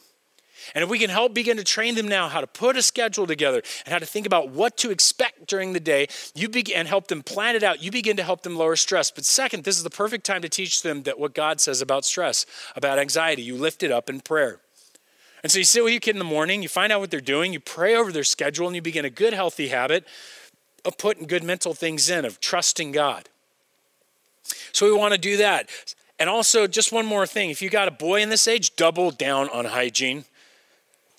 And 0.74 0.84
if 0.84 0.90
we 0.90 1.00
can 1.00 1.10
help 1.10 1.34
begin 1.34 1.58
to 1.58 1.64
train 1.64 1.96
them 1.96 2.08
now 2.08 2.28
how 2.30 2.42
to 2.42 2.48
put 2.48 2.78
a 2.78 2.82
schedule 2.82 3.28
together 3.28 3.62
and 3.86 3.94
how 3.94 4.00
to 4.00 4.06
think 4.06 4.26
about 4.26 4.50
what 4.50 4.78
to 4.78 4.92
expect 4.92 5.48
during 5.48 5.74
the 5.74 5.80
day, 5.80 6.08
you 6.34 6.50
begin 6.50 6.78
and 6.78 6.88
help 6.88 7.08
them 7.08 7.24
plan 7.24 7.56
it 7.56 7.64
out, 7.64 7.84
you 7.84 7.92
begin 7.92 8.18
to 8.18 8.24
help 8.24 8.42
them 8.42 8.56
lower 8.56 8.76
stress. 8.76 9.12
But 9.12 9.26
second, 9.26 9.64
this 9.64 9.78
is 9.78 9.84
the 9.84 9.90
perfect 9.90 10.26
time 10.26 10.42
to 10.42 10.50
teach 10.50 10.82
them 10.82 11.04
that 11.04 11.20
what 11.20 11.34
God 11.34 11.62
says 11.62 11.82
about 11.82 12.06
stress, 12.06 12.46
about 12.76 13.00
anxiety. 13.00 13.42
You 13.42 13.56
lift 13.56 13.84
it 13.84 13.92
up 13.92 14.10
in 14.10 14.22
prayer. 14.22 14.60
And 15.44 15.52
so 15.52 15.58
you 15.58 15.66
sit 15.66 15.84
with 15.84 15.92
your 15.92 16.00
kid 16.00 16.16
in 16.16 16.20
the 16.20 16.26
morning, 16.26 16.64
you 16.64 16.70
find 16.70 16.94
out 16.94 17.02
what 17.02 17.12
they're 17.12 17.20
doing, 17.20 17.52
you 17.52 17.60
pray 17.60 17.96
over 17.96 18.12
their 18.12 18.24
schedule, 18.24 18.66
and 18.66 18.76
you 18.76 18.82
begin 18.82 19.04
a 19.04 19.10
good, 19.10 19.34
healthy 19.34 19.68
habit 19.68 20.08
of 20.86 20.98
putting 20.98 21.28
good 21.28 21.44
mental 21.44 21.74
things 21.74 22.10
in, 22.10 22.24
of 22.24 22.40
trusting 22.40 22.94
God. 22.94 23.28
So 24.72 24.86
we 24.86 24.98
want 24.98 25.14
to 25.14 25.20
do 25.20 25.38
that. 25.38 25.70
And 26.18 26.30
also, 26.30 26.68
just 26.68 26.92
one 26.92 27.06
more 27.06 27.28
thing 27.28 27.50
if 27.50 27.62
you 27.62 27.70
got 27.70 27.88
a 27.88 27.92
boy 27.92 28.22
in 28.22 28.30
this 28.30 28.48
age, 28.48 28.76
double 28.76 29.12
down 29.12 29.50
on 29.50 29.66
hygiene 29.66 30.26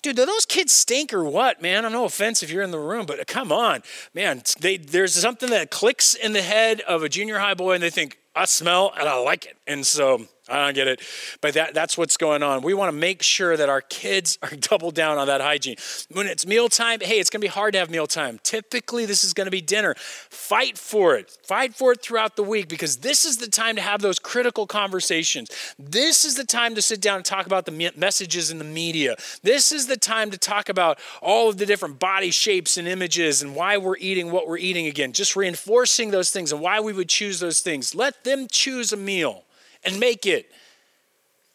dude, 0.05 0.15
do 0.15 0.25
those 0.25 0.45
kids 0.45 0.71
stink 0.71 1.13
or 1.13 1.23
what, 1.23 1.63
man? 1.63 1.83
I'm 1.83 1.91
no 1.91 2.05
offense 2.05 2.43
if 2.43 2.51
you're 2.51 2.61
in 2.61 2.69
the 2.69 2.79
room, 2.79 3.07
but 3.07 3.25
come 3.25 3.51
on, 3.51 3.81
man. 4.13 4.43
They, 4.59 4.77
there's 4.77 5.15
something 5.15 5.49
that 5.49 5.71
clicks 5.71 6.13
in 6.13 6.33
the 6.33 6.43
head 6.43 6.81
of 6.81 7.01
a 7.01 7.09
junior 7.09 7.39
high 7.39 7.55
boy, 7.55 7.73
and 7.73 7.81
they 7.83 7.89
think, 7.89 8.19
I 8.35 8.45
smell 8.45 8.93
and 8.99 9.09
I 9.09 9.17
like 9.17 9.45
it. 9.45 9.57
And 9.65 9.83
so 9.83 10.27
I 10.47 10.65
don't 10.65 10.75
get 10.75 10.87
it. 10.87 11.01
But 11.41 11.55
that, 11.55 11.73
that's 11.73 11.97
what's 11.97 12.17
going 12.17 12.43
on. 12.43 12.61
We 12.61 12.75
want 12.75 12.89
to 12.89 12.97
make 12.97 13.23
sure 13.23 13.57
that 13.57 13.67
our 13.67 13.81
kids 13.81 14.37
are 14.43 14.55
double 14.55 14.91
down 14.91 15.17
on 15.17 15.27
that 15.27 15.41
hygiene. 15.41 15.75
When 16.11 16.27
it's 16.27 16.45
mealtime, 16.45 16.99
hey, 17.01 17.19
it's 17.19 17.29
going 17.29 17.41
to 17.41 17.45
be 17.45 17.49
hard 17.49 17.73
to 17.73 17.79
have 17.79 17.89
mealtime. 17.89 18.39
Typically, 18.43 19.05
this 19.05 19.23
is 19.23 19.33
going 19.33 19.45
to 19.45 19.51
be 19.51 19.61
dinner. 19.61 19.95
Fight 19.97 20.77
for 20.77 21.15
it. 21.15 21.31
Fight 21.43 21.73
for 21.73 21.93
it 21.93 22.01
throughout 22.01 22.35
the 22.35 22.43
week 22.43 22.67
because 22.67 22.97
this 22.97 23.25
is 23.25 23.37
the 23.37 23.47
time 23.47 23.75
to 23.75 23.81
have 23.81 24.01
those 24.01 24.19
critical 24.19 24.67
conversations. 24.67 25.49
This 25.79 26.25
is 26.25 26.35
the 26.35 26.45
time 26.45 26.75
to 26.75 26.81
sit 26.81 27.01
down 27.01 27.17
and 27.17 27.25
talk 27.25 27.47
about 27.47 27.65
the 27.65 27.91
messages 27.95 28.51
in 28.51 28.59
the 28.59 28.63
media. 28.63 29.15
This 29.41 29.71
is 29.71 29.87
the 29.87 29.97
time 29.97 30.29
to 30.29 30.37
talk 30.37 30.69
about 30.69 30.99
all 31.21 31.49
of 31.49 31.57
the 31.57 31.65
different 31.65 31.99
body 31.99 32.29
shapes 32.29 32.77
and 32.77 32.87
images 32.87 33.41
and 33.41 33.55
why 33.55 33.77
we're 33.77 33.97
eating 33.97 34.31
what 34.31 34.47
we're 34.47 34.57
eating 34.57 34.85
again. 34.85 35.11
Just 35.11 35.35
reinforcing 35.35 36.11
those 36.11 36.29
things 36.29 36.51
and 36.51 36.61
why 36.61 36.79
we 36.79 36.93
would 36.93 37.09
choose 37.09 37.39
those 37.39 37.61
things. 37.61 37.95
Let 37.95 38.23
them 38.23 38.47
choose 38.49 38.93
a 38.93 38.97
meal 38.97 39.43
and 39.85 39.99
make 39.99 40.25
it. 40.25 40.51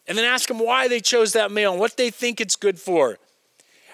And 0.07 0.17
then 0.17 0.25
ask 0.25 0.49
them 0.49 0.59
why 0.59 0.89
they 0.89 1.01
chose 1.01 1.33
that 1.35 1.53
meal 1.53 1.73
and 1.73 1.81
what 1.81 1.97
they 1.97 2.11
think 2.11 2.41
it's 2.41 2.57
good 2.57 2.79
for. 2.79 3.19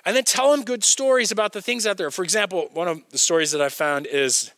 And 0.05 0.14
then 0.14 0.25
tell 0.25 0.53
them 0.53 0.64
good 0.64 0.85
stories 0.85 1.33
about 1.33 1.53
the 1.53 1.61
things 1.61 1.87
out 1.87 1.96
there. 1.96 2.11
For 2.11 2.22
example, 2.22 2.68
one 2.72 2.88
of 2.88 3.03
the 3.11 3.18
stories 3.18 3.51
that 3.51 3.61
I 3.61 3.68
found 3.68 4.07
is 4.07 4.53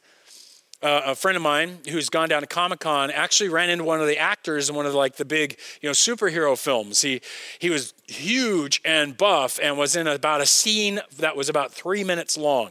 uh, 0.83 1.03
a 1.07 1.15
friend 1.15 1.37
of 1.37 1.43
mine 1.43 1.79
who's 1.89 2.09
gone 2.09 2.29
down 2.29 2.43
to 2.43 2.47
Comic 2.47 2.81
Con 2.81 3.11
actually 3.11 3.49
ran 3.49 3.71
into 3.71 3.85
one 3.85 4.01
of 4.01 4.07
the 4.07 4.19
actors 4.19 4.69
in 4.69 4.77
one 4.77 4.87
of 4.87 4.93
the, 4.93 4.99
like 4.99 5.17
the 5.17 5.25
big 5.25 5.59
you 5.81 5.89
know 5.89 5.93
superhero 5.93 6.57
films. 6.57 7.01
He 7.01 7.21
he 7.59 7.71
was 7.71 7.95
huge 8.07 8.81
and 8.85 9.17
buff 9.17 9.59
and 9.61 9.77
was 9.77 9.97
in 9.97 10.07
about 10.07 10.41
a 10.41 10.47
scene 10.47 11.01
that 11.19 11.37
was 11.37 11.49
about 11.49 11.73
three 11.73 12.05
minutes 12.05 12.37
long. 12.37 12.71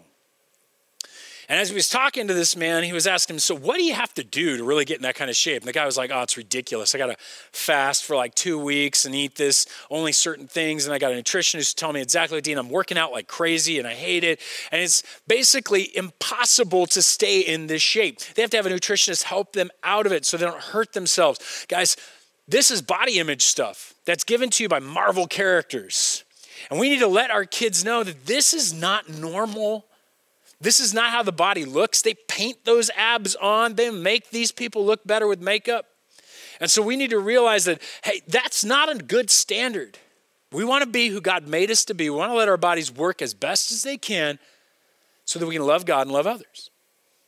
And 1.49 1.57
as 1.57 1.69
he 1.69 1.75
was 1.75 1.87
talking 1.87 2.27
to 2.27 2.33
this 2.33 2.57
man, 2.57 2.83
he 2.83 2.91
was 2.91 3.07
asking 3.07 3.35
him, 3.35 3.39
So, 3.39 3.55
what 3.55 3.77
do 3.77 3.83
you 3.83 3.93
have 3.93 4.13
to 4.15 4.23
do 4.23 4.57
to 4.57 4.63
really 4.65 4.83
get 4.83 4.97
in 4.97 5.03
that 5.03 5.15
kind 5.15 5.29
of 5.29 5.35
shape? 5.35 5.61
And 5.61 5.67
the 5.67 5.73
guy 5.73 5.85
was 5.85 5.95
like, 5.95 6.11
Oh, 6.13 6.21
it's 6.21 6.35
ridiculous. 6.35 6.93
I 6.93 6.97
got 6.97 7.07
to 7.07 7.15
fast 7.53 8.03
for 8.03 8.17
like 8.17 8.35
two 8.35 8.59
weeks 8.59 9.05
and 9.05 9.15
eat 9.15 9.35
this, 9.35 9.65
only 9.89 10.11
certain 10.11 10.47
things. 10.47 10.85
And 10.85 10.93
I 10.93 10.99
got 10.99 11.13
a 11.13 11.15
nutritionist 11.15 11.75
telling 11.75 11.93
me 11.93 12.01
exactly, 12.01 12.35
what 12.35 12.43
Dean, 12.43 12.57
I'm 12.57 12.69
working 12.69 12.97
out 12.97 13.13
like 13.13 13.27
crazy 13.27 13.79
and 13.79 13.87
I 13.87 13.93
hate 13.93 14.25
it. 14.25 14.41
And 14.73 14.81
it's 14.81 15.03
basically 15.25 15.95
impossible 15.95 16.85
to 16.87 17.01
stay 17.01 17.39
in 17.39 17.67
this 17.67 17.81
shape. 17.81 18.19
They 18.35 18.41
have 18.41 18.51
to 18.51 18.57
have 18.57 18.65
a 18.65 18.69
nutritionist 18.69 19.23
help 19.23 19.53
them 19.53 19.69
out 19.83 20.05
of 20.05 20.11
it 20.11 20.25
so 20.25 20.35
they 20.35 20.45
don't 20.45 20.61
hurt 20.61 20.91
themselves. 20.91 21.65
Guys, 21.69 21.95
this 22.45 22.71
is 22.71 22.81
body 22.81 23.19
image 23.19 23.43
stuff 23.43 23.93
that's 24.03 24.25
given 24.25 24.49
to 24.49 24.63
you 24.63 24.69
by 24.69 24.79
Marvel 24.79 25.27
characters. 25.27 26.25
And 26.69 26.77
we 26.79 26.89
need 26.89 26.99
to 26.99 27.07
let 27.07 27.31
our 27.31 27.45
kids 27.45 27.85
know 27.85 28.03
that 28.03 28.25
this 28.25 28.53
is 28.53 28.73
not 28.73 29.07
normal 29.07 29.86
this 30.59 30.79
is 30.79 30.93
not 30.93 31.11
how 31.11 31.23
the 31.23 31.31
body 31.31 31.65
looks. 31.65 32.01
They 32.01 32.15
paint 32.27 32.65
those 32.65 32.89
abs 32.95 33.35
on, 33.35 33.75
they 33.75 33.89
make 33.89 34.31
these 34.31 34.51
people 34.51 34.85
look 34.85 35.05
better 35.05 35.27
with 35.27 35.41
makeup. 35.41 35.85
And 36.59 36.71
so 36.71 36.81
we 36.81 36.95
need 36.95 37.11
to 37.11 37.19
realize 37.19 37.65
that, 37.65 37.81
hey, 38.03 38.21
that's 38.27 38.63
not 38.63 38.89
a 38.89 38.97
good 38.97 39.29
standard. 39.29 39.99
We 40.51 40.63
want 40.63 40.83
to 40.83 40.89
be 40.89 41.09
who 41.09 41.21
God 41.21 41.47
made 41.47 41.69
us 41.69 41.85
to 41.85 41.93
be. 41.93 42.09
We 42.09 42.15
want 42.15 42.31
to 42.31 42.35
let 42.35 42.49
our 42.49 42.57
bodies 42.57 42.91
work 42.91 43.21
as 43.21 43.33
best 43.33 43.71
as 43.71 43.83
they 43.83 43.97
can 43.97 44.39
so 45.25 45.39
that 45.39 45.45
we 45.45 45.55
can 45.55 45.65
love 45.65 45.85
God 45.85 46.07
and 46.07 46.11
love 46.11 46.25
others. 46.25 46.71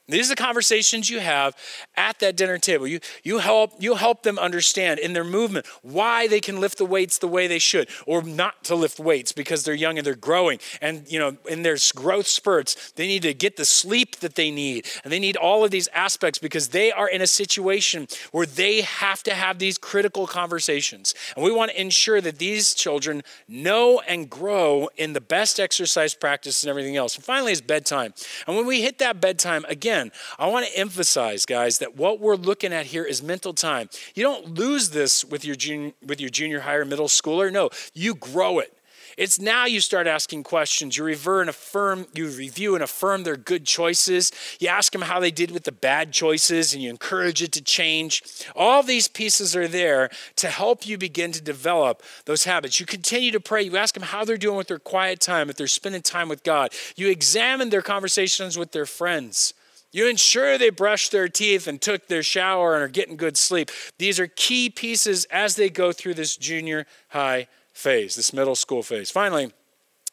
These 0.09 0.27
are 0.27 0.35
the 0.35 0.41
conversations 0.41 1.09
you 1.09 1.19
have 1.19 1.55
at 1.95 2.19
that 2.19 2.35
dinner 2.35 2.57
table. 2.57 2.87
You, 2.87 2.99
you, 3.23 3.39
help, 3.39 3.73
you 3.79 3.95
help 3.95 4.23
them 4.23 4.39
understand 4.39 4.99
in 4.99 5.13
their 5.13 5.23
movement 5.23 5.65
why 5.81 6.27
they 6.27 6.39
can 6.39 6.59
lift 6.59 6.77
the 6.77 6.85
weights 6.85 7.17
the 7.17 7.27
way 7.27 7.47
they 7.47 7.59
should, 7.59 7.89
or 8.05 8.21
not 8.21 8.63
to 8.65 8.75
lift 8.75 8.99
weights 8.99 9.31
because 9.31 9.63
they're 9.63 9.73
young 9.73 9.97
and 9.97 10.05
they're 10.05 10.15
growing. 10.15 10.59
And 10.81 11.09
you 11.11 11.19
know, 11.19 11.37
in 11.47 11.63
their 11.63 11.77
growth 11.95 12.27
spurts, 12.27 12.91
they 12.93 13.07
need 13.07 13.21
to 13.23 13.33
get 13.33 13.57
the 13.57 13.65
sleep 13.65 14.17
that 14.17 14.35
they 14.35 14.51
need. 14.51 14.87
And 15.03 15.13
they 15.13 15.19
need 15.19 15.37
all 15.37 15.63
of 15.63 15.71
these 15.71 15.87
aspects 15.89 16.39
because 16.39 16.69
they 16.69 16.91
are 16.91 17.09
in 17.09 17.21
a 17.21 17.27
situation 17.27 18.07
where 18.31 18.45
they 18.45 18.81
have 18.81 19.23
to 19.23 19.33
have 19.33 19.59
these 19.59 19.77
critical 19.77 20.27
conversations. 20.27 21.13
And 21.35 21.43
we 21.45 21.51
want 21.51 21.71
to 21.71 21.81
ensure 21.81 22.21
that 22.21 22.39
these 22.39 22.73
children 22.73 23.23
know 23.47 24.01
and 24.07 24.29
grow 24.29 24.89
in 24.97 25.13
the 25.13 25.21
best 25.21 25.59
exercise 25.59 26.13
practice 26.13 26.63
and 26.63 26.69
everything 26.69 26.95
else. 26.95 27.15
And 27.15 27.23
finally, 27.23 27.51
is 27.51 27.61
bedtime. 27.61 28.13
And 28.47 28.55
when 28.55 28.65
we 28.65 28.81
hit 28.81 28.97
that 28.99 29.21
bedtime, 29.21 29.65
again, 29.67 29.98
again, 29.99 30.11
I 30.37 30.47
want 30.47 30.65
to 30.67 30.77
emphasize, 30.77 31.45
guys, 31.45 31.79
that 31.79 31.95
what 31.95 32.19
we're 32.19 32.35
looking 32.35 32.73
at 32.73 32.87
here 32.87 33.03
is 33.03 33.21
mental 33.21 33.53
time. 33.53 33.89
You 34.15 34.23
don't 34.23 34.57
lose 34.57 34.91
this 34.91 35.25
with 35.25 35.45
your 35.45 35.55
junior, 35.55 35.93
with 36.05 36.21
your 36.21 36.29
junior 36.29 36.61
high 36.61 36.75
or 36.75 36.85
middle 36.85 37.07
schooler. 37.07 37.51
No, 37.51 37.69
you 37.93 38.15
grow 38.15 38.59
it. 38.59 38.73
It's 39.17 39.37
now 39.37 39.65
you 39.65 39.81
start 39.81 40.07
asking 40.07 40.43
questions. 40.43 40.95
You 40.95 41.03
review 41.03 41.39
and 41.39 41.49
affirm, 41.49 42.07
you 42.13 42.29
review 42.29 42.75
and 42.75 42.81
affirm 42.81 43.23
their 43.23 43.35
good 43.35 43.65
choices. 43.65 44.31
You 44.61 44.69
ask 44.69 44.93
them 44.93 45.01
how 45.01 45.19
they 45.19 45.29
did 45.29 45.51
with 45.51 45.65
the 45.65 45.73
bad 45.73 46.13
choices 46.13 46.73
and 46.73 46.81
you 46.81 46.89
encourage 46.89 47.41
it 47.41 47.51
to 47.51 47.61
change. 47.61 48.23
All 48.55 48.81
these 48.81 49.09
pieces 49.09 49.57
are 49.57 49.67
there 49.67 50.09
to 50.37 50.47
help 50.47 50.87
you 50.87 50.97
begin 50.97 51.33
to 51.33 51.41
develop 51.41 52.01
those 52.25 52.45
habits. 52.45 52.79
You 52.79 52.85
continue 52.85 53.31
to 53.31 53.41
pray. 53.41 53.61
You 53.63 53.75
ask 53.75 53.93
them 53.93 54.03
how 54.03 54.23
they're 54.23 54.37
doing 54.37 54.55
with 54.55 54.69
their 54.69 54.79
quiet 54.79 55.19
time, 55.19 55.49
if 55.49 55.57
they're 55.57 55.67
spending 55.67 56.01
time 56.01 56.29
with 56.29 56.43
God. 56.43 56.71
You 56.95 57.09
examine 57.09 57.71
their 57.71 57.81
conversations 57.81 58.57
with 58.57 58.71
their 58.71 58.85
friends. 58.85 59.53
You 59.91 60.07
ensure 60.07 60.57
they 60.57 60.69
brush 60.69 61.09
their 61.09 61.27
teeth 61.27 61.67
and 61.67 61.81
took 61.81 62.07
their 62.07 62.23
shower 62.23 62.75
and 62.75 62.83
are 62.83 62.87
getting 62.87 63.17
good 63.17 63.37
sleep. 63.37 63.71
These 63.97 64.19
are 64.19 64.27
key 64.27 64.69
pieces 64.69 65.25
as 65.25 65.55
they 65.55 65.69
go 65.69 65.91
through 65.91 66.13
this 66.13 66.37
junior 66.37 66.85
high 67.09 67.47
phase, 67.73 68.15
this 68.15 68.31
middle 68.31 68.55
school 68.55 68.83
phase. 68.83 69.09
Finally, 69.09 69.51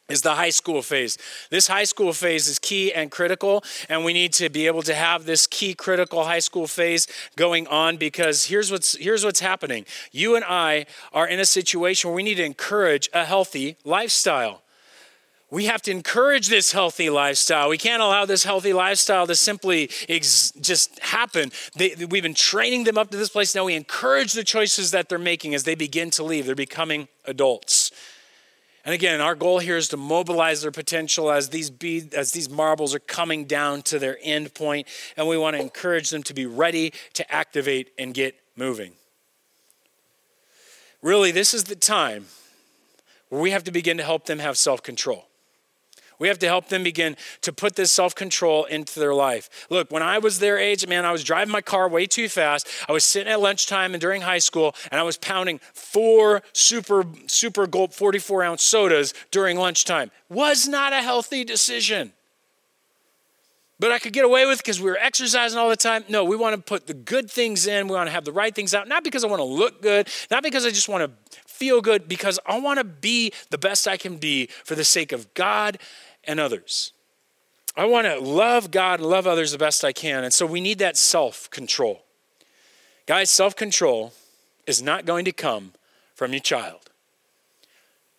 is 0.09 0.21
the 0.21 0.35
high 0.35 0.49
school 0.49 0.81
phase. 0.81 1.17
This 1.49 1.67
high 1.67 1.83
school 1.83 2.13
phase 2.13 2.47
is 2.47 2.59
key 2.59 2.93
and 2.93 3.11
critical, 3.11 3.63
and 3.89 4.05
we 4.05 4.13
need 4.13 4.33
to 4.33 4.49
be 4.49 4.67
able 4.67 4.81
to 4.83 4.95
have 4.95 5.25
this 5.25 5.47
key 5.47 5.73
critical 5.73 6.23
high 6.23 6.39
school 6.39 6.67
phase 6.67 7.07
going 7.35 7.67
on 7.67 7.97
because 7.97 8.45
here's 8.45 8.71
what's 8.71 8.95
here's 8.95 9.25
what's 9.25 9.41
happening. 9.41 9.85
You 10.11 10.35
and 10.35 10.45
I 10.47 10.85
are 11.11 11.27
in 11.27 11.39
a 11.39 11.45
situation 11.45 12.09
where 12.09 12.15
we 12.15 12.23
need 12.23 12.35
to 12.35 12.45
encourage 12.45 13.09
a 13.13 13.25
healthy 13.25 13.77
lifestyle. 13.83 14.61
We 15.49 15.65
have 15.65 15.81
to 15.83 15.91
encourage 15.91 16.49
this 16.49 16.73
healthy 16.73 17.09
lifestyle. 17.09 17.69
We 17.69 17.77
can't 17.77 18.01
allow 18.01 18.25
this 18.25 18.43
healthy 18.43 18.73
lifestyle 18.73 19.25
to 19.27 19.35
simply 19.35 19.89
ex- 20.09 20.51
just 20.59 20.99
happen. 20.99 21.51
They, 21.75 21.95
we've 22.09 22.23
been 22.23 22.33
training 22.33 22.83
them 22.83 22.97
up 22.97 23.11
to 23.11 23.17
this 23.17 23.29
place. 23.29 23.55
Now 23.55 23.63
we 23.63 23.75
encourage 23.75 24.33
the 24.33 24.43
choices 24.43 24.91
that 24.91 25.07
they're 25.07 25.17
making 25.17 25.55
as 25.55 25.63
they 25.63 25.75
begin 25.75 26.11
to 26.11 26.23
leave. 26.23 26.45
They're 26.45 26.55
becoming 26.55 27.07
adults. 27.23 27.91
And 28.83 28.93
again, 28.93 29.19
our 29.21 29.35
goal 29.35 29.59
here 29.59 29.77
is 29.77 29.89
to 29.89 29.97
mobilize 29.97 30.61
their 30.61 30.71
potential 30.71 31.29
as 31.29 31.49
these 31.49 31.71
as 32.13 32.31
these 32.31 32.49
marbles 32.49 32.95
are 32.95 32.99
coming 32.99 33.43
down 33.43 33.81
to 33.83 33.99
their 33.99 34.17
end 34.21 34.53
point. 34.53 34.85
point, 34.85 34.87
and 35.17 35.27
we 35.27 35.37
want 35.37 35.57
to 35.57 35.61
encourage 35.61 36.09
them 36.09 36.23
to 36.23 36.33
be 36.33 36.45
ready 36.45 36.93
to 37.13 37.29
activate 37.29 37.91
and 37.97 38.13
get 38.13 38.35
moving. 38.55 38.93
Really, 41.01 41.31
this 41.31 41.53
is 41.53 41.65
the 41.65 41.75
time 41.75 42.27
where 43.29 43.41
we 43.41 43.51
have 43.51 43.65
to 43.65 43.71
begin 43.71 43.97
to 43.97 44.03
help 44.03 44.25
them 44.25 44.39
have 44.39 44.57
self-control. 44.57 45.26
We 46.19 46.27
have 46.27 46.39
to 46.39 46.47
help 46.47 46.69
them 46.69 46.83
begin 46.83 47.15
to 47.41 47.53
put 47.53 47.75
this 47.75 47.91
self 47.91 48.15
control 48.15 48.65
into 48.65 48.99
their 48.99 49.13
life. 49.13 49.67
Look, 49.69 49.91
when 49.91 50.03
I 50.03 50.17
was 50.17 50.39
their 50.39 50.57
age, 50.57 50.87
man, 50.87 51.05
I 51.05 51.11
was 51.11 51.23
driving 51.23 51.51
my 51.51 51.61
car 51.61 51.87
way 51.87 52.05
too 52.05 52.27
fast. 52.27 52.67
I 52.87 52.91
was 52.91 53.03
sitting 53.03 53.31
at 53.31 53.39
lunchtime 53.39 53.93
and 53.93 54.01
during 54.01 54.21
high 54.21 54.39
school, 54.39 54.75
and 54.91 54.99
I 54.99 55.03
was 55.03 55.17
pounding 55.17 55.59
four 55.73 56.41
super, 56.53 57.05
super 57.27 57.67
gulp 57.67 57.93
44 57.93 58.43
ounce 58.43 58.63
sodas 58.63 59.13
during 59.31 59.57
lunchtime. 59.57 60.11
Was 60.29 60.67
not 60.67 60.93
a 60.93 61.01
healthy 61.01 61.43
decision. 61.43 62.13
But 63.79 63.91
I 63.91 63.99
could 63.99 64.13
get 64.13 64.25
away 64.25 64.47
with 64.47 64.57
because 64.57 64.81
we 64.81 64.89
were 64.89 64.97
exercising 64.97 65.59
all 65.59 65.69
the 65.69 65.75
time. 65.75 66.03
No, 66.09 66.23
we 66.23 66.35
want 66.35 66.55
to 66.55 66.61
put 66.61 66.87
the 66.87 66.95
good 66.95 67.29
things 67.29 67.67
in. 67.67 67.87
We 67.87 67.95
want 67.95 68.07
to 68.07 68.11
have 68.11 68.25
the 68.25 68.31
right 68.31 68.53
things 68.53 68.73
out. 68.73 68.87
Not 68.87 69.03
because 69.03 69.23
I 69.23 69.27
want 69.27 69.39
to 69.39 69.43
look 69.43 69.83
good, 69.83 70.07
not 70.31 70.41
because 70.41 70.65
I 70.65 70.69
just 70.69 70.89
want 70.89 71.03
to 71.03 71.39
feel 71.45 71.81
good, 71.81 72.07
because 72.07 72.39
I 72.45 72.59
want 72.59 72.79
to 72.79 72.83
be 72.83 73.31
the 73.51 73.57
best 73.57 73.87
I 73.87 73.97
can 73.97 74.17
be 74.17 74.47
for 74.63 74.73
the 74.73 74.83
sake 74.83 75.11
of 75.11 75.31
God 75.35 75.77
and 76.27 76.39
others. 76.39 76.91
I 77.75 77.85
want 77.85 78.07
to 78.07 78.19
love 78.19 78.71
God 78.71 78.99
and 78.99 79.09
love 79.09 79.27
others 79.27 79.51
the 79.51 79.57
best 79.57 79.85
I 79.85 79.93
can. 79.93 80.23
And 80.23 80.33
so 80.33 80.45
we 80.45 80.61
need 80.61 80.79
that 80.79 80.97
self 80.97 81.49
control. 81.49 82.03
Guys, 83.05 83.29
self 83.29 83.55
control 83.55 84.13
is 84.65 84.81
not 84.81 85.05
going 85.05 85.25
to 85.25 85.31
come 85.31 85.73
from 86.13 86.33
your 86.33 86.41
child. 86.41 86.89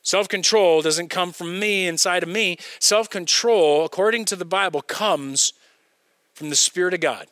Self 0.03 0.29
control 0.29 0.81
doesn't 0.81 1.09
come 1.09 1.33
from 1.33 1.59
me 1.59 1.87
inside 1.87 2.23
of 2.23 2.29
me. 2.29 2.57
Self 2.79 3.11
control, 3.11 3.85
according 3.85 4.25
to 4.27 4.37
the 4.37 4.45
Bible, 4.45 4.81
comes 4.81 5.53
from 6.33 6.51
the 6.51 6.57
Spirit 6.57 6.95
of 6.95 7.01
God. 7.01 7.27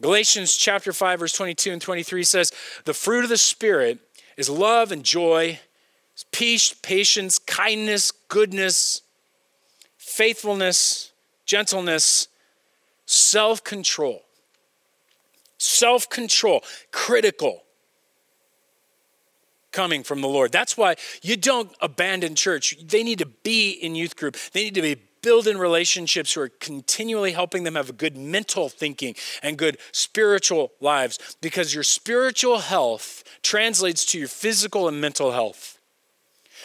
Galatians 0.00 0.56
chapter 0.56 0.92
5, 0.92 1.20
verse 1.20 1.32
22 1.32 1.72
and 1.72 1.82
23 1.82 2.22
says, 2.24 2.52
The 2.84 2.94
fruit 2.94 3.24
of 3.24 3.30
the 3.30 3.38
Spirit 3.38 3.98
is 4.36 4.50
love 4.50 4.92
and 4.92 5.02
joy, 5.02 5.60
peace, 6.30 6.74
patience, 6.82 7.38
kindness, 7.38 8.10
goodness, 8.10 9.02
faithfulness, 10.18 11.12
gentleness, 11.46 12.26
self 13.06 13.62
control. 13.62 14.24
Self 15.58 16.10
control, 16.10 16.64
critical 16.90 17.62
coming 19.70 20.02
from 20.02 20.20
the 20.20 20.28
Lord. 20.28 20.50
That's 20.50 20.76
why 20.76 20.96
you 21.22 21.36
don't 21.36 21.70
abandon 21.80 22.34
church. 22.34 22.76
They 22.84 23.04
need 23.04 23.20
to 23.20 23.26
be 23.26 23.70
in 23.70 23.94
youth 23.94 24.16
group, 24.16 24.36
they 24.52 24.64
need 24.64 24.74
to 24.74 24.82
be 24.82 24.96
building 25.22 25.58
relationships 25.58 26.32
who 26.32 26.40
are 26.40 26.48
continually 26.48 27.32
helping 27.32 27.62
them 27.64 27.74
have 27.74 27.90
a 27.90 27.92
good 27.92 28.16
mental 28.16 28.68
thinking 28.68 29.14
and 29.42 29.56
good 29.56 29.76
spiritual 29.92 30.72
lives 30.80 31.36
because 31.40 31.74
your 31.74 31.84
spiritual 31.84 32.58
health 32.58 33.24
translates 33.42 34.04
to 34.04 34.18
your 34.18 34.28
physical 34.28 34.88
and 34.88 35.00
mental 35.00 35.32
health. 35.32 35.77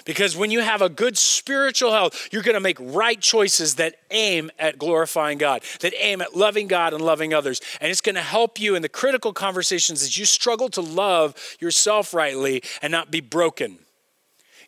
Because 0.05 0.35
when 0.35 0.51
you 0.51 0.61
have 0.61 0.81
a 0.81 0.89
good 0.89 1.17
spiritual 1.17 1.91
health, 1.91 2.29
you're 2.31 2.43
going 2.43 2.55
to 2.55 2.59
make 2.59 2.77
right 2.79 3.19
choices 3.19 3.75
that 3.75 3.95
aim 4.11 4.51
at 4.59 4.77
glorifying 4.77 5.37
God, 5.37 5.63
that 5.81 5.93
aim 5.97 6.21
at 6.21 6.35
loving 6.35 6.67
God 6.67 6.93
and 6.93 7.03
loving 7.03 7.33
others. 7.33 7.61
And 7.79 7.91
it's 7.91 8.01
going 8.01 8.15
to 8.15 8.21
help 8.21 8.59
you 8.59 8.75
in 8.75 8.81
the 8.81 8.89
critical 8.89 9.33
conversations 9.33 10.01
as 10.01 10.17
you 10.17 10.25
struggle 10.25 10.69
to 10.69 10.81
love 10.81 11.35
yourself 11.59 12.13
rightly 12.13 12.63
and 12.81 12.91
not 12.91 13.11
be 13.11 13.21
broken. 13.21 13.82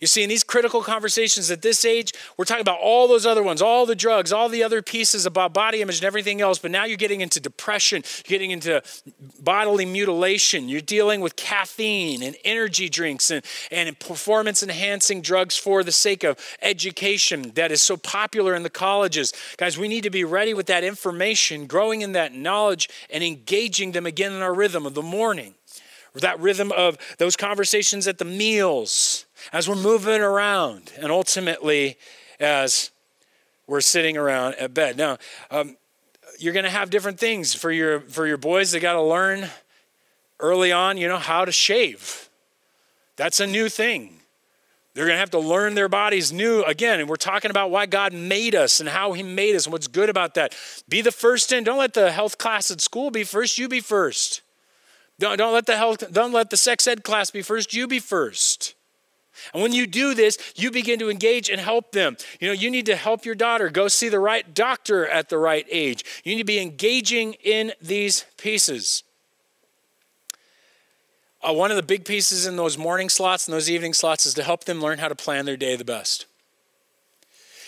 You 0.02 0.08
see, 0.08 0.24
in 0.24 0.30
these 0.30 0.44
critical 0.44 0.82
conversations 0.82 1.50
at 1.52 1.62
this 1.62 1.86
age, 1.86 2.14
we're 2.38 2.46
talking 2.46 2.62
about 2.62 2.80
all 2.80 3.08
those 3.08 3.26
other 3.26 3.44
ones, 3.44 3.62
all 3.62 3.86
the 3.86 3.96
drugs, 3.96 4.32
all 4.32 4.50
the 4.50 4.64
other 4.64 4.82
pieces 4.82 5.26
about 5.26 5.54
body 5.54 5.82
image 5.82 5.98
and 5.98 6.06
everything 6.06 6.42
else. 6.42 6.60
But 6.60 6.72
now 6.72 6.86
you're 6.86 6.98
getting 6.98 7.22
into 7.22 7.40
depression, 7.40 8.04
you're 8.04 8.38
getting 8.38 8.52
into 8.52 8.82
bodily 9.42 9.86
mutilation, 9.86 10.70
you're 10.70 10.82
dealing 10.82 11.22
with 11.22 11.36
caffeine 11.36 12.24
and 12.24 12.36
energy 12.44 12.90
drinks 12.90 13.32
and, 13.32 13.44
and 13.72 13.98
performance 14.00 14.64
enhancing 14.64 15.22
drugs 15.22 15.58
for 15.58 15.84
the 15.84 15.92
sake 15.92 16.24
of 16.24 16.38
education 16.62 17.52
that 17.56 17.72
is 17.72 17.82
so 17.82 17.98
popular 17.98 18.56
in 18.56 18.64
the 18.64 18.70
colleges. 18.70 19.34
Guys, 19.58 19.78
we 19.78 19.88
need 19.88 20.04
to 20.04 20.10
be 20.10 20.24
ready 20.24 20.54
with 20.54 20.66
that 20.68 20.84
information, 20.84 21.68
growing 21.68 22.02
in 22.02 22.12
that 22.14 22.34
knowledge, 22.34 22.90
and 23.10 23.24
engaging 23.24 23.92
them 23.92 24.06
again 24.06 24.34
in 24.34 24.42
our 24.42 24.54
rhythm 24.54 24.86
of 24.86 24.94
the 24.94 25.02
morning. 25.02 25.56
That 26.22 26.40
rhythm 26.40 26.72
of 26.72 26.98
those 27.18 27.36
conversations 27.36 28.08
at 28.08 28.18
the 28.18 28.26
meals 28.26 29.26
as 29.52 29.68
we're 29.68 29.76
moving 29.76 30.22
around, 30.22 30.94
and 30.98 31.12
ultimately 31.12 31.98
as 32.40 32.92
we're 33.68 33.82
sitting 33.82 34.18
around 34.18 34.56
at 34.56 34.74
bed. 34.74 34.98
Now, 34.98 35.18
um, 35.52 35.78
you're 36.40 36.54
going 36.54 36.66
to 36.66 36.72
have 36.72 36.90
different 36.90 37.20
things 37.20 37.54
for 37.54 37.72
your 37.72 38.02
for 38.02 38.28
your 38.28 38.38
boys. 38.38 38.72
They 38.72 38.80
got 38.80 38.94
to 38.94 39.02
learn 39.02 39.50
early 40.40 40.72
on, 40.72 40.98
you 40.98 41.08
know, 41.08 41.18
how 41.18 41.46
to 41.46 41.52
shave. 41.52 42.30
That's 43.16 43.40
a 43.40 43.48
new 43.48 43.70
thing. 43.70 44.20
They're 44.94 45.06
going 45.06 45.16
to 45.16 45.20
have 45.20 45.32
to 45.32 45.40
learn 45.40 45.76
their 45.76 45.90
bodies 45.90 46.32
new 46.32 46.64
again. 46.64 47.02
And 47.02 47.10
we're 47.10 47.18
talking 47.18 47.52
about 47.52 47.70
why 47.70 47.86
God 47.86 48.14
made 48.14 48.56
us 48.56 48.80
and 48.80 48.88
how 48.88 49.12
He 49.12 49.24
made 49.24 49.56
us 49.56 49.66
and 49.66 49.74
what's 49.74 49.88
good 49.88 50.10
about 50.10 50.36
that. 50.36 50.56
Be 50.88 51.02
the 51.02 51.12
first 51.12 51.52
in. 51.52 51.66
Don't 51.66 51.78
let 51.78 51.94
the 51.94 52.12
health 52.12 52.38
class 52.38 52.72
at 52.72 52.80
school 52.80 53.12
be 53.12 53.26
first. 53.26 53.58
You 53.58 53.68
be 53.68 53.82
first. 53.82 54.42
Don't, 55.20 55.38
don't 55.38 55.54
let 55.54 55.66
the 55.66 55.78
health. 55.78 56.12
Don't 56.12 56.34
let 56.34 56.50
the 56.50 56.58
sex 56.58 56.88
ed 56.88 57.04
class 57.04 57.32
be 57.32 57.42
first. 57.42 57.74
You 57.74 57.88
be 57.88 58.00
first. 58.00 58.76
And 59.54 59.62
when 59.62 59.74
you 59.74 59.86
do 59.86 60.14
this, 60.14 60.38
you 60.56 60.72
begin 60.72 61.00
to 61.00 61.10
engage 61.10 61.50
and 61.50 61.60
help 61.60 61.92
them. 61.92 62.18
You 62.40 62.48
know, 62.48 62.54
you 62.54 62.72
need 62.72 62.86
to 62.86 62.96
help 62.96 63.26
your 63.26 63.36
daughter 63.36 63.70
go 63.70 63.88
see 63.88 64.10
the 64.10 64.20
right 64.20 64.54
doctor 64.54 65.08
at 65.08 65.30
the 65.30 65.38
right 65.38 65.66
age. 65.70 66.04
You 66.24 66.34
need 66.34 66.42
to 66.42 66.46
be 66.46 66.60
engaging 66.60 67.34
in 67.44 67.74
these 67.82 68.26
pieces. 68.38 69.04
Uh, 71.42 71.54
one 71.54 71.70
of 71.70 71.78
the 71.78 71.84
big 71.84 72.06
pieces 72.06 72.46
in 72.46 72.56
those 72.56 72.78
morning 72.78 73.10
slots 73.10 73.48
and 73.48 73.54
those 73.54 73.70
evening 73.70 73.94
slots 73.94 74.26
is 74.26 74.34
to 74.34 74.44
help 74.44 74.64
them 74.64 74.82
learn 74.82 75.00
how 75.00 75.08
to 75.08 75.16
plan 75.16 75.46
their 75.46 75.58
day 75.58 75.76
the 75.76 75.86
best. 75.86 76.26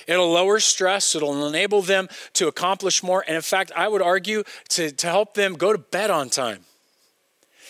It'll 0.07 0.31
lower 0.31 0.59
stress, 0.61 1.15
it'll 1.15 1.45
enable 1.47 1.81
them 1.81 2.07
to 2.33 2.47
accomplish 2.47 3.03
more. 3.03 3.25
And 3.27 3.35
in 3.35 3.41
fact, 3.41 3.73
I 3.75 3.89
would 3.89 4.01
argue 4.01 4.43
to, 4.69 4.89
to 4.89 5.07
help 5.07 5.33
them 5.33 5.55
go 5.55 5.73
to 5.73 5.77
bed 5.77 6.09
on 6.09 6.29
time 6.29 6.63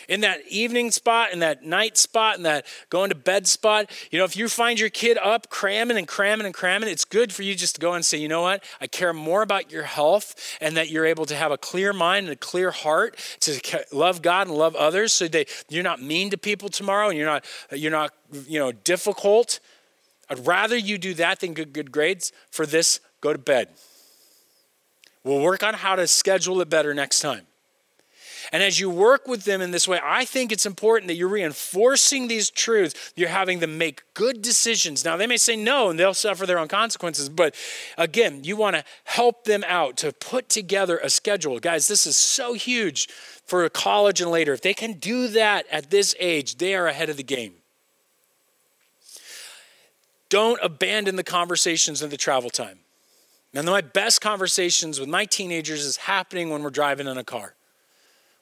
in 0.08 0.22
that 0.22 0.40
evening 0.48 0.92
spot, 0.92 1.34
in 1.34 1.40
that 1.40 1.64
night 1.64 1.98
spot, 1.98 2.38
in 2.38 2.44
that 2.44 2.66
going 2.90 3.10
to 3.10 3.16
bed 3.16 3.48
spot, 3.48 3.92
you 4.12 4.18
know, 4.18 4.26
if 4.26 4.38
you 4.38 4.48
find 4.48 4.80
your 4.80 4.90
kid 4.90 5.18
up 5.18 5.50
cramming 5.50 5.98
and 5.98 6.08
cramming 6.08 6.46
and 6.46 6.56
cramming, 6.56 6.90
it's 6.90 7.06
good 7.06 7.34
for 7.34 7.44
you 7.44 7.56
just 7.56 7.76
to 7.76 7.82
go 7.82 7.94
and 7.94 8.06
say, 8.06 8.18
you 8.18 8.28
know 8.28 8.42
what, 8.42 8.64
I 8.80 8.88
care 8.88 9.14
more 9.14 9.42
about 9.42 9.72
your 9.72 9.84
health 9.84 10.58
and 10.62 10.78
that 10.78 10.90
you're 10.90 11.06
able 11.06 11.26
to 11.26 11.36
have 11.36 11.52
a 11.52 11.58
clear 11.58 11.94
mind 11.94 12.28
and 12.28 12.34
a 12.34 12.38
clear 12.38 12.72
heart 12.72 13.18
to 13.42 13.86
love 13.92 14.22
God 14.22 14.48
and 14.48 14.58
love 14.58 14.76
others 14.76 15.14
so 15.14 15.28
that 15.28 15.50
you're 15.70 15.84
not 15.84 16.02
mean 16.02 16.30
to 16.30 16.38
people 16.38 16.70
tomorrow 16.70 17.10
and 17.10 17.18
you're 17.18 17.28
not, 17.28 17.46
you're 17.72 17.92
not, 17.92 18.14
you 18.48 18.60
know, 18.60 18.72
difficult. 18.72 19.60
I'd 20.30 20.46
rather 20.46 20.78
you 20.78 20.98
do 20.98 21.14
that 21.16 21.40
than 21.40 21.54
good, 21.54 21.74
good 21.74 21.92
grades. 21.92 22.32
For 22.52 22.66
this, 22.66 23.00
go 23.22 23.34
to 23.34 23.40
bed. 23.40 23.70
We'll 25.24 25.42
work 25.42 25.64
on 25.64 25.74
how 25.74 25.96
to 25.96 26.08
schedule 26.08 26.62
it 26.62 26.70
better 26.70 26.94
next 26.94 27.20
time. 27.20 27.48
And 28.52 28.64
as 28.64 28.80
you 28.80 28.90
work 28.90 29.28
with 29.28 29.44
them 29.44 29.62
in 29.62 29.72
this 29.72 29.88
way, 29.88 30.00
I 30.04 30.26
think 30.26 30.52
it's 30.52 30.66
important 30.66 31.08
that 31.08 31.16
you're 31.16 31.28
reinforcing 31.28 32.28
these 32.28 32.50
truths. 32.50 33.14
You're 33.16 33.30
having 33.30 33.60
them 33.60 33.78
make 33.78 34.04
good 34.14 34.42
decisions. 34.42 35.04
Now, 35.04 35.18
they 35.18 35.28
may 35.28 35.38
say 35.38 35.56
no 35.56 35.90
and 35.90 36.00
they'll 36.00 36.14
suffer 36.14 36.46
their 36.46 36.60
own 36.60 36.68
consequences, 36.68 37.30
but 37.30 37.56
again, 37.98 38.44
you 38.44 38.56
want 38.56 38.76
to 38.76 38.84
help 39.06 39.44
them 39.46 39.64
out 39.68 39.98
to 39.98 40.12
put 40.12 40.50
together 40.50 40.98
a 40.98 41.10
schedule. 41.10 41.60
Guys, 41.60 41.88
this 41.88 42.06
is 42.06 42.18
so 42.18 42.54
huge 42.54 43.08
for 43.46 43.68
college 43.70 44.22
and 44.22 44.32
later. 44.32 44.54
If 44.54 44.62
they 44.62 44.74
can 44.74 44.94
do 44.94 45.28
that 45.30 45.66
at 45.72 45.90
this 45.90 46.16
age, 46.20 46.58
they 46.58 46.76
are 46.76 46.88
ahead 46.88 47.10
of 47.10 47.18
the 47.18 47.24
game. 47.24 47.54
Don't 50.30 50.60
abandon 50.62 51.16
the 51.16 51.24
conversations 51.24 52.02
in 52.02 52.10
the 52.10 52.18
travel 52.18 52.50
time. 52.50 52.80
Now, 53.54 53.62
my 53.62 53.82
best 53.82 54.22
conversations 54.22 55.00
with 55.00 55.08
my 55.08 55.26
teenagers 55.26 55.86
is 55.86 55.98
happening 55.98 56.50
when 56.50 56.64
we're 56.64 56.70
driving 56.70 57.08
in 57.08 57.18
a 57.18 57.24
car 57.24 57.56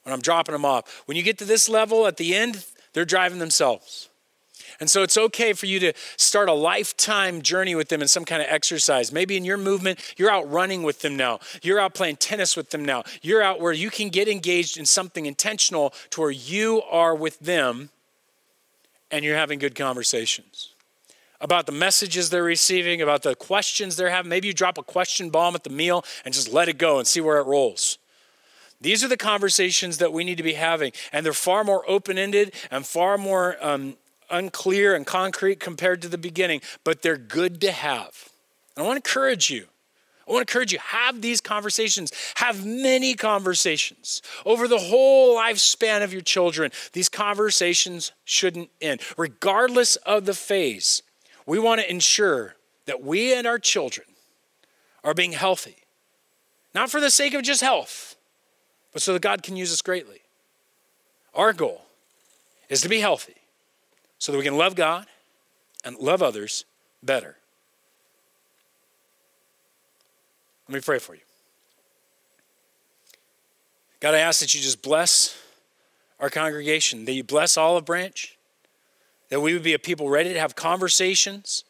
when 0.06 0.14
I'm 0.14 0.22
dropping 0.22 0.54
them 0.54 0.66
off. 0.66 1.04
When 1.06 1.18
you 1.18 1.24
get 1.24 1.38
to 1.40 1.46
this 1.46 1.68
level 1.68 2.08
at 2.08 2.18
the 2.18 2.36
end, 2.36 2.66
they're 2.94 3.06
driving 3.06 3.40
themselves. 3.40 4.10
And 4.80 4.90
so 4.90 5.04
it's 5.04 5.18
okay 5.18 5.54
for 5.54 5.66
you 5.66 5.80
to 5.80 5.94
start 6.18 6.50
a 6.50 6.54
lifetime 6.54 7.42
journey 7.42 7.76
with 7.76 7.90
them 7.90 8.02
in 8.02 8.08
some 8.08 8.26
kind 8.26 8.42
of 8.42 8.48
exercise. 8.50 9.12
Maybe 9.12 9.38
in 9.38 9.46
your 9.46 9.58
movement, 9.58 10.00
you're 10.18 10.30
out 10.30 10.50
running 10.52 10.84
with 10.84 11.02
them 11.02 11.16
now. 11.16 11.40
You're 11.62 11.80
out 11.80 11.94
playing 11.94 12.18
tennis 12.18 12.56
with 12.58 12.72
them 12.72 12.84
now. 12.84 13.04
You're 13.22 13.42
out 13.42 13.60
where 13.60 13.74
you 13.74 13.90
can 13.90 14.10
get 14.10 14.28
engaged 14.28 14.78
in 14.78 14.86
something 14.86 15.26
intentional 15.26 15.94
to 16.12 16.22
where 16.22 16.32
you 16.32 16.82
are 16.90 17.16
with 17.16 17.40
them 17.40 17.90
and 19.12 19.24
you're 19.24 19.38
having 19.38 19.60
good 19.60 19.76
conversations 19.76 20.74
about 21.42 21.66
the 21.66 21.72
messages 21.72 22.30
they're 22.30 22.44
receiving, 22.44 23.02
about 23.02 23.22
the 23.22 23.36
questions 23.36 23.96
they're 23.96 24.10
having. 24.10 24.30
Maybe 24.30 24.48
you 24.48 24.54
drop 24.54 24.78
a 24.78 24.84
question 24.84 25.30
bomb 25.30 25.56
at 25.56 25.64
the 25.64 25.70
meal 25.70 26.04
and 26.24 26.34
just 26.34 26.52
let 26.52 26.70
it 26.70 26.78
go 26.78 26.98
and 26.98 27.08
see 27.08 27.22
where 27.22 27.38
it 27.40 27.46
rolls. 27.46 27.98
These 28.86 29.04
are 29.04 29.08
the 29.08 29.18
conversations 29.18 29.98
that 29.98 30.14
we 30.14 30.24
need 30.24 30.38
to 30.38 30.44
be 30.44 30.54
having, 30.54 30.92
and 31.12 31.26
they're 31.26 31.34
far 31.34 31.64
more 31.64 31.84
open 31.90 32.20
ended 32.20 32.54
and 32.70 32.86
far 32.86 33.18
more 33.18 33.58
um, 33.60 33.98
unclear 34.30 34.94
and 34.94 35.08
concrete 35.08 35.60
compared 35.60 36.04
to 36.04 36.08
the 36.08 36.20
beginning, 36.20 36.62
but 36.84 37.02
they're 37.02 37.18
good 37.18 37.60
to 37.62 37.72
have. 37.72 38.30
And 38.78 38.84
I 38.84 38.88
want 38.88 39.04
to 39.04 39.10
encourage 39.10 39.50
you. 39.50 39.66
I 40.28 40.32
want 40.32 40.48
to 40.48 40.52
encourage 40.52 40.72
you, 40.72 40.78
have 40.78 41.24
these 41.24 41.42
conversations. 41.42 42.12
Have 42.36 42.64
many 42.64 43.16
conversations 43.16 44.22
over 44.46 44.68
the 44.68 44.78
whole 44.78 45.36
lifespan 45.36 46.04
of 46.04 46.14
your 46.14 46.22
children. 46.22 46.70
These 46.94 47.10
conversations 47.10 48.12
shouldn't 48.24 48.70
end. 48.82 49.02
Regardless 49.18 49.96
of 49.96 50.28
the 50.28 50.36
phase, 50.36 51.02
we 51.48 51.58
want 51.58 51.82
to 51.82 51.90
ensure 51.90 52.56
that 52.86 53.02
we 53.02 53.34
and 53.34 53.48
our 53.48 53.58
children 53.58 54.06
are 55.04 55.16
being 55.16 55.32
healthy. 55.32 55.78
Not 56.76 56.92
for 56.92 57.02
the 57.02 57.10
sake 57.10 57.34
of 57.34 57.42
just 57.42 57.62
health, 57.62 58.15
but 58.96 59.02
so 59.02 59.12
that 59.12 59.22
God 59.22 59.44
can 59.44 59.58
use 59.58 59.74
us 59.74 59.82
greatly. 59.82 60.22
Our 61.34 61.52
goal 61.52 61.82
is 62.70 62.80
to 62.80 62.88
be 62.88 63.02
healthy 63.02 63.36
so 64.20 64.32
that 64.32 64.38
we 64.38 64.44
can 64.46 64.58
love 64.58 64.74
God 64.74 65.06
and 65.84 65.98
love 65.98 66.24
others 66.24 66.64
better. 67.04 67.36
Let 70.70 70.76
me 70.76 70.80
pray 70.80 71.00
for 71.00 71.14
you. 71.14 71.20
God, 74.00 74.16
I 74.16 74.20
ask 74.20 74.40
that 74.40 74.56
you 74.56 74.62
just 74.62 74.82
bless 74.82 75.38
our 76.22 76.30
congregation, 76.30 77.04
that 77.04 77.12
you 77.12 77.24
bless 77.26 77.58
Olive 77.58 77.84
Branch, 77.84 78.38
that 79.28 79.42
we 79.42 79.52
would 79.52 79.62
be 79.62 79.74
a 79.74 79.80
people 79.80 80.08
ready 80.08 80.32
to 80.32 80.40
have 80.40 80.56
conversations 80.56 81.66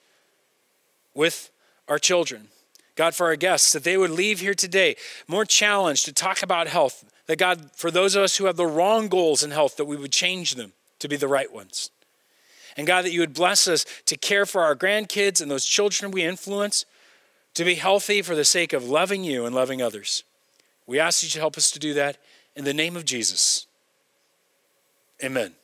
with 1.15 1.49
our 1.88 1.97
children. 1.97 2.49
God, 2.95 3.15
for 3.15 3.26
our 3.26 3.36
guests, 3.36 3.73
that 3.73 3.84
they 3.84 3.97
would 3.97 4.11
leave 4.11 4.41
here 4.41 4.53
today 4.53 4.95
more 5.28 5.43
challenged 5.43 6.05
to 6.05 6.13
talk 6.13 6.43
about 6.43 6.67
health, 6.67 7.03
that 7.28 7.38
God, 7.38 7.71
for 7.76 7.91
those 7.91 8.15
of 8.15 8.23
us 8.23 8.38
who 8.38 8.45
have 8.45 8.57
the 8.57 8.67
wrong 8.67 9.07
goals 9.07 9.43
in 9.43 9.51
health, 9.51 9.78
that 9.78 9.86
we 9.86 9.97
would 9.97 10.11
change 10.11 10.55
them 10.55 10.73
to 10.99 11.07
be 11.07 11.15
the 11.15 11.28
right 11.28 11.51
ones. 11.51 11.89
And 12.78 12.86
God, 12.86 13.05
that 13.05 13.13
you 13.13 13.21
would 13.21 13.34
bless 13.34 13.67
us 13.67 13.86
to 14.05 14.17
care 14.17 14.45
for 14.45 14.61
our 14.61 14.76
grandkids 14.76 15.41
and 15.41 15.49
those 15.49 15.65
children 15.65 16.11
we 16.11 16.23
influence 16.23 16.86
to 17.53 17.63
be 17.63 17.76
healthy 17.76 18.21
for 18.21 18.36
the 18.36 18.45
sake 18.45 18.73
of 18.73 18.84
loving 18.84 19.23
you 19.23 19.45
and 19.45 19.55
loving 19.55 19.82
others. 19.82 20.23
We 20.86 20.99
ask 20.99 21.23
you 21.23 21.30
to 21.30 21.39
help 21.39 21.57
us 21.57 21.71
to 21.71 21.80
do 21.80 21.93
that 21.93 22.17
in 22.55 22.65
the 22.65 22.73
name 22.73 22.95
of 22.95 23.05
Jesus. 23.05 23.65
Amen. 25.23 25.55